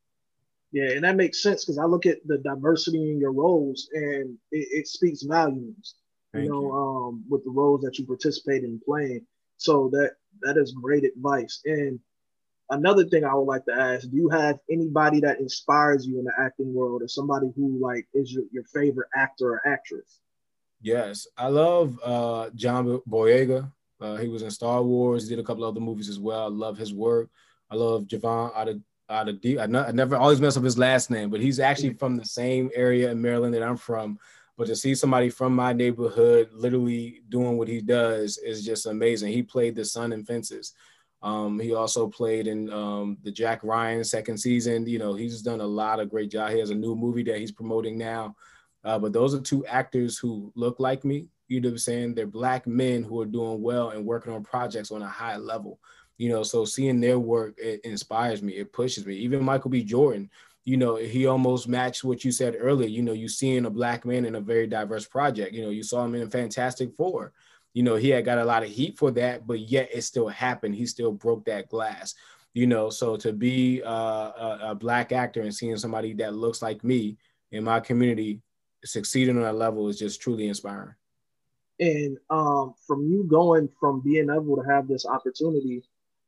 Yeah, 0.71 0.91
and 0.91 1.03
that 1.03 1.17
makes 1.17 1.43
sense 1.43 1.65
because 1.65 1.77
I 1.77 1.85
look 1.85 2.05
at 2.05 2.25
the 2.25 2.37
diversity 2.37 3.11
in 3.11 3.19
your 3.19 3.33
roles 3.33 3.89
and 3.93 4.37
it, 4.51 4.67
it 4.71 4.87
speaks 4.87 5.23
volumes. 5.23 5.95
Thank 6.33 6.45
you 6.45 6.49
know, 6.51 6.61
you. 6.61 6.71
Um, 6.71 7.25
with 7.29 7.43
the 7.43 7.51
roles 7.51 7.81
that 7.81 7.99
you 7.99 8.05
participate 8.05 8.63
in 8.63 8.79
playing. 8.85 9.25
So 9.57 9.89
that 9.91 10.13
that 10.41 10.57
is 10.57 10.71
great 10.71 11.03
advice. 11.03 11.61
And 11.65 11.99
another 12.69 13.05
thing 13.05 13.25
I 13.25 13.35
would 13.35 13.43
like 13.43 13.65
to 13.65 13.73
ask: 13.73 14.09
Do 14.09 14.15
you 14.15 14.29
have 14.29 14.59
anybody 14.71 15.19
that 15.21 15.39
inspires 15.39 16.07
you 16.07 16.19
in 16.19 16.25
the 16.25 16.33
acting 16.39 16.73
world, 16.73 17.01
or 17.01 17.07
somebody 17.07 17.51
who 17.55 17.77
like 17.81 18.07
is 18.13 18.31
your, 18.31 18.45
your 18.51 18.63
favorite 18.73 19.09
actor 19.15 19.53
or 19.53 19.67
actress? 19.67 20.19
Yes, 20.81 21.27
I 21.37 21.47
love 21.49 21.99
uh, 22.03 22.49
John 22.55 23.01
Boyega. 23.07 23.71
Uh, 23.99 24.15
he 24.15 24.29
was 24.29 24.41
in 24.41 24.49
Star 24.49 24.81
Wars. 24.81 25.23
He 25.23 25.29
did 25.29 25.43
a 25.43 25.45
couple 25.45 25.63
other 25.63 25.79
movies 25.79 26.09
as 26.09 26.19
well. 26.19 26.45
I 26.45 26.47
love 26.47 26.77
his 26.77 26.91
work. 26.91 27.29
I 27.69 27.75
love 27.75 28.07
Jovan 28.07 28.49
Ad- 29.11 29.21
out 29.21 29.29
of 29.29 29.41
deep. 29.41 29.59
I, 29.59 29.63
I 29.63 29.91
never 29.91 30.15
always 30.15 30.41
mess 30.41 30.57
up 30.57 30.63
his 30.63 30.77
last 30.77 31.11
name, 31.11 31.29
but 31.29 31.41
he's 31.41 31.59
actually 31.59 31.93
from 31.93 32.15
the 32.15 32.25
same 32.25 32.71
area 32.73 33.11
in 33.11 33.21
Maryland 33.21 33.53
that 33.53 33.63
I'm 33.63 33.77
from. 33.77 34.17
But 34.57 34.67
to 34.67 34.75
see 34.75 34.95
somebody 34.95 35.29
from 35.29 35.55
my 35.55 35.73
neighborhood 35.73 36.49
literally 36.51 37.21
doing 37.29 37.57
what 37.57 37.67
he 37.67 37.81
does 37.81 38.37
is 38.37 38.65
just 38.65 38.85
amazing. 38.85 39.31
He 39.31 39.43
played 39.43 39.75
the 39.75 39.85
son 39.85 40.13
in 40.13 40.23
Fences. 40.23 40.73
Um, 41.23 41.59
he 41.59 41.73
also 41.73 42.07
played 42.07 42.47
in 42.47 42.71
um, 42.71 43.17
the 43.23 43.31
Jack 43.31 43.63
Ryan 43.63 44.03
second 44.03 44.37
season. 44.37 44.87
You 44.87 44.99
know, 44.99 45.13
he's 45.13 45.41
done 45.41 45.61
a 45.61 45.67
lot 45.67 45.99
of 45.99 46.09
great 46.09 46.31
job. 46.31 46.51
He 46.51 46.59
has 46.59 46.69
a 46.69 46.75
new 46.75 46.95
movie 46.95 47.23
that 47.23 47.37
he's 47.37 47.51
promoting 47.51 47.97
now. 47.97 48.35
Uh, 48.83 48.97
but 48.97 49.13
those 49.13 49.35
are 49.35 49.41
two 49.41 49.65
actors 49.65 50.17
who 50.17 50.51
look 50.55 50.79
like 50.79 51.05
me. 51.05 51.27
You 51.47 51.61
know 51.61 51.69
what 51.69 51.73
I'm 51.73 51.77
saying? 51.79 52.15
They're 52.15 52.27
black 52.27 52.65
men 52.65 53.03
who 53.03 53.21
are 53.21 53.25
doing 53.25 53.61
well 53.61 53.89
and 53.89 54.05
working 54.05 54.33
on 54.33 54.43
projects 54.43 54.91
on 54.91 55.01
a 55.01 55.07
high 55.07 55.37
level 55.37 55.79
you 56.17 56.29
know 56.29 56.43
so 56.43 56.65
seeing 56.65 56.99
their 56.99 57.19
work 57.19 57.55
it 57.57 57.81
inspires 57.83 58.41
me 58.41 58.53
it 58.53 58.73
pushes 58.73 59.05
me. 59.05 59.15
Even 59.15 59.43
michael 59.43 59.71
b. 59.71 59.83
Jordan 59.83 60.29
you 60.63 60.77
know 60.77 60.95
he 60.95 61.25
almost 61.25 61.67
matched 61.67 62.03
what 62.03 62.23
you 62.23 62.31
said 62.31 62.55
earlier 62.59 62.87
you 62.87 63.01
know 63.01 63.13
you 63.13 63.27
seeing 63.27 63.65
a 63.65 63.69
black 63.69 64.05
man 64.05 64.25
in 64.25 64.35
a 64.35 64.41
very 64.41 64.67
diverse 64.67 65.07
project 65.07 65.53
you 65.53 65.63
know 65.63 65.71
you 65.71 65.83
saw 65.83 66.05
him 66.05 66.15
in 66.15 66.29
fantastic 66.29 66.95
four. 66.95 67.33
You 67.73 67.83
know 67.83 67.95
he 67.95 68.09
had 68.09 68.25
got 68.25 68.37
a 68.37 68.45
lot 68.45 68.63
of 68.63 68.69
heat 68.69 68.97
for 68.97 69.11
that 69.11 69.47
but 69.47 69.59
yet 69.59 69.89
it 69.93 70.01
still 70.03 70.27
happened. 70.27 70.75
He 70.75 70.85
still 70.85 71.11
broke 71.11 71.45
that 71.45 71.69
glass 71.69 72.15
you 72.53 72.67
know. 72.67 72.89
So 72.89 73.15
to 73.17 73.33
be 73.33 73.81
uh, 73.83 73.89
a, 73.89 74.59
a 74.63 74.75
black 74.75 75.11
actor 75.11 75.41
and 75.41 75.53
seeing 75.53 75.77
somebody 75.77 76.13
that 76.15 76.35
looks 76.35 76.61
like 76.61 76.83
me 76.83 77.17
in 77.51 77.63
my 77.63 77.79
community 77.79 78.41
succeeding 78.83 79.37
on 79.37 79.43
that 79.43 79.55
level 79.55 79.87
is 79.87 79.99
just 79.99 80.21
truly 80.21 80.47
inspiring. 80.47 80.95
And 81.79 82.17
um, 82.29 82.73
from 82.85 83.07
you 83.07 83.23
going 83.23 83.69
from 83.79 84.01
being 84.01 84.29
able 84.29 84.55
to 84.55 84.69
have 84.69 84.87
this 84.87 85.05
opportunity 85.05 85.83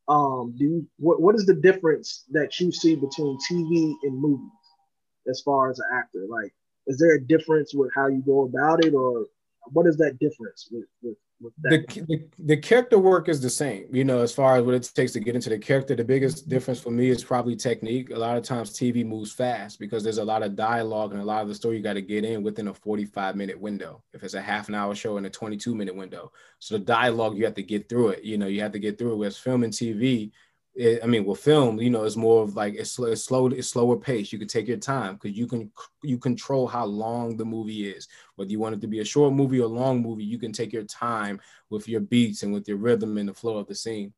um, 0.08 0.56
do 0.58 0.66
you, 0.66 0.88
what 0.98 1.22
what 1.22 1.36
is 1.36 1.46
the 1.46 1.54
difference 1.56 2.26
that 2.32 2.60
you 2.60 2.72
see 2.72 2.96
between 2.96 3.38
TV 3.50 3.94
and 4.04 4.20
movies 4.20 4.50
as 5.30 5.42
far 5.42 5.70
as 5.70 5.80
an 5.80 5.86
actor? 5.94 6.26
Like, 6.30 6.54
is 6.88 6.98
there 6.98 7.16
a 7.16 7.22
difference 7.22 7.74
with 7.74 7.92
how 7.96 8.08
you 8.08 8.22
go 8.26 8.46
about 8.46 8.84
it, 8.86 8.94
or 8.94 9.28
what 9.72 9.88
is 9.88 9.98
that 9.98 10.20
difference 10.20 10.68
with, 10.72 10.86
with 11.02 11.18
the, 11.64 11.86
the, 12.08 12.24
the 12.40 12.58
character 12.58 12.98
work 12.98 13.28
is 13.28 13.42
the 13.42 13.50
same 13.50 13.86
you 13.92 14.04
know 14.04 14.20
as 14.20 14.34
far 14.34 14.58
as 14.58 14.64
what 14.64 14.76
it 14.76 14.90
takes 14.96 15.12
to 15.14 15.20
get 15.20 15.36
into 15.36 15.50
the 15.50 15.58
character. 15.58 15.96
The 15.96 16.04
biggest 16.04 16.48
difference 16.48 16.80
for 16.80 16.92
me 16.92 17.10
is 17.10 17.24
probably 17.24 17.56
technique. 17.56 18.12
A 18.12 18.18
lot 18.18 18.38
of 18.38 18.44
times 18.44 18.72
tv 18.72 19.06
moves 19.06 19.32
fast 19.32 19.80
because 19.80 20.04
there's 20.04 20.20
a 20.20 20.24
lot 20.24 20.44
of 20.44 20.56
dialogue 20.56 21.12
and 21.12 21.22
a 21.22 21.26
lot 21.26 21.42
of 21.42 21.48
the 21.48 21.56
story 21.56 21.78
you 21.78 21.84
got 21.84 21.94
to 21.94 22.02
get 22.02 22.24
in 22.24 22.44
within 22.44 22.68
a 22.70 22.74
45 22.74 23.36
minute 23.36 23.60
window. 23.60 24.04
If 24.14 24.24
it's 24.24 24.36
a 24.36 24.42
half 24.42 24.70
an 24.70 24.76
hour 24.76 24.96
show 24.96 25.18
in 25.18 25.26
a 25.26 25.30
22 25.30 25.76
minute 25.76 25.96
window. 25.96 26.32
So 26.60 26.78
the 26.78 26.84
dialogue 26.84 27.38
you 27.38 27.46
have 27.46 27.56
to 27.56 27.64
get 27.64 27.90
through 27.90 28.10
it 28.10 28.24
you 28.24 28.38
know 28.38 28.48
you 28.48 28.62
have 28.62 28.72
to 28.74 28.80
get 28.80 28.98
through 28.98 29.14
it. 29.14 29.18
Whereas 29.18 29.38
film 29.38 29.64
and 29.64 29.74
tv 29.74 30.32
it, 30.76 31.02
I 31.04 31.08
mean, 31.08 31.26
with 31.26 31.40
film, 31.40 31.80
you 31.80 31.90
know, 31.90 32.04
it's 32.04 32.16
more 32.16 32.42
of 32.42 32.56
like 32.56 32.74
it's, 32.74 32.98
it's 32.98 33.24
slow, 33.24 33.48
it's 33.48 33.70
slower 33.70 33.96
pace. 33.96 34.34
You 34.34 34.40
can 34.40 34.48
take 34.48 34.68
your 34.68 34.78
time 34.78 35.16
because 35.16 35.38
you 35.38 35.46
can 35.46 35.72
you 36.02 36.18
control 36.18 36.68
how 36.68 36.86
long 36.86 37.38
the 37.38 37.46
movie 37.46 37.88
is. 37.90 38.08
Whether 38.36 38.52
you 38.52 38.60
want 38.60 38.76
it 38.76 38.82
to 38.82 38.88
be 38.88 39.00
a 39.00 39.06
short 39.06 39.34
movie 39.34 39.60
or 39.60 39.68
long 39.68 40.02
movie, 40.02 40.24
you 40.24 40.40
can 40.40 40.52
take 40.52 40.74
your 40.74 40.84
time 40.84 41.40
with 41.70 41.88
your 41.88 42.02
beats 42.02 42.44
and 42.44 42.52
with 42.52 42.68
your 42.68 42.78
rhythm 42.78 43.18
and 43.18 43.30
the 43.30 43.34
flow 43.34 43.58
of 43.58 43.68
the 43.68 43.76
scene. 43.76 44.14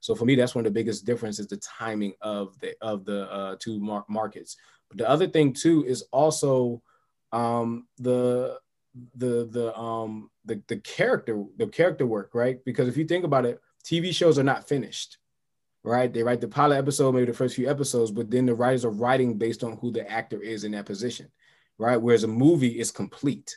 So 0.00 0.14
for 0.14 0.24
me, 0.24 0.34
that's 0.36 0.54
one 0.54 0.64
of 0.64 0.72
the 0.72 0.78
biggest 0.78 1.04
differences: 1.04 1.48
the 1.48 1.56
timing 1.56 2.14
of 2.20 2.58
the 2.60 2.74
of 2.80 3.04
the 3.04 3.30
uh, 3.30 3.56
two 3.58 3.80
mar- 3.80 4.06
markets. 4.08 4.56
But 4.88 4.98
the 4.98 5.08
other 5.08 5.26
thing 5.26 5.52
too 5.52 5.84
is 5.84 6.02
also 6.12 6.82
um, 7.32 7.88
the 7.98 8.58
the 9.16 9.48
the 9.50 9.76
um 9.76 10.30
the 10.44 10.62
the 10.68 10.76
character 10.76 11.44
the 11.56 11.66
character 11.66 12.06
work, 12.06 12.30
right? 12.32 12.64
Because 12.64 12.86
if 12.86 12.96
you 12.96 13.06
think 13.06 13.24
about 13.24 13.44
it, 13.44 13.60
TV 13.84 14.14
shows 14.14 14.38
are 14.38 14.44
not 14.44 14.68
finished 14.68 15.18
right? 15.82 16.12
They 16.12 16.22
write 16.22 16.40
the 16.40 16.48
pilot 16.48 16.76
episode, 16.76 17.12
maybe 17.12 17.26
the 17.26 17.32
first 17.32 17.56
few 17.56 17.70
episodes, 17.70 18.10
but 18.10 18.30
then 18.30 18.46
the 18.46 18.54
writers 18.54 18.84
are 18.84 18.90
writing 18.90 19.38
based 19.38 19.64
on 19.64 19.78
who 19.78 19.90
the 19.90 20.08
actor 20.10 20.40
is 20.40 20.64
in 20.64 20.72
that 20.72 20.86
position, 20.86 21.30
right? 21.78 21.96
Whereas 21.96 22.24
a 22.24 22.28
movie 22.28 22.78
is 22.78 22.90
complete. 22.90 23.56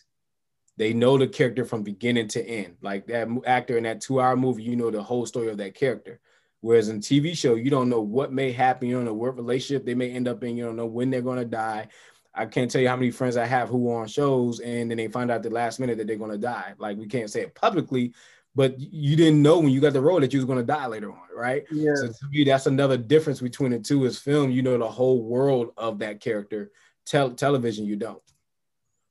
They 0.78 0.94
know 0.94 1.18
the 1.18 1.28
character 1.28 1.66
from 1.66 1.84
beginning 1.84 2.30
to 2.30 2.44
end. 2.44 2.78
Like 2.82 3.08
that 3.08 3.28
actor 3.46 3.78
in 3.78 3.84
that 3.84 4.02
two-hour 4.02 4.36
movie, 4.36 4.64
you 4.64 4.76
know 4.76 4.90
the 4.90 5.04
whole 5.04 5.26
story 5.26 5.50
of 5.50 5.58
that 5.58 5.76
character. 5.76 6.20
Whereas 6.62 6.88
in 6.88 7.02
TV 7.02 7.38
show, 7.38 7.56
you 7.56 7.70
don't 7.70 7.90
know 7.90 8.00
what 8.00 8.32
may 8.32 8.52
happen. 8.52 8.88
You 8.88 8.96
don't 8.96 9.06
know 9.06 9.14
what 9.14 9.36
relationship 9.36 9.86
they 9.86 9.96
may 9.96 10.12
end 10.12 10.30
up 10.30 10.44
in. 10.44 10.56
You 10.56 10.64
don't 10.64 10.78
know 10.78 10.86
when 10.86 11.10
they're 11.10 11.22
going 11.22 11.40
to 11.40 11.46
die. 11.46 11.90
I 12.34 12.46
can't 12.46 12.72
tell 12.72 12.82
you 12.82 12.88
how 12.88 12.96
many 12.96 13.12
friends 13.12 13.38
I 13.38 13.46
have 13.46 13.70
who 13.70 13.90
are 13.92 14.02
on 14.02 14.08
shows 14.08 14.60
and 14.60 14.90
then 14.90 14.98
they 14.98 15.08
find 15.08 15.30
out 15.30 15.44
the 15.44 15.52
last 15.52 15.80
minute 15.80 15.98
that 15.98 16.08
they're 16.08 16.16
going 16.16 16.32
to 16.32 16.38
die. 16.38 16.74
Like 16.80 16.98
we 16.98 17.06
can't 17.06 17.30
say 17.30 17.42
it 17.42 17.54
publicly, 17.54 18.14
but 18.56 18.80
you 18.80 19.16
didn't 19.16 19.42
know 19.42 19.60
when 19.60 19.70
you 19.70 19.82
got 19.82 19.94
the 19.94 20.02
role 20.02 20.20
that 20.20 20.32
you 20.32 20.40
was 20.40 20.46
going 20.46 20.60
to 20.60 20.66
die 20.66 20.86
later 20.88 21.12
on, 21.12 21.22
right? 21.36 21.66
Yeah. 21.72 21.96
So 21.96 22.08
to 22.08 22.28
me, 22.30 22.44
that's 22.44 22.68
another 22.68 22.98
difference 22.98 23.42
between 23.42 23.72
the 23.72 23.80
two. 23.80 24.06
Is 24.06 24.20
film, 24.20 24.52
you 24.52 24.62
know 24.62 24.78
the 24.78 24.88
whole 24.88 25.24
world 25.24 25.74
of 25.78 26.00
that 26.00 26.20
character. 26.20 26.72
Tel- 27.06 27.34
television, 27.34 27.86
you 27.86 27.96
don't. 27.96 28.22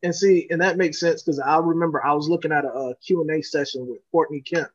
And 0.03 0.15
see, 0.15 0.47
and 0.51 0.61
that 0.61 0.79
makes 0.79 0.99
sense 0.99 1.23
because 1.23 1.39
I 1.39 1.59
remember 1.59 2.05
I 2.05 2.13
was 2.13 2.29
looking 2.29 2.53
at 2.53 2.65
a, 2.65 2.69
a 2.69 2.95
Q&A 2.97 3.43
session 3.43 3.87
with 3.87 4.01
Courtney 4.11 4.41
Kemp, 4.41 4.69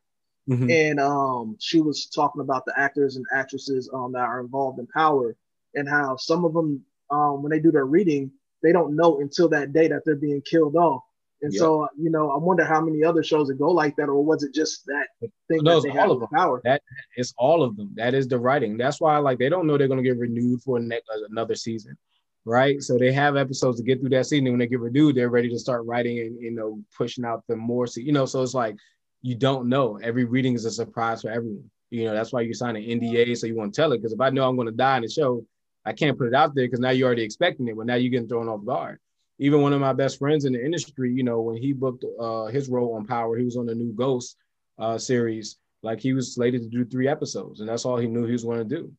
mm-hmm. 0.50 0.70
and 0.70 1.00
um, 1.00 1.58
she 1.60 1.82
was 1.82 2.06
talking 2.06 2.42
about 2.42 2.66
the 2.66 2.74
actors 2.78 3.18
and 3.18 3.26
actresses 3.34 3.90
um, 3.94 4.12
that 4.14 4.20
are 4.20 4.40
involved 4.40 4.80
in 4.80 4.88
Power 4.88 5.36
and 5.76 5.88
how 5.88 6.16
some 6.16 6.46
of 6.46 6.54
them, 6.54 6.84
um, 7.10 7.44
when 7.44 7.52
they 7.52 7.60
do 7.60 7.72
their 7.72 7.86
reading, 7.86 8.32
they 8.64 8.72
don't 8.72 8.96
know 8.96 9.20
until 9.20 9.50
that 9.50 9.74
day 9.74 9.88
that 9.88 10.04
they're 10.06 10.16
being 10.16 10.42
killed 10.42 10.76
off. 10.76 11.04
And 11.42 11.54
yep. 11.54 11.60
so, 11.60 11.88
you 11.98 12.10
know, 12.10 12.32
I 12.32 12.38
wonder 12.38 12.66
how 12.66 12.82
many 12.82 13.04
other 13.04 13.24
shows 13.24 13.48
that 13.48 13.60
go 13.60 13.70
like 13.70 13.96
that, 13.98 14.10
or 14.10 14.24
was 14.24 14.44
it 14.44 14.54
just 14.54 14.86
that 14.88 15.08
thing 15.48 15.60
no, 15.62 15.80
that 15.80 15.92
they 15.94 16.00
all 16.00 16.12
of 16.12 16.20
them. 16.20 16.30
power? 16.34 16.62
That 16.64 16.82
it's 17.16 17.34
all 17.38 17.64
of 17.64 17.78
them. 17.78 17.92
That 17.96 18.16
is 18.16 18.28
the 18.28 18.40
writing. 18.40 18.76
That's 18.76 19.00
why, 19.00 19.18
like, 19.18 19.38
they 19.38 19.50
don't 19.50 19.68
know 19.68 19.78
they're 19.78 19.88
going 19.88 20.04
to 20.04 20.10
get 20.10 20.18
renewed 20.18 20.62
for 20.64 20.80
next, 20.80 21.08
uh, 21.10 21.26
another 21.30 21.54
season, 21.54 21.96
right? 22.44 22.82
So 22.82 22.98
they 22.98 23.12
have 23.12 23.38
episodes 23.38 23.78
to 23.78 23.84
get 23.84 24.00
through 24.00 24.10
that 24.10 24.26
season. 24.26 24.46
When 24.46 24.58
they 24.58 24.68
get 24.68 24.80
renewed, 24.80 25.16
they're 25.16 25.30
ready 25.30 25.50
to 25.50 25.60
start 25.60 25.86
writing 25.86 26.20
and 26.20 26.42
you 26.42 26.52
know 26.52 26.82
pushing 26.96 27.24
out 27.24 27.44
the 27.48 27.56
more. 27.56 27.86
Se- 27.86 28.02
you 28.02 28.14
know, 28.14 28.26
so 28.26 28.42
it's 28.42 28.56
like 28.56 28.76
you 29.22 29.36
don't 29.36 29.70
know. 29.70 30.00
Every 30.02 30.26
reading 30.26 30.56
is 30.56 30.66
a 30.66 30.72
surprise 30.72 31.22
for 31.22 31.30
everyone. 31.30 31.70
You 31.92 32.06
know, 32.06 32.14
that's 32.14 32.34
why 32.34 32.42
you 32.42 32.54
sign 32.54 32.76
an 32.76 32.84
NDA 32.84 33.38
so 33.38 33.48
you 33.48 33.56
want 33.56 33.74
to 33.74 33.82
tell 33.82 33.92
it. 33.94 34.00
Because 34.00 34.14
if 34.14 34.20
I 34.20 34.30
know 34.32 34.48
I'm 34.48 34.56
going 34.56 34.68
to 34.68 34.74
die 34.74 34.98
in 34.98 35.04
the 35.04 35.10
show, 35.10 35.46
I 35.86 35.94
can't 35.94 36.18
put 36.18 36.28
it 36.28 36.34
out 36.34 36.54
there 36.56 36.66
because 36.66 36.80
now 36.80 36.90
you're 36.90 37.06
already 37.06 37.24
expecting 37.24 37.68
it. 37.68 37.78
But 37.78 37.86
now 37.86 37.96
you're 37.96 38.12
getting 38.12 38.28
thrown 38.28 38.50
off 38.50 38.66
guard. 38.66 39.00
Even 39.40 39.62
one 39.62 39.74
of 39.74 39.82
my 39.82 39.94
best 39.94 40.18
friends 40.18 40.46
in 40.46 40.54
the 40.54 40.64
industry, 40.64 41.12
you 41.12 41.24
know, 41.24 41.42
when 41.42 41.58
he 41.58 41.74
booked 41.74 42.04
uh, 42.20 42.46
his 42.46 42.70
role 42.70 42.96
on 42.96 43.06
Power, 43.06 43.38
he 43.38 43.46
was 43.46 43.58
on 43.58 43.66
the 43.66 43.76
new 43.76 43.94
Ghost 43.94 44.36
uh, 44.80 44.98
series. 44.98 45.58
Like 45.84 46.00
he 46.00 46.14
was 46.14 46.34
slated 46.34 46.64
to 46.64 46.70
do 46.70 46.86
three 46.86 47.08
episodes, 47.08 47.60
and 47.60 47.70
that's 47.70 47.86
all 47.86 47.98
he 47.98 48.08
knew 48.08 48.26
he 48.26 48.32
was 48.34 48.44
going 48.44 48.68
to 48.68 48.76
do. 48.76 48.92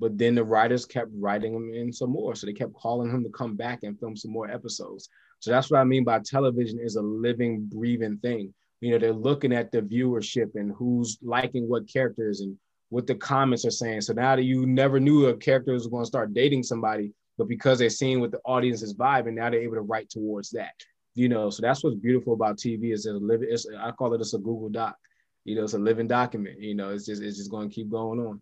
But 0.00 0.18
then 0.18 0.34
the 0.34 0.44
writers 0.44 0.84
kept 0.84 1.10
writing 1.14 1.54
him 1.54 1.72
in 1.72 1.92
some 1.92 2.10
more, 2.10 2.34
so 2.34 2.46
they 2.46 2.52
kept 2.52 2.74
calling 2.74 3.10
him 3.10 3.22
to 3.22 3.30
come 3.30 3.54
back 3.54 3.84
and 3.84 3.98
film 3.98 4.16
some 4.16 4.32
more 4.32 4.50
episodes. 4.50 5.08
So 5.38 5.50
that's 5.50 5.70
what 5.70 5.78
I 5.78 5.84
mean 5.84 6.04
by 6.04 6.18
television 6.18 6.80
is 6.80 6.96
a 6.96 7.02
living, 7.02 7.68
breathing 7.72 8.18
thing. 8.18 8.52
You 8.80 8.90
know, 8.90 8.98
they're 8.98 9.12
looking 9.12 9.52
at 9.52 9.70
the 9.70 9.80
viewership 9.82 10.56
and 10.56 10.72
who's 10.76 11.18
liking 11.22 11.68
what 11.68 11.88
characters 11.88 12.40
and 12.40 12.56
what 12.88 13.06
the 13.06 13.14
comments 13.14 13.64
are 13.64 13.70
saying. 13.70 14.00
So 14.02 14.12
now 14.12 14.36
that 14.36 14.42
you 14.42 14.66
never 14.66 14.98
knew 14.98 15.26
a 15.26 15.36
character 15.36 15.72
was 15.72 15.86
going 15.86 16.02
to 16.02 16.08
start 16.08 16.34
dating 16.34 16.64
somebody, 16.64 17.12
but 17.36 17.48
because 17.48 17.78
they're 17.78 17.90
seeing 17.90 18.20
what 18.20 18.30
the 18.30 18.40
audience 18.44 18.82
is 18.82 18.94
vibing, 18.94 19.34
now 19.34 19.50
they're 19.50 19.62
able 19.62 19.74
to 19.74 19.80
write 19.80 20.10
towards 20.10 20.50
that. 20.50 20.74
You 21.14 21.28
know, 21.28 21.50
so 21.50 21.62
that's 21.62 21.82
what's 21.82 21.96
beautiful 21.96 22.32
about 22.34 22.58
TV 22.58 22.92
is 22.92 23.04
that 23.04 23.12
a 23.12 23.18
living. 23.18 23.48
It's, 23.50 23.66
I 23.78 23.92
call 23.92 24.14
it 24.14 24.20
it's 24.20 24.34
a 24.34 24.38
Google 24.38 24.68
Doc. 24.68 24.96
You 25.44 25.56
know, 25.56 25.64
it's 25.64 25.74
a 25.74 25.78
living 25.78 26.08
document. 26.08 26.60
You 26.60 26.74
know, 26.74 26.90
it's 26.90 27.06
just 27.06 27.22
it's 27.22 27.36
just 27.36 27.50
going 27.50 27.68
to 27.68 27.74
keep 27.74 27.90
going 27.90 28.18
on. 28.18 28.40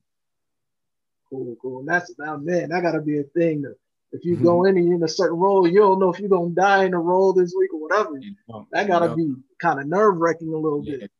Cool, 1.29 1.57
cool. 1.61 1.81
And 1.81 1.89
that's 1.89 2.15
now, 2.19 2.37
man, 2.37 2.71
that 2.71 2.83
got 2.83 2.93
to 2.93 3.01
be 3.01 3.19
a 3.19 3.25
thing. 3.25 3.63
That 3.63 3.77
if 4.13 4.25
you 4.25 4.37
mm-hmm. 4.37 4.45
go 4.45 4.65
in 4.65 4.77
and 4.77 4.87
you're 4.87 4.97
in 4.97 5.03
a 5.03 5.09
certain 5.09 5.39
role, 5.39 5.67
you 5.67 5.81
don't 5.81 5.99
know 5.99 6.13
if 6.13 6.21
you're 6.21 6.29
gonna 6.29 6.51
die 6.51 6.85
in 6.85 6.95
a 6.95 6.99
role 6.99 7.33
this 7.33 7.55
week 7.59 7.73
or 7.75 7.81
whatever. 7.81 8.21
That 8.73 8.89
got 8.89 9.01
to 9.01 9.15
be 9.15 9.35
kind 9.61 9.81
of 9.81 9.87
nerve 9.87 10.17
wracking 10.17 10.53
a 10.53 10.57
little 10.57 10.83
yeah. 10.85 10.99
bit. 10.99 11.11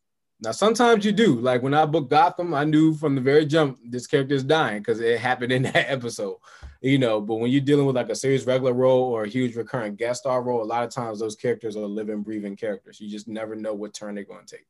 Now, 0.43 0.51
sometimes 0.51 1.05
you 1.05 1.13
do. 1.13 1.39
Like 1.39 1.63
when 1.63 1.73
I 1.73 1.85
booked 1.85 2.09
Gotham, 2.09 2.53
I 2.53 2.65
knew 2.65 2.93
from 2.93 3.15
the 3.15 3.21
very 3.21 3.45
jump 3.45 3.79
this 3.85 4.07
character 4.07 4.35
is 4.35 4.43
dying 4.43 4.79
because 4.79 4.99
it 4.99 5.17
happened 5.17 5.53
in 5.53 5.63
that 5.63 5.89
episode, 5.89 6.35
you 6.81 6.97
know. 6.97 7.21
But 7.21 7.35
when 7.35 7.49
you're 7.49 7.61
dealing 7.61 7.85
with 7.85 7.95
like 7.95 8.09
a 8.09 8.15
serious 8.15 8.45
regular 8.45 8.73
role 8.73 9.03
or 9.03 9.23
a 9.23 9.29
huge 9.29 9.55
recurrent 9.55 9.97
guest 9.97 10.21
star 10.21 10.43
role, 10.43 10.61
a 10.61 10.65
lot 10.65 10.83
of 10.83 10.89
times 10.89 11.19
those 11.19 11.37
characters 11.37 11.77
are 11.77 11.85
living, 11.85 12.23
breathing 12.23 12.57
characters. 12.57 12.99
You 12.99 13.09
just 13.09 13.29
never 13.29 13.55
know 13.55 13.73
what 13.73 13.93
turn 13.93 14.15
they're 14.15 14.25
going 14.25 14.45
to 14.45 14.57
take. 14.57 14.67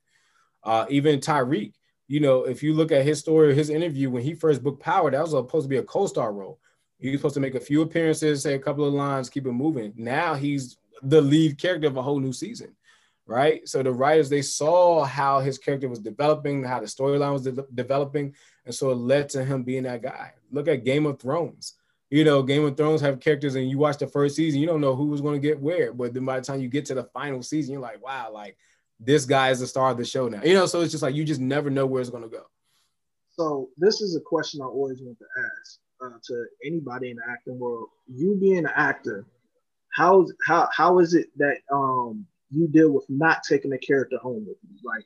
Uh, 0.64 0.86
even 0.90 1.20
Tariq, 1.20 1.74
you 2.08 2.20
know, 2.20 2.44
if 2.44 2.62
you 2.62 2.74
look 2.74 2.92
at 2.92 3.04
his 3.04 3.20
story, 3.20 3.56
his 3.56 3.72
interview 3.72 4.12
when 4.12 4.22
he 4.22 4.36
first 4.36 4.62
booked 4.62 4.84
Power, 4.84 5.10
that 5.10 5.22
was 5.22 5.32
supposed 5.32 5.66
to 5.66 5.70
be 5.70 5.78
a 5.78 5.84
co-star 5.84 6.34
role. 6.34 6.60
He 7.00 7.10
was 7.10 7.20
supposed 7.20 7.34
to 7.34 7.42
make 7.42 7.56
a 7.56 7.60
few 7.60 7.82
appearances, 7.82 8.44
say 8.44 8.54
a 8.54 8.60
couple 8.60 8.86
of 8.86 8.94
lines, 8.94 9.28
keep 9.28 9.48
it 9.48 9.52
moving. 9.52 9.92
Now 9.98 10.36
he's 10.36 10.78
the 11.02 11.20
lead 11.20 11.58
character 11.58 11.88
of 11.88 11.98
a 11.98 12.02
whole 12.04 12.20
new 12.20 12.32
season 12.32 12.76
right? 13.26 13.68
So 13.68 13.84
the 13.84 13.92
writers 13.92 14.30
they 14.30 14.42
saw 14.42 15.04
how 15.04 15.40
his 15.40 15.58
character 15.58 15.90
was 15.90 16.00
developing, 16.00 16.64
how 16.64 16.80
the 16.80 16.86
storyline 16.86 17.34
was 17.34 17.44
de- 17.44 17.66
developing, 17.74 18.36
and 18.66 18.74
so 18.74 18.92
it 18.92 18.96
led 18.96 19.30
to 19.30 19.44
him 19.44 19.64
being 19.64 19.84
that 19.84 20.02
guy. 20.02 20.34
Look 20.52 20.68
at 20.68 20.84
Game 20.84 21.06
of 21.06 21.20
Thrones. 21.20 21.76
You 22.10 22.24
know, 22.24 22.44
Game 22.44 22.64
of 22.64 22.78
Thrones 22.78 23.02
have 23.02 23.20
characters, 23.20 23.56
and 23.56 23.70
you 23.70 23.78
watch 23.78 23.98
the 23.98 24.08
first 24.08 24.36
season, 24.36 24.60
you 24.60 24.68
don't 24.68 24.82
know 24.82 24.96
who 24.96 25.08
was 25.08 25.22
going 25.22 25.40
to 25.40 25.48
get 25.48 25.60
where, 25.60 25.92
but 25.94 26.14
then 26.14 26.26
by 26.26 26.40
the 26.40 26.46
time 26.46 26.62
you 26.62 26.70
get 26.70 26.86
to 26.86 26.94
the 26.94 27.06
final 27.06 27.42
season, 27.42 27.74
you're 27.74 27.82
like, 27.82 28.04
wow, 28.04 28.32
like 28.32 28.58
this 29.00 29.26
guy 29.26 29.50
is 29.50 29.60
the 29.60 29.68
star 29.68 29.92
of 29.92 29.98
the 29.98 30.06
show 30.06 30.28
now. 30.28 30.42
You 30.44 30.54
know, 30.54 30.66
so 30.66 30.82
it's 30.82 30.92
just 30.92 31.04
like 31.04 31.16
you 31.16 31.24
just 31.24 31.42
never 31.42 31.70
know 31.70 31.86
where 31.86 32.02
it's 32.02 32.10
going 32.10 32.24
to 32.24 32.30
go. 32.30 32.46
So 33.32 33.70
this 33.78 34.02
is 34.02 34.16
a 34.16 34.22
question 34.22 34.62
I 34.62 34.66
always 34.66 35.02
want 35.02 35.18
to 35.18 35.26
ask 35.60 35.80
uh, 36.04 36.18
to 36.28 36.46
anybody 36.64 37.10
in 37.10 37.18
the 37.18 37.24
acting 37.30 37.58
world. 37.58 37.88
You 38.08 38.38
being 38.40 38.60
an 38.60 38.72
actor, 38.76 39.26
how 39.96 40.28
how 40.46 40.70
how 40.72 41.00
is 41.00 41.14
it 41.14 41.28
that 41.38 41.58
um 41.72 42.28
you 42.54 42.68
deal 42.68 42.92
with 42.92 43.06
not 43.10 43.44
taking 43.48 43.72
the 43.72 43.78
character 43.78 44.18
home 44.18 44.46
with 44.48 44.58
you, 44.63 44.78
like 44.84 45.06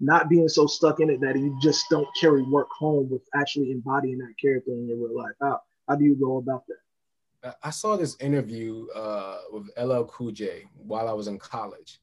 not 0.00 0.28
being 0.28 0.48
so 0.48 0.66
stuck 0.66 1.00
in 1.00 1.10
it 1.10 1.20
that 1.20 1.36
you 1.38 1.56
just 1.62 1.84
don't 1.90 2.08
carry 2.18 2.42
work 2.42 2.68
home 2.70 3.08
with 3.10 3.22
actually 3.34 3.70
embodying 3.70 4.18
that 4.18 4.34
character 4.40 4.72
in 4.72 4.88
your 4.88 4.96
real 4.96 5.16
life. 5.16 5.34
How 5.40 5.60
how 5.88 5.96
do 5.96 6.04
you 6.04 6.16
go 6.16 6.38
about 6.38 6.64
that? 6.68 7.56
I 7.62 7.70
saw 7.70 7.96
this 7.96 8.16
interview 8.20 8.86
uh, 8.94 9.38
with 9.50 9.70
LL 9.78 10.04
Cool 10.04 10.30
J 10.30 10.64
while 10.74 11.08
I 11.08 11.12
was 11.12 11.26
in 11.26 11.38
college, 11.38 12.00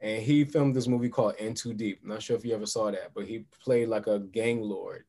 and 0.00 0.22
he 0.22 0.44
filmed 0.44 0.74
this 0.74 0.86
movie 0.86 1.08
called 1.08 1.34
In 1.36 1.54
Too 1.54 1.74
Deep. 1.74 2.00
I'm 2.02 2.10
not 2.10 2.22
sure 2.22 2.36
if 2.36 2.44
you 2.44 2.54
ever 2.54 2.66
saw 2.66 2.90
that, 2.90 3.12
but 3.14 3.26
he 3.26 3.44
played 3.62 3.88
like 3.88 4.06
a 4.06 4.20
gang 4.20 4.60
lord. 4.60 5.04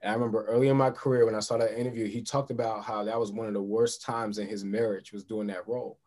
And 0.00 0.10
I 0.10 0.14
remember 0.14 0.44
early 0.44 0.68
in 0.68 0.76
my 0.76 0.90
career 0.90 1.24
when 1.24 1.34
I 1.34 1.40
saw 1.40 1.56
that 1.56 1.78
interview, 1.78 2.06
he 2.06 2.22
talked 2.22 2.50
about 2.50 2.84
how 2.84 3.02
that 3.04 3.18
was 3.18 3.32
one 3.32 3.48
of 3.48 3.54
the 3.54 3.62
worst 3.62 4.02
times 4.02 4.38
in 4.38 4.46
his 4.46 4.64
marriage 4.64 5.12
was 5.12 5.24
doing 5.24 5.48
that 5.48 5.66
role 5.66 5.98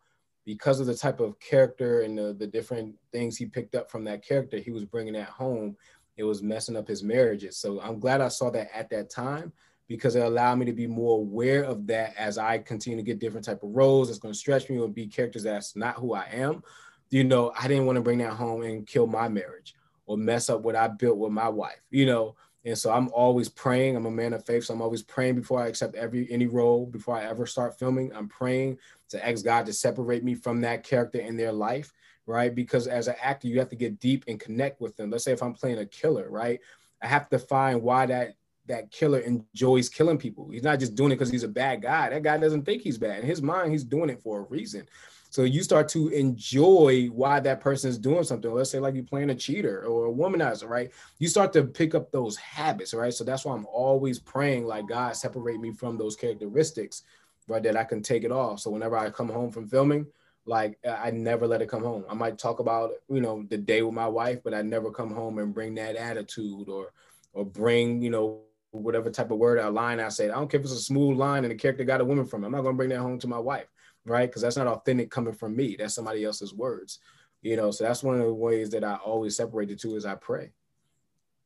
because 0.44 0.80
of 0.80 0.86
the 0.86 0.94
type 0.94 1.20
of 1.20 1.38
character 1.38 2.02
and 2.02 2.16
the, 2.18 2.32
the 2.32 2.46
different 2.46 2.94
things 3.12 3.36
he 3.36 3.46
picked 3.46 3.74
up 3.74 3.90
from 3.90 4.04
that 4.04 4.24
character 4.24 4.58
he 4.58 4.70
was 4.70 4.84
bringing 4.84 5.16
at 5.16 5.28
home 5.28 5.76
it 6.16 6.24
was 6.24 6.42
messing 6.42 6.76
up 6.76 6.86
his 6.86 7.02
marriages. 7.02 7.56
So 7.56 7.80
i'm 7.80 7.98
glad 7.98 8.20
i 8.20 8.28
saw 8.28 8.50
that 8.50 8.68
at 8.74 8.90
that 8.90 9.10
time 9.10 9.52
because 9.88 10.14
it 10.14 10.22
allowed 10.22 10.56
me 10.56 10.66
to 10.66 10.72
be 10.72 10.86
more 10.86 11.18
aware 11.18 11.64
of 11.64 11.86
that 11.86 12.14
as 12.16 12.38
i 12.38 12.58
continue 12.58 12.96
to 12.96 13.02
get 13.02 13.18
different 13.18 13.44
type 13.44 13.62
of 13.62 13.70
roles 13.70 14.08
it's 14.08 14.18
going 14.18 14.34
to 14.34 14.38
stretch 14.38 14.68
me 14.68 14.76
and 14.76 14.94
be 14.94 15.06
characters 15.06 15.42
that's 15.42 15.76
not 15.76 15.96
who 15.96 16.14
i 16.14 16.26
am. 16.32 16.62
You 17.10 17.24
know 17.24 17.52
i 17.58 17.66
didn't 17.68 17.86
want 17.86 17.96
to 17.96 18.02
bring 18.02 18.18
that 18.18 18.34
home 18.34 18.62
and 18.62 18.86
kill 18.86 19.06
my 19.06 19.28
marriage 19.28 19.74
or 20.06 20.16
mess 20.16 20.50
up 20.50 20.62
what 20.62 20.76
i 20.76 20.88
built 20.88 21.18
with 21.18 21.32
my 21.32 21.48
wife 21.48 21.80
you 21.90 22.06
know 22.06 22.36
and 22.64 22.76
so 22.76 22.92
I'm 22.92 23.08
always 23.12 23.48
praying. 23.48 23.96
I'm 23.96 24.06
a 24.06 24.10
man 24.10 24.34
of 24.34 24.44
faith, 24.44 24.64
so 24.64 24.74
I'm 24.74 24.82
always 24.82 25.02
praying 25.02 25.36
before 25.36 25.62
I 25.62 25.68
accept 25.68 25.94
every 25.94 26.30
any 26.30 26.46
role. 26.46 26.86
Before 26.86 27.16
I 27.16 27.24
ever 27.24 27.46
start 27.46 27.78
filming, 27.78 28.12
I'm 28.14 28.28
praying 28.28 28.78
to 29.10 29.26
ask 29.26 29.44
God 29.44 29.66
to 29.66 29.72
separate 29.72 30.22
me 30.24 30.34
from 30.34 30.60
that 30.60 30.84
character 30.84 31.18
in 31.18 31.36
their 31.36 31.52
life, 31.52 31.92
right? 32.26 32.54
Because 32.54 32.86
as 32.86 33.08
an 33.08 33.16
actor, 33.22 33.48
you 33.48 33.58
have 33.58 33.70
to 33.70 33.76
get 33.76 33.98
deep 33.98 34.24
and 34.28 34.38
connect 34.38 34.80
with 34.80 34.96
them. 34.96 35.10
Let's 35.10 35.24
say 35.24 35.32
if 35.32 35.42
I'm 35.42 35.54
playing 35.54 35.78
a 35.78 35.86
killer, 35.86 36.28
right? 36.28 36.60
I 37.02 37.06
have 37.06 37.30
to 37.30 37.38
find 37.38 37.82
why 37.82 38.06
that 38.06 38.34
that 38.66 38.90
killer 38.90 39.20
enjoys 39.20 39.88
killing 39.88 40.18
people. 40.18 40.50
He's 40.50 40.62
not 40.62 40.78
just 40.78 40.94
doing 40.94 41.12
it 41.12 41.16
because 41.16 41.30
he's 41.30 41.42
a 41.42 41.48
bad 41.48 41.82
guy. 41.82 42.10
That 42.10 42.22
guy 42.22 42.36
doesn't 42.36 42.64
think 42.64 42.82
he's 42.82 42.98
bad. 42.98 43.20
In 43.20 43.26
his 43.26 43.42
mind, 43.42 43.72
he's 43.72 43.84
doing 43.84 44.10
it 44.10 44.22
for 44.22 44.40
a 44.40 44.42
reason. 44.42 44.86
So 45.30 45.44
you 45.44 45.62
start 45.62 45.88
to 45.90 46.08
enjoy 46.08 47.06
why 47.06 47.38
that 47.38 47.60
person 47.60 47.88
is 47.88 47.98
doing 47.98 48.24
something. 48.24 48.52
Let's 48.52 48.70
say 48.70 48.80
like 48.80 48.96
you're 48.96 49.04
playing 49.04 49.30
a 49.30 49.34
cheater 49.34 49.84
or 49.84 50.06
a 50.06 50.12
womanizer, 50.12 50.68
right? 50.68 50.90
You 51.20 51.28
start 51.28 51.52
to 51.52 51.62
pick 51.62 51.94
up 51.94 52.10
those 52.10 52.36
habits, 52.36 52.92
right? 52.92 53.14
So 53.14 53.22
that's 53.22 53.44
why 53.44 53.54
I'm 53.54 53.66
always 53.66 54.18
praying 54.18 54.66
like 54.66 54.88
God 54.88 55.16
separate 55.16 55.60
me 55.60 55.72
from 55.72 55.96
those 55.96 56.16
characteristics, 56.16 57.04
right? 57.46 57.62
That 57.62 57.76
I 57.76 57.84
can 57.84 58.02
take 58.02 58.24
it 58.24 58.32
off. 58.32 58.58
So 58.58 58.70
whenever 58.70 58.98
I 58.98 59.08
come 59.10 59.28
home 59.28 59.52
from 59.52 59.68
filming, 59.68 60.04
like 60.46 60.78
I 60.84 61.12
never 61.12 61.46
let 61.46 61.62
it 61.62 61.68
come 61.68 61.84
home. 61.84 62.04
I 62.10 62.14
might 62.14 62.36
talk 62.36 62.58
about 62.58 62.90
you 63.08 63.20
know 63.20 63.44
the 63.48 63.56
day 63.58 63.82
with 63.82 63.94
my 63.94 64.08
wife, 64.08 64.40
but 64.42 64.52
I 64.52 64.62
never 64.62 64.90
come 64.90 65.14
home 65.14 65.38
and 65.38 65.54
bring 65.54 65.76
that 65.76 65.94
attitude 65.94 66.68
or 66.68 66.92
or 67.32 67.44
bring 67.44 68.02
you 68.02 68.10
know 68.10 68.40
whatever 68.72 69.10
type 69.10 69.30
of 69.30 69.38
word 69.38 69.58
or 69.58 69.70
line 69.70 70.00
I 70.00 70.08
say. 70.08 70.28
I 70.28 70.34
don't 70.34 70.50
care 70.50 70.58
if 70.58 70.64
it's 70.64 70.72
a 70.72 70.80
smooth 70.80 71.16
line 71.16 71.44
and 71.44 71.52
the 71.52 71.56
character 71.56 71.84
got 71.84 72.00
a 72.00 72.04
woman 72.04 72.26
from 72.26 72.42
it. 72.42 72.46
I'm 72.46 72.52
not 72.52 72.62
gonna 72.62 72.76
bring 72.76 72.88
that 72.88 72.98
home 72.98 73.20
to 73.20 73.28
my 73.28 73.38
wife 73.38 73.66
right? 74.04 74.28
Because 74.28 74.42
that's 74.42 74.56
not 74.56 74.66
authentic 74.66 75.10
coming 75.10 75.34
from 75.34 75.56
me. 75.56 75.76
That's 75.78 75.94
somebody 75.94 76.24
else's 76.24 76.54
words. 76.54 77.00
You 77.42 77.56
know, 77.56 77.70
so 77.70 77.84
that's 77.84 78.02
one 78.02 78.20
of 78.20 78.26
the 78.26 78.34
ways 78.34 78.70
that 78.70 78.84
I 78.84 78.96
always 78.96 79.36
separate 79.36 79.68
the 79.68 79.76
two 79.76 79.96
is 79.96 80.04
I 80.04 80.14
pray. 80.14 80.52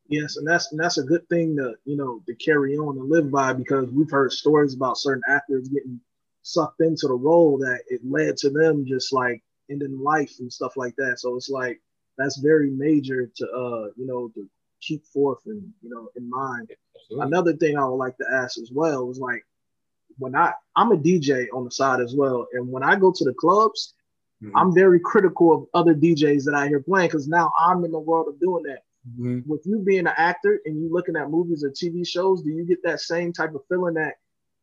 Yes, 0.09 0.37
and 0.37 0.47
that's 0.47 0.71
and 0.71 0.81
that's 0.81 0.99
a 0.99 1.05
good 1.05 1.27
thing 1.29 1.57
to 1.57 1.75
you 1.85 1.97
know 1.97 2.21
to 2.27 2.35
carry 2.35 2.77
on 2.77 2.99
and 2.99 3.09
live 3.09 3.31
by 3.31 3.53
because 3.53 3.91
we've 3.91 4.11
heard 4.11 4.33
stories 4.33 4.75
about 4.75 4.99
certain 4.99 5.23
actors 5.29 5.69
getting 5.69 6.01
sucked 6.43 6.81
into 6.81 7.07
the 7.09 7.15
role 7.15 7.57
that 7.59 7.81
it 7.89 8.01
led 8.05 8.37
to 8.39 8.51
them 8.51 8.85
just 8.87 9.13
like 9.13 9.43
ending 9.71 9.99
life 9.99 10.33
and 10.41 10.53
stuff 10.53 10.77
like 10.77 10.95
that. 10.97 11.21
So 11.21 11.37
it's 11.37 11.49
like 11.49 11.81
that's 12.19 12.39
very 12.39 12.71
major 12.71 13.31
to 13.35 13.45
uh 13.51 13.87
you 13.97 14.07
know 14.07 14.29
to 14.35 14.49
keep 14.83 15.07
forth 15.07 15.41
and 15.47 15.63
you 15.81 15.89
know 15.89 16.09
in 16.17 16.29
mind. 16.29 16.71
Absolutely. 16.97 17.27
Another 17.27 17.53
thing 17.55 17.79
I 17.79 17.87
would 17.87 17.97
like 17.97 18.17
to 18.19 18.27
ask 18.31 18.59
as 18.59 18.71
well 18.73 19.11
is 19.11 19.19
like 19.19 19.43
when 20.19 20.35
I 20.35 20.53
I'm 20.77 20.93
a 20.93 20.97
DJ 20.97 21.47
on 21.53 21.65
the 21.65 21.71
side 21.71 22.01
as 22.01 22.15
well, 22.15 22.47
and 22.53 22.69
when 22.69 22.83
I 22.83 22.97
go 22.97 23.13
to 23.13 23.25
the 23.25 23.35
clubs, 23.35 23.95
mm-hmm. 24.43 24.57
I'm 24.57 24.75
very 24.75 25.01
critical 25.01 25.53
of 25.55 25.67
other 25.75 25.95
DJs 25.95 26.45
that 26.45 26.55
I 26.55 26.69
hear 26.69 26.81
playing 26.81 27.09
because 27.09 27.29
now 27.29 27.53
I'm 27.59 27.85
in 27.85 27.93
the 27.93 27.99
world 27.99 28.29
of 28.29 28.41
doing 28.41 28.65
that. 28.65 28.81
Mm-hmm. 29.09 29.41
With 29.51 29.63
you 29.67 29.81
being 29.81 30.07
an 30.07 30.15
actor 30.17 30.61
and 30.65 30.81
you 30.81 30.91
looking 30.91 31.17
at 31.17 31.31
movies 31.31 31.63
or 31.63 31.71
TV 31.71 32.07
shows, 32.07 32.43
do 32.43 32.51
you 32.51 32.65
get 32.65 32.83
that 32.85 33.01
same 33.01 33.33
type 33.33 33.55
of 33.55 33.63
feeling 33.69 33.95
that 33.95 34.15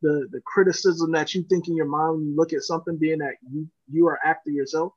the 0.02 0.28
the 0.32 0.40
criticism 0.44 1.12
that 1.12 1.34
you 1.34 1.42
think 1.44 1.68
in 1.68 1.76
your 1.76 1.86
mind 1.86 2.16
when 2.16 2.26
you 2.26 2.36
look 2.36 2.52
at 2.52 2.62
something, 2.62 2.96
being 2.96 3.18
that 3.18 3.34
you 3.50 3.68
you 3.90 4.06
are 4.06 4.18
actor 4.24 4.50
yourself? 4.50 4.92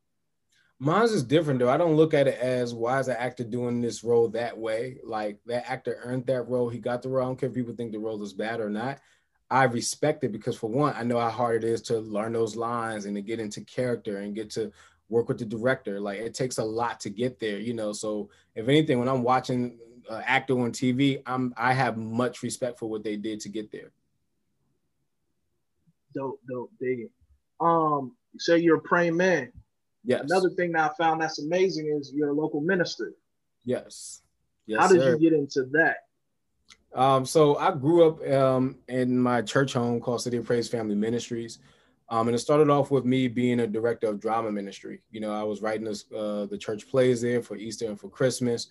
Mine's 0.79 1.13
is 1.13 1.23
different 1.23 1.59
though. 1.59 1.69
I 1.69 1.77
don't 1.77 1.95
look 1.95 2.13
at 2.13 2.27
it 2.27 2.37
as 2.37 2.73
why 2.73 2.99
is 2.99 3.05
the 3.05 3.19
actor 3.19 3.43
doing 3.45 3.81
this 3.81 4.03
role 4.03 4.27
that 4.29 4.57
way? 4.57 4.97
Like 5.03 5.39
that 5.45 5.69
actor 5.69 5.99
earned 6.03 6.25
that 6.27 6.49
role. 6.49 6.69
He 6.69 6.79
got 6.79 7.01
the 7.01 7.09
role. 7.09 7.23
I 7.23 7.27
don't 7.29 7.39
care 7.39 7.49
if 7.49 7.55
people 7.55 7.75
think 7.75 7.93
the 7.93 7.99
role 7.99 8.21
is 8.21 8.33
bad 8.33 8.59
or 8.59 8.69
not. 8.69 8.99
I 9.49 9.63
respect 9.65 10.23
it 10.23 10.31
because 10.31 10.55
for 10.55 10.69
one, 10.69 10.93
I 10.95 11.03
know 11.03 11.19
how 11.19 11.29
hard 11.29 11.63
it 11.63 11.69
is 11.69 11.81
to 11.83 11.99
learn 11.99 12.33
those 12.33 12.55
lines 12.55 13.05
and 13.05 13.15
to 13.15 13.21
get 13.21 13.39
into 13.39 13.61
character 13.61 14.17
and 14.17 14.35
get 14.35 14.49
to 14.51 14.71
work 15.09 15.27
with 15.27 15.37
the 15.37 15.45
director. 15.45 15.99
Like 15.99 16.19
it 16.19 16.33
takes 16.33 16.57
a 16.57 16.63
lot 16.63 16.99
to 17.01 17.09
get 17.09 17.39
there, 17.39 17.59
you 17.59 17.73
know. 17.73 17.93
So 17.93 18.29
if 18.55 18.67
anything, 18.67 18.99
when 18.99 19.07
I'm 19.07 19.23
watching 19.23 19.77
an 20.09 20.23
actor 20.25 20.59
on 20.59 20.71
TV, 20.71 21.21
I'm 21.25 21.53
I 21.57 21.73
have 21.73 21.97
much 21.97 22.41
respect 22.43 22.79
for 22.79 22.89
what 22.89 23.03
they 23.03 23.17
did 23.17 23.39
to 23.41 23.49
get 23.49 23.71
there. 23.71 23.91
Dope, 26.13 26.39
dope, 26.49 26.71
dig 26.79 27.01
it. 27.01 27.11
Um, 27.59 28.15
you 28.33 28.39
say 28.39 28.57
you're 28.57 28.77
a 28.77 28.81
praying 28.81 29.17
man. 29.17 29.51
Yes. 30.03 30.21
Another 30.23 30.49
thing 30.51 30.71
that 30.73 30.91
I 30.91 31.03
found 31.03 31.21
that's 31.21 31.39
amazing 31.39 31.87
is 31.99 32.11
you're 32.13 32.29
a 32.29 32.33
local 32.33 32.61
minister. 32.61 33.13
Yes. 33.63 34.21
Yes. 34.65 34.79
How 34.79 34.87
did 34.87 35.01
sir. 35.01 35.11
you 35.11 35.19
get 35.19 35.37
into 35.37 35.63
that? 35.71 35.97
Um, 36.93 37.25
so 37.25 37.57
I 37.57 37.71
grew 37.71 38.07
up 38.07 38.31
um, 38.31 38.77
in 38.87 39.19
my 39.19 39.41
church 39.41 39.73
home 39.73 39.99
called 39.99 40.21
City 40.21 40.37
of 40.37 40.45
Praise 40.45 40.67
Family 40.67 40.95
Ministries. 40.95 41.59
Um, 42.09 42.27
and 42.27 42.35
it 42.35 42.39
started 42.39 42.69
off 42.69 42.91
with 42.91 43.03
me 43.03 43.27
being 43.27 43.61
a 43.61 43.67
director 43.67 44.07
of 44.07 44.19
drama 44.19 44.51
ministry. 44.51 45.01
You 45.09 45.21
know, 45.21 45.33
I 45.33 45.43
was 45.43 45.61
writing 45.61 45.85
this, 45.85 46.05
uh, 46.15 46.45
the 46.45 46.57
church 46.57 46.87
plays 46.87 47.21
there 47.21 47.41
for 47.41 47.55
Easter 47.55 47.87
and 47.87 47.99
for 47.99 48.09
Christmas. 48.09 48.67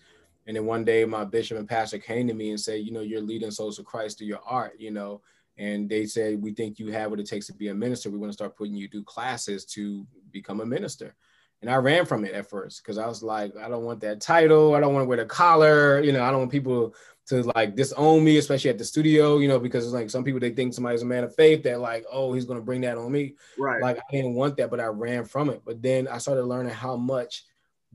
And 0.47 0.57
then 0.57 0.67
one 0.67 0.85
day 0.85 1.05
my 1.05 1.25
bishop 1.25 1.59
and 1.59 1.69
pastor 1.69 1.99
came 1.99 2.29
to 2.29 2.35
me 2.35 2.51
and 2.51 2.61
said, 2.61 2.85
you 2.85 2.93
know, 2.93 3.01
you're 3.01 3.21
leading 3.21 3.51
souls 3.51 3.77
to 3.77 3.83
Christ 3.83 4.19
through 4.19 4.29
your 4.29 4.43
art, 4.47 4.79
you 4.79 4.91
know. 4.91 5.21
And 5.57 5.89
they 5.89 6.07
said, 6.07 6.43
we 6.43 6.53
think 6.53 6.79
you 6.79 6.93
have 6.93 7.11
what 7.11 7.21
it 7.21 7.27
takes 7.27 7.47
to 7.47 7.55
be 7.55 7.69
a 7.69 7.75
minister. 7.75 8.11
We 8.11 8.19
want 8.19 8.31
to 8.31 8.37
start 8.37 8.57
putting 8.57 8.75
you 8.75 8.89
through 8.89 9.05
classes 9.05 9.65
to 9.67 10.07
become 10.31 10.61
a 10.61 10.67
minister. 10.67 11.15
And 11.63 11.71
I 11.71 11.77
ran 11.77 12.05
from 12.05 12.25
it 12.25 12.35
at 12.35 12.51
first 12.51 12.83
because 12.83 12.99
I 12.99 13.07
was 13.07 13.23
like, 13.23 13.57
I 13.57 13.69
don't 13.69 13.85
want 13.85 14.01
that 14.01 14.21
title. 14.21 14.75
I 14.75 14.81
don't 14.81 14.93
want 14.93 15.05
to 15.05 15.09
wear 15.09 15.17
the 15.17 15.25
collar. 15.25 16.03
You 16.03 16.13
know, 16.13 16.23
I 16.23 16.31
don't 16.31 16.41
want 16.41 16.53
people 16.53 16.95
to 17.27 17.43
like 17.55 17.75
disown 17.75 18.23
me, 18.23 18.37
especially 18.37 18.71
at 18.71 18.79
the 18.79 18.85
studio, 18.85 19.39
you 19.39 19.49
know, 19.49 19.59
because 19.59 19.85
it's 19.85 19.95
like 19.95 20.11
some 20.11 20.25
people 20.25 20.41
they 20.41 20.51
think 20.51 20.75
somebody's 20.75 21.03
a 21.03 21.07
man 21.07 21.25
of 21.25 21.35
faith 21.35 21.63
that 21.63 21.81
like, 21.81 22.05
oh, 22.11 22.33
he's 22.33 22.45
gonna 22.45 22.61
bring 22.61 22.83
that 22.83 22.99
on 22.99 23.11
me. 23.11 23.35
Right. 23.59 23.81
Like 23.81 23.99
I 23.99 24.03
didn't 24.11 24.35
want 24.35 24.57
that, 24.59 24.71
but 24.71 24.81
I 24.81 24.87
ran 24.87 25.25
from 25.25 25.49
it. 25.49 25.63
But 25.65 25.83
then 25.83 26.07
I 26.07 26.19
started 26.19 26.45
learning 26.45 26.75
how 26.75 26.97
much 26.97 27.45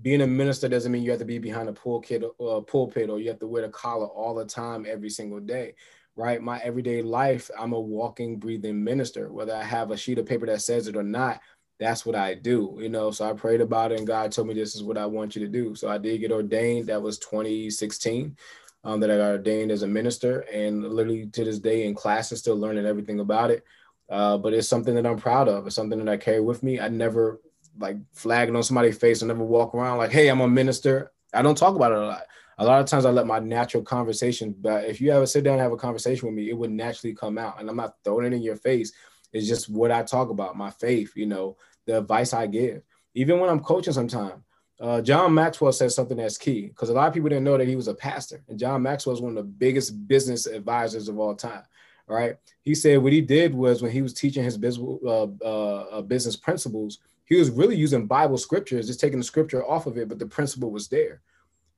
being 0.01 0.21
a 0.21 0.27
minister 0.27 0.67
doesn't 0.67 0.91
mean 0.91 1.03
you 1.03 1.11
have 1.11 1.19
to 1.19 1.25
be 1.25 1.39
behind 1.39 1.69
a 1.69 1.73
pulpit, 1.73 2.23
uh, 2.23 2.61
pulpit 2.61 3.09
or 3.09 3.19
you 3.19 3.29
have 3.29 3.39
to 3.39 3.47
wear 3.47 3.63
the 3.63 3.69
collar 3.69 4.07
all 4.07 4.33
the 4.33 4.45
time 4.45 4.85
every 4.87 5.09
single 5.09 5.39
day. 5.39 5.75
Right. 6.15 6.41
My 6.41 6.59
everyday 6.59 7.01
life, 7.01 7.51
I'm 7.57 7.73
a 7.73 7.79
walking, 7.79 8.39
breathing 8.39 8.83
minister. 8.83 9.31
Whether 9.31 9.55
I 9.55 9.63
have 9.63 9.91
a 9.91 9.97
sheet 9.97 10.17
of 10.17 10.25
paper 10.25 10.47
that 10.47 10.61
says 10.61 10.87
it 10.87 10.97
or 10.97 11.03
not, 11.03 11.39
that's 11.79 12.05
what 12.05 12.15
I 12.15 12.33
do, 12.33 12.77
you 12.81 12.89
know. 12.89 13.09
So 13.09 13.29
I 13.29 13.31
prayed 13.31 13.61
about 13.61 13.93
it, 13.93 13.99
and 13.99 14.07
God 14.07 14.33
told 14.33 14.49
me 14.49 14.53
this 14.53 14.75
is 14.75 14.83
what 14.83 14.97
I 14.97 15.05
want 15.05 15.35
you 15.35 15.45
to 15.45 15.47
do. 15.47 15.75
So 15.75 15.87
I 15.87 15.97
did 15.97 16.19
get 16.19 16.31
ordained. 16.31 16.87
That 16.87 17.01
was 17.01 17.19
2016 17.19 18.35
um, 18.83 18.99
that 18.99 19.11
I 19.11 19.17
got 19.17 19.31
ordained 19.31 19.71
as 19.71 19.83
a 19.83 19.87
minister, 19.87 20.41
and 20.53 20.83
literally 20.83 21.27
to 21.27 21.43
this 21.43 21.59
day 21.59 21.85
in 21.85 21.95
classes, 21.95 22.39
still 22.39 22.57
learning 22.57 22.85
everything 22.85 23.19
about 23.19 23.51
it. 23.51 23.63
Uh, 24.09 24.37
but 24.37 24.53
it's 24.53 24.67
something 24.67 24.95
that 24.95 25.05
I'm 25.05 25.17
proud 25.17 25.47
of. 25.47 25.67
It's 25.67 25.75
something 25.75 25.99
that 26.03 26.11
I 26.11 26.17
carry 26.17 26.41
with 26.41 26.63
me. 26.63 26.79
I 26.79 26.87
never 26.87 27.41
like 27.77 27.97
flagging 28.13 28.55
on 28.55 28.63
somebody's 28.63 28.97
face. 28.97 29.21
I 29.21 29.27
never 29.27 29.43
walk 29.43 29.75
around 29.75 29.97
like, 29.97 30.11
"Hey, 30.11 30.29
I'm 30.29 30.41
a 30.41 30.47
minister." 30.47 31.11
I 31.33 31.41
don't 31.43 31.57
talk 31.57 31.75
about 31.75 31.91
it 31.91 31.99
a 31.99 32.05
lot. 32.05 32.23
A 32.57 32.65
lot 32.65 32.81
of 32.81 32.87
times, 32.87 33.05
I 33.05 33.11
let 33.11 33.27
my 33.27 33.39
natural 33.39 33.83
conversation. 33.83 34.55
But 34.59 34.85
if 34.85 34.99
you 34.99 35.11
ever 35.11 35.25
sit 35.25 35.43
down 35.43 35.53
and 35.53 35.61
have 35.61 35.71
a 35.71 35.77
conversation 35.77 36.27
with 36.27 36.35
me, 36.35 36.49
it 36.49 36.57
would 36.57 36.71
naturally 36.71 37.13
come 37.13 37.37
out, 37.37 37.59
and 37.59 37.69
I'm 37.69 37.75
not 37.75 37.95
throwing 38.03 38.25
it 38.25 38.33
in 38.33 38.41
your 38.41 38.55
face. 38.55 38.91
It's 39.31 39.47
just 39.47 39.69
what 39.69 39.91
I 39.91 40.03
talk 40.03 40.29
about, 40.29 40.57
my 40.57 40.71
faith. 40.71 41.11
You 41.15 41.27
know, 41.27 41.57
the 41.85 41.99
advice 41.99 42.33
I 42.33 42.47
give. 42.47 42.81
Even 43.13 43.39
when 43.39 43.49
I'm 43.49 43.59
coaching, 43.59 43.93
sometimes 43.93 44.41
uh, 44.79 45.01
John 45.01 45.33
Maxwell 45.33 45.73
says 45.73 45.93
something 45.93 46.17
that's 46.17 46.37
key 46.37 46.67
because 46.67 46.89
a 46.89 46.93
lot 46.93 47.07
of 47.07 47.13
people 47.13 47.29
didn't 47.29 47.43
know 47.43 47.57
that 47.57 47.67
he 47.67 47.75
was 47.75 47.89
a 47.89 47.93
pastor. 47.93 48.41
And 48.47 48.57
John 48.57 48.81
Maxwell 48.81 49.15
is 49.15 49.21
one 49.21 49.31
of 49.31 49.35
the 49.35 49.43
biggest 49.43 50.07
business 50.07 50.45
advisors 50.45 51.09
of 51.09 51.19
all 51.19 51.35
time. 51.35 51.63
Right? 52.07 52.37
He 52.63 52.73
said 52.73 52.97
what 52.97 53.13
he 53.13 53.21
did 53.21 53.53
was 53.53 53.81
when 53.81 53.91
he 53.91 54.01
was 54.01 54.13
teaching 54.13 54.43
his 54.43 54.57
business 54.57 54.87
uh, 55.05 55.27
uh, 55.43 55.85
uh, 55.91 56.01
business 56.01 56.35
principles, 56.35 56.99
he 57.25 57.35
was 57.35 57.51
really 57.51 57.75
using 57.75 58.07
Bible 58.07 58.37
scriptures, 58.37 58.87
just 58.87 58.99
taking 58.99 59.19
the 59.19 59.23
scripture 59.23 59.63
off 59.63 59.85
of 59.85 59.97
it, 59.97 60.09
but 60.09 60.17
the 60.17 60.25
principle 60.25 60.71
was 60.71 60.87
there. 60.87 61.21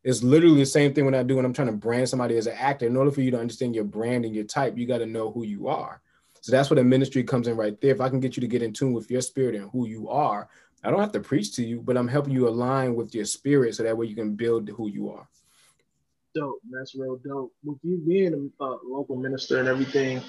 It's 0.03 0.23
literally 0.23 0.59
the 0.59 0.65
same 0.65 0.93
thing 0.93 1.05
when 1.05 1.13
I 1.13 1.23
do 1.23 1.35
when 1.35 1.45
I'm 1.45 1.53
trying 1.53 1.67
to 1.67 1.73
brand 1.73 2.07
somebody 2.07 2.37
as 2.37 2.47
an 2.47 2.55
actor. 2.57 2.87
In 2.87 2.95
order 2.95 3.11
for 3.11 3.21
you 3.21 3.31
to 3.31 3.39
understand 3.39 3.75
your 3.75 3.83
brand 3.83 4.25
and 4.25 4.33
your 4.33 4.45
type, 4.45 4.77
you 4.77 4.87
got 4.87 4.99
to 4.99 5.05
know 5.05 5.31
who 5.31 5.43
you 5.43 5.67
are. 5.67 6.01
So 6.39 6.51
that's 6.51 6.69
where 6.69 6.75
the 6.75 6.83
ministry 6.83 7.23
comes 7.23 7.47
in 7.47 7.55
right 7.55 7.79
there. 7.81 7.91
If 7.91 8.01
I 8.01 8.09
can 8.09 8.19
get 8.19 8.35
you 8.35 8.41
to 8.41 8.47
get 8.47 8.63
in 8.63 8.73
tune 8.73 8.93
with 8.93 9.11
your 9.11 9.21
spirit 9.21 9.55
and 9.55 9.69
who 9.71 9.87
you 9.87 10.09
are, 10.09 10.49
I 10.83 10.89
don't 10.89 10.99
have 10.99 11.11
to 11.11 11.19
preach 11.19 11.55
to 11.55 11.63
you, 11.63 11.81
but 11.81 11.97
I'm 11.97 12.07
helping 12.07 12.33
you 12.33 12.47
align 12.47 12.95
with 12.95 13.13
your 13.13 13.25
spirit 13.25 13.75
so 13.75 13.83
that 13.83 13.97
way 13.97 14.07
you 14.07 14.15
can 14.15 14.35
build 14.35 14.69
who 14.69 14.89
you 14.89 15.11
are. 15.11 15.27
Dope. 16.33 16.61
That's 16.71 16.95
real 16.95 17.17
dope. 17.17 17.51
With 17.63 17.77
you 17.83 17.97
being 18.07 18.51
a 18.59 18.75
local 18.85 19.17
minister 19.17 19.59
and 19.59 19.67
everything, 19.67 20.21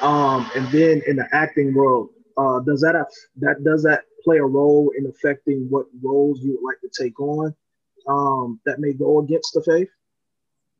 um, 0.00 0.50
and 0.54 0.66
then 0.68 1.02
in 1.06 1.16
the 1.16 1.28
acting 1.32 1.74
world, 1.74 2.10
uh, 2.36 2.60
does 2.60 2.80
that 2.80 2.94
have, 2.94 3.06
that 3.40 3.64
does 3.64 3.82
that 3.82 4.04
play 4.24 4.38
a 4.38 4.44
role 4.44 4.92
in 4.96 5.06
affecting 5.06 5.66
what 5.68 5.86
roles 6.02 6.40
you 6.42 6.52
would 6.52 6.66
like 6.66 6.80
to 6.80 7.02
take 7.02 7.18
on 7.20 7.54
um, 8.06 8.60
that 8.66 8.78
may 8.78 8.92
go 8.92 9.18
against 9.18 9.52
the 9.52 9.62
faith? 9.62 9.88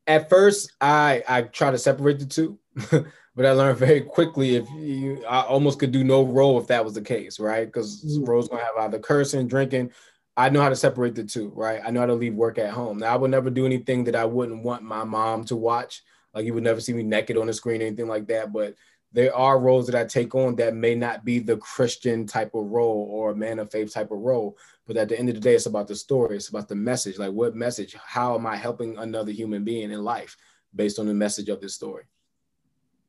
At 0.07 0.31
first, 0.31 0.73
I 0.81 1.25
I 1.29 1.43
try 1.43 1.73
to 1.73 1.79
separate 1.79 2.21
the 2.21 2.27
two. 2.27 2.59
but 3.39 3.47
I 3.47 3.53
learned 3.53 3.79
very 3.79 4.01
quickly 4.01 4.57
if 4.57 4.69
you, 4.73 5.25
I 5.25 5.43
almost 5.43 5.79
could 5.79 5.93
do 5.93 6.03
no 6.03 6.25
role 6.25 6.61
if 6.61 6.67
that 6.67 6.85
was 6.85 6.95
the 6.95 7.01
case, 7.01 7.39
right? 7.39 7.65
Because 7.65 8.05
mm-hmm. 8.05 8.25
roles 8.25 8.49
gonna 8.49 8.65
have 8.65 8.75
either 8.81 8.99
cursing, 8.99 9.47
drinking. 9.47 9.93
I 10.37 10.49
know 10.49 10.61
how 10.61 10.69
to 10.69 10.75
separate 10.75 11.15
the 11.15 11.23
two, 11.23 11.53
right? 11.55 11.81
I 11.85 11.91
know 11.93 12.01
how 12.01 12.07
to 12.07 12.15
leave 12.15 12.35
work 12.35 12.59
at 12.59 12.71
home. 12.71 12.99
Now 12.99 13.15
I 13.15 13.17
would 13.17 13.31
never 13.31 13.49
do 13.49 13.65
anything 13.65 14.03
that 14.05 14.17
I 14.17 14.25
wouldn't 14.25 14.65
want 14.65 14.83
my 14.83 15.05
mom 15.05 15.45
to 15.45 15.57
watch. 15.57 16.03
Like 16.35 16.47
you 16.47 16.55
would 16.55 16.65
never 16.65 16.81
see 16.81 16.93
me 16.93 17.05
naked 17.05 17.37
on 17.37 17.47
the 17.47 17.53
screen, 17.53 17.81
anything 17.81 18.09
like 18.09 18.27
that. 18.27 18.53
But 18.53 18.75
there 19.13 19.33
are 19.33 19.61
roles 19.61 19.87
that 19.87 19.95
I 19.95 20.05
take 20.05 20.35
on 20.35 20.57
that 20.57 20.75
may 20.75 20.97
not 20.97 21.25
be 21.25 21.39
the 21.39 21.59
Christian 21.59 22.27
type 22.27 22.57
of 22.57 22.67
role 22.67 23.07
or 23.09 23.31
a 23.31 23.37
man 23.37 23.61
of 23.61 23.71
faith 23.71 23.95
type 23.95 24.11
of 24.11 24.19
role. 24.19 24.59
But 24.85 24.97
at 24.97 25.11
the 25.11 25.19
end 25.19 25.29
of 25.29 25.37
the 25.37 25.41
day, 25.41 25.55
it's 25.55 25.67
about 25.67 25.87
the 25.87 25.95
story. 25.95 26.35
It's 26.35 26.49
about 26.49 26.67
the 26.67 26.75
message. 26.75 27.19
Like 27.19 27.33
what 27.33 27.55
message? 27.55 27.95
How 27.95 28.35
am 28.35 28.47
I 28.47 28.57
helping 28.57 28.99
another 28.99 29.31
human 29.31 29.63
being 29.63 29.93
in 29.93 30.03
life 30.03 30.37
based 30.75 30.99
on 30.99 31.07
the 31.07 31.15
message 31.15 31.49
of 31.49 31.61
this 31.61 31.77
story? 31.77 32.03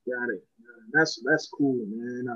Got 0.10 0.30
it. 0.30 0.43
That's 0.91 1.22
that's 1.26 1.48
cool, 1.48 1.86
man. 1.88 2.28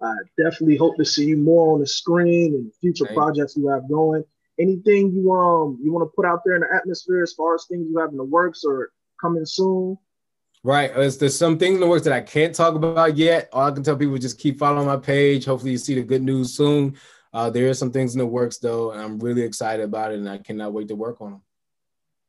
I, 0.00 0.06
I, 0.06 0.14
definitely 0.36 0.76
hope 0.76 0.96
to 0.96 1.04
see 1.04 1.26
you 1.26 1.36
more 1.36 1.74
on 1.74 1.80
the 1.80 1.86
screen 1.86 2.54
and 2.54 2.72
future 2.80 3.06
projects 3.12 3.56
you 3.56 3.68
have 3.68 3.88
going. 3.88 4.24
Anything 4.58 5.12
you 5.12 5.32
um 5.32 5.78
you 5.82 5.92
want 5.92 6.08
to 6.08 6.14
put 6.14 6.24
out 6.24 6.40
there 6.44 6.54
in 6.54 6.62
the 6.62 6.74
atmosphere 6.74 7.22
as 7.22 7.32
far 7.32 7.54
as 7.54 7.66
things 7.68 7.86
you 7.90 7.98
have 7.98 8.10
in 8.10 8.16
the 8.16 8.24
works 8.24 8.64
or 8.64 8.90
coming 9.20 9.44
soon? 9.44 9.98
Right. 10.64 10.92
There's 10.94 11.36
some 11.36 11.58
things 11.58 11.74
in 11.74 11.80
the 11.80 11.86
works 11.86 12.04
that 12.04 12.12
I 12.12 12.20
can't 12.20 12.54
talk 12.54 12.74
about 12.74 13.16
yet. 13.16 13.48
All 13.52 13.66
I 13.66 13.70
can 13.70 13.82
tell 13.82 13.96
people 13.96 14.14
is 14.14 14.20
just 14.20 14.38
keep 14.38 14.58
following 14.58 14.86
my 14.86 14.96
page. 14.96 15.44
Hopefully, 15.44 15.72
you 15.72 15.78
see 15.78 15.94
the 15.94 16.02
good 16.02 16.22
news 16.22 16.54
soon. 16.54 16.96
Uh, 17.32 17.50
there 17.50 17.68
are 17.68 17.74
some 17.74 17.92
things 17.92 18.14
in 18.14 18.18
the 18.18 18.26
works 18.26 18.58
though, 18.58 18.92
and 18.92 19.00
I'm 19.00 19.18
really 19.18 19.42
excited 19.42 19.84
about 19.84 20.12
it, 20.12 20.18
and 20.18 20.28
I 20.28 20.38
cannot 20.38 20.72
wait 20.72 20.88
to 20.88 20.96
work 20.96 21.20
on 21.20 21.32
them. 21.32 21.42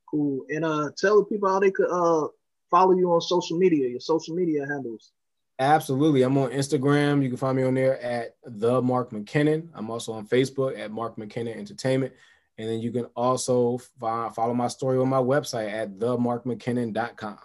Cool. 0.09 0.45
And 0.49 0.65
uh, 0.65 0.89
tell 0.97 1.19
the 1.19 1.25
people 1.25 1.49
how 1.49 1.59
they 1.59 1.71
could 1.71 1.89
uh 1.89 2.27
follow 2.69 2.95
you 2.95 3.11
on 3.11 3.21
social 3.21 3.57
media, 3.57 3.87
your 3.87 3.99
social 3.99 4.35
media 4.35 4.65
handles. 4.67 5.11
Absolutely. 5.59 6.21
I'm 6.21 6.37
on 6.37 6.51
Instagram. 6.51 7.21
You 7.21 7.27
can 7.27 7.37
find 7.37 7.57
me 7.57 7.63
on 7.63 7.73
there 7.73 8.01
at 8.01 8.37
the 8.45 8.81
Mark 8.81 9.11
McKinnon. 9.11 9.67
I'm 9.73 9.89
also 9.89 10.13
on 10.13 10.25
Facebook 10.25 10.79
at 10.79 10.89
Mark 10.89 11.17
McKinnon 11.17 11.57
Entertainment. 11.57 12.13
And 12.57 12.69
then 12.69 12.79
you 12.79 12.91
can 12.91 13.05
also 13.15 13.77
find, 13.99 14.33
follow 14.33 14.53
my 14.53 14.67
story 14.67 14.97
on 14.97 15.09
my 15.09 15.17
website 15.17 15.71
at 15.71 15.97
themarkmckinnon.com. 15.97 17.39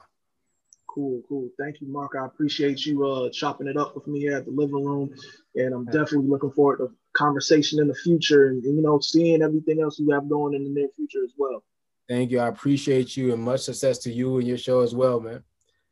Cool, 0.88 1.22
cool. 1.28 1.48
Thank 1.58 1.80
you, 1.80 1.88
Mark. 1.88 2.12
I 2.20 2.24
appreciate 2.24 2.86
you 2.86 3.04
uh, 3.04 3.30
chopping 3.30 3.66
it 3.66 3.76
up 3.76 3.96
with 3.96 4.06
me 4.06 4.20
here 4.20 4.36
at 4.36 4.44
the 4.44 4.52
living 4.52 4.84
room. 4.84 5.12
And 5.56 5.74
I'm 5.74 5.84
definitely 5.86 6.28
looking 6.28 6.52
forward 6.52 6.78
to 6.78 6.92
conversation 7.16 7.80
in 7.80 7.88
the 7.88 7.94
future 7.94 8.46
and, 8.46 8.62
and 8.62 8.76
you 8.76 8.82
know, 8.82 9.00
seeing 9.00 9.42
everything 9.42 9.80
else 9.80 9.98
you 9.98 10.10
have 10.10 10.28
going 10.28 10.54
in 10.54 10.62
the 10.62 10.70
near 10.70 10.88
future 10.94 11.24
as 11.24 11.32
well. 11.36 11.64
Thank 12.08 12.30
you. 12.30 12.40
I 12.40 12.48
appreciate 12.48 13.16
you 13.16 13.32
and 13.32 13.42
much 13.42 13.60
success 13.60 13.98
to 14.00 14.12
you 14.12 14.38
and 14.38 14.46
your 14.46 14.58
show 14.58 14.80
as 14.80 14.94
well, 14.94 15.20
man. 15.20 15.42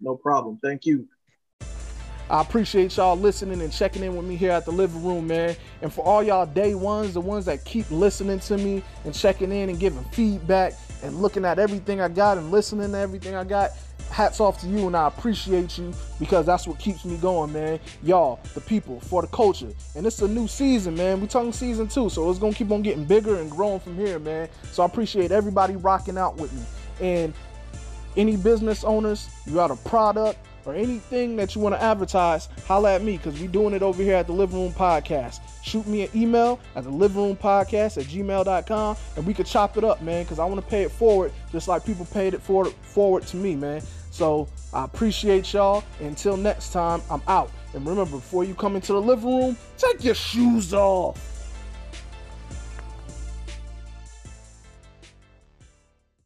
No 0.01 0.16
problem. 0.16 0.59
Thank 0.62 0.85
you. 0.85 1.09
I 2.31 2.40
appreciate 2.40 2.96
y'all 2.96 3.16
listening 3.16 3.61
and 3.61 3.72
checking 3.72 4.03
in 4.03 4.16
with 4.16 4.25
me 4.25 4.37
here 4.37 4.53
at 4.53 4.64
the 4.64 4.72
living 4.72 5.05
room, 5.05 5.27
man. 5.27 5.55
And 5.83 5.92
for 5.92 6.03
all 6.05 6.22
y'all 6.22 6.46
day 6.46 6.75
ones, 6.75 7.14
the 7.14 7.20
ones 7.20 7.44
that 7.44 7.64
keep 7.64 7.90
listening 7.90 8.40
to 8.40 8.57
me 8.57 8.83
and 9.05 9.14
checking 9.14 9.53
in 9.53 9.68
and 9.68 9.79
giving 9.79 10.03
feedback 10.05 10.72
and 11.03 11.20
looking 11.20 11.44
at 11.44 11.59
everything 11.59 12.01
I 12.01 12.09
got 12.09 12.38
and 12.38 12.51
listening 12.51 12.92
to 12.92 12.98
everything 12.98 13.35
I 13.35 13.44
got, 13.44 13.72
hats 14.12 14.40
off 14.40 14.61
to 14.61 14.66
you 14.66 14.87
and 14.87 14.96
I 14.96 15.09
appreciate 15.09 15.79
you 15.79 15.92
because 16.20 16.46
that's 16.46 16.66
what 16.66 16.79
keeps 16.79 17.05
me 17.05 17.16
going, 17.16 17.53
man. 17.53 17.81
Y'all, 18.03 18.40
the 18.55 18.61
people, 18.61 19.01
for 19.01 19.22
the 19.22 19.29
culture. 19.29 19.72
And 19.96 20.07
it's 20.07 20.20
a 20.20 20.29
new 20.29 20.46
season, 20.46 20.94
man. 20.94 21.20
We 21.20 21.27
talking 21.27 21.53
season 21.53 21.88
two, 21.88 22.11
so 22.11 22.31
it's 22.31 22.38
gonna 22.38 22.55
keep 22.55 22.70
on 22.70 22.83
getting 22.83 23.05
bigger 23.05 23.40
and 23.40 23.51
growing 23.51 23.81
from 23.81 23.96
here, 23.96 24.18
man. 24.18 24.48
So 24.70 24.83
I 24.83 24.87
appreciate 24.87 25.33
everybody 25.33 25.77
rocking 25.77 26.18
out 26.18 26.37
with 26.37 26.53
me. 26.53 26.62
And 27.01 27.33
any 28.16 28.37
business 28.37 28.85
owners, 28.85 29.29
you 29.46 29.55
got 29.55 29.70
a 29.70 29.77
product 29.77 30.38
or 30.64 30.75
anything 30.75 31.37
that 31.37 31.55
you 31.55 31.61
want 31.61 31.75
to 31.75 31.83
advertise, 31.83 32.48
holla 32.66 32.94
at 32.94 33.03
me 33.03 33.16
because 33.16 33.40
we 33.40 33.46
doing 33.46 33.75
it 33.75 33.83
over 33.83 34.03
here 34.03 34.14
at 34.14 34.27
the 34.27 34.33
Living 34.33 34.61
Room 34.61 34.72
Podcast. 34.72 35.40
Shoot 35.62 35.87
me 35.87 36.03
an 36.03 36.11
email 36.14 36.61
at 36.77 36.85
the 36.85 36.90
Living 36.90 37.22
Room 37.22 37.37
Podcast 37.37 37.98
at 37.98 38.05
gmail.com 38.05 38.96
and 39.16 39.27
we 39.27 39.35
could 39.35 39.46
chop 39.46 39.77
it 39.77 39.85
up, 39.85 40.03
man, 40.03 40.25
because 40.25 40.38
I 40.38 40.44
want 40.44 40.61
to 40.61 40.66
pay 40.66 40.83
it 40.83 40.90
forward 40.90 41.33
just 41.51 41.68
like 41.68 41.85
people 41.85 42.05
paid 42.07 42.35
it 42.35 42.42
forward, 42.42 42.72
forward 42.83 43.27
to 43.29 43.37
me, 43.37 43.57
man. 43.57 43.83
So 44.12 44.46
I 44.75 44.85
appreciate 44.85 45.55
y'all. 45.55 45.83
Until 46.01 46.37
next 46.37 46.72
time, 46.72 47.01
I'm 47.11 47.22
out. 47.27 47.51
And 47.72 47.87
remember, 47.87 48.11
before 48.11 48.44
you 48.44 48.55
come 48.55 48.77
into 48.77 48.92
the 48.92 49.01
living 49.01 49.25
room, 49.25 49.57
take 49.79 50.05
your 50.05 50.14
shoes 50.14 50.75
off. 50.75 51.32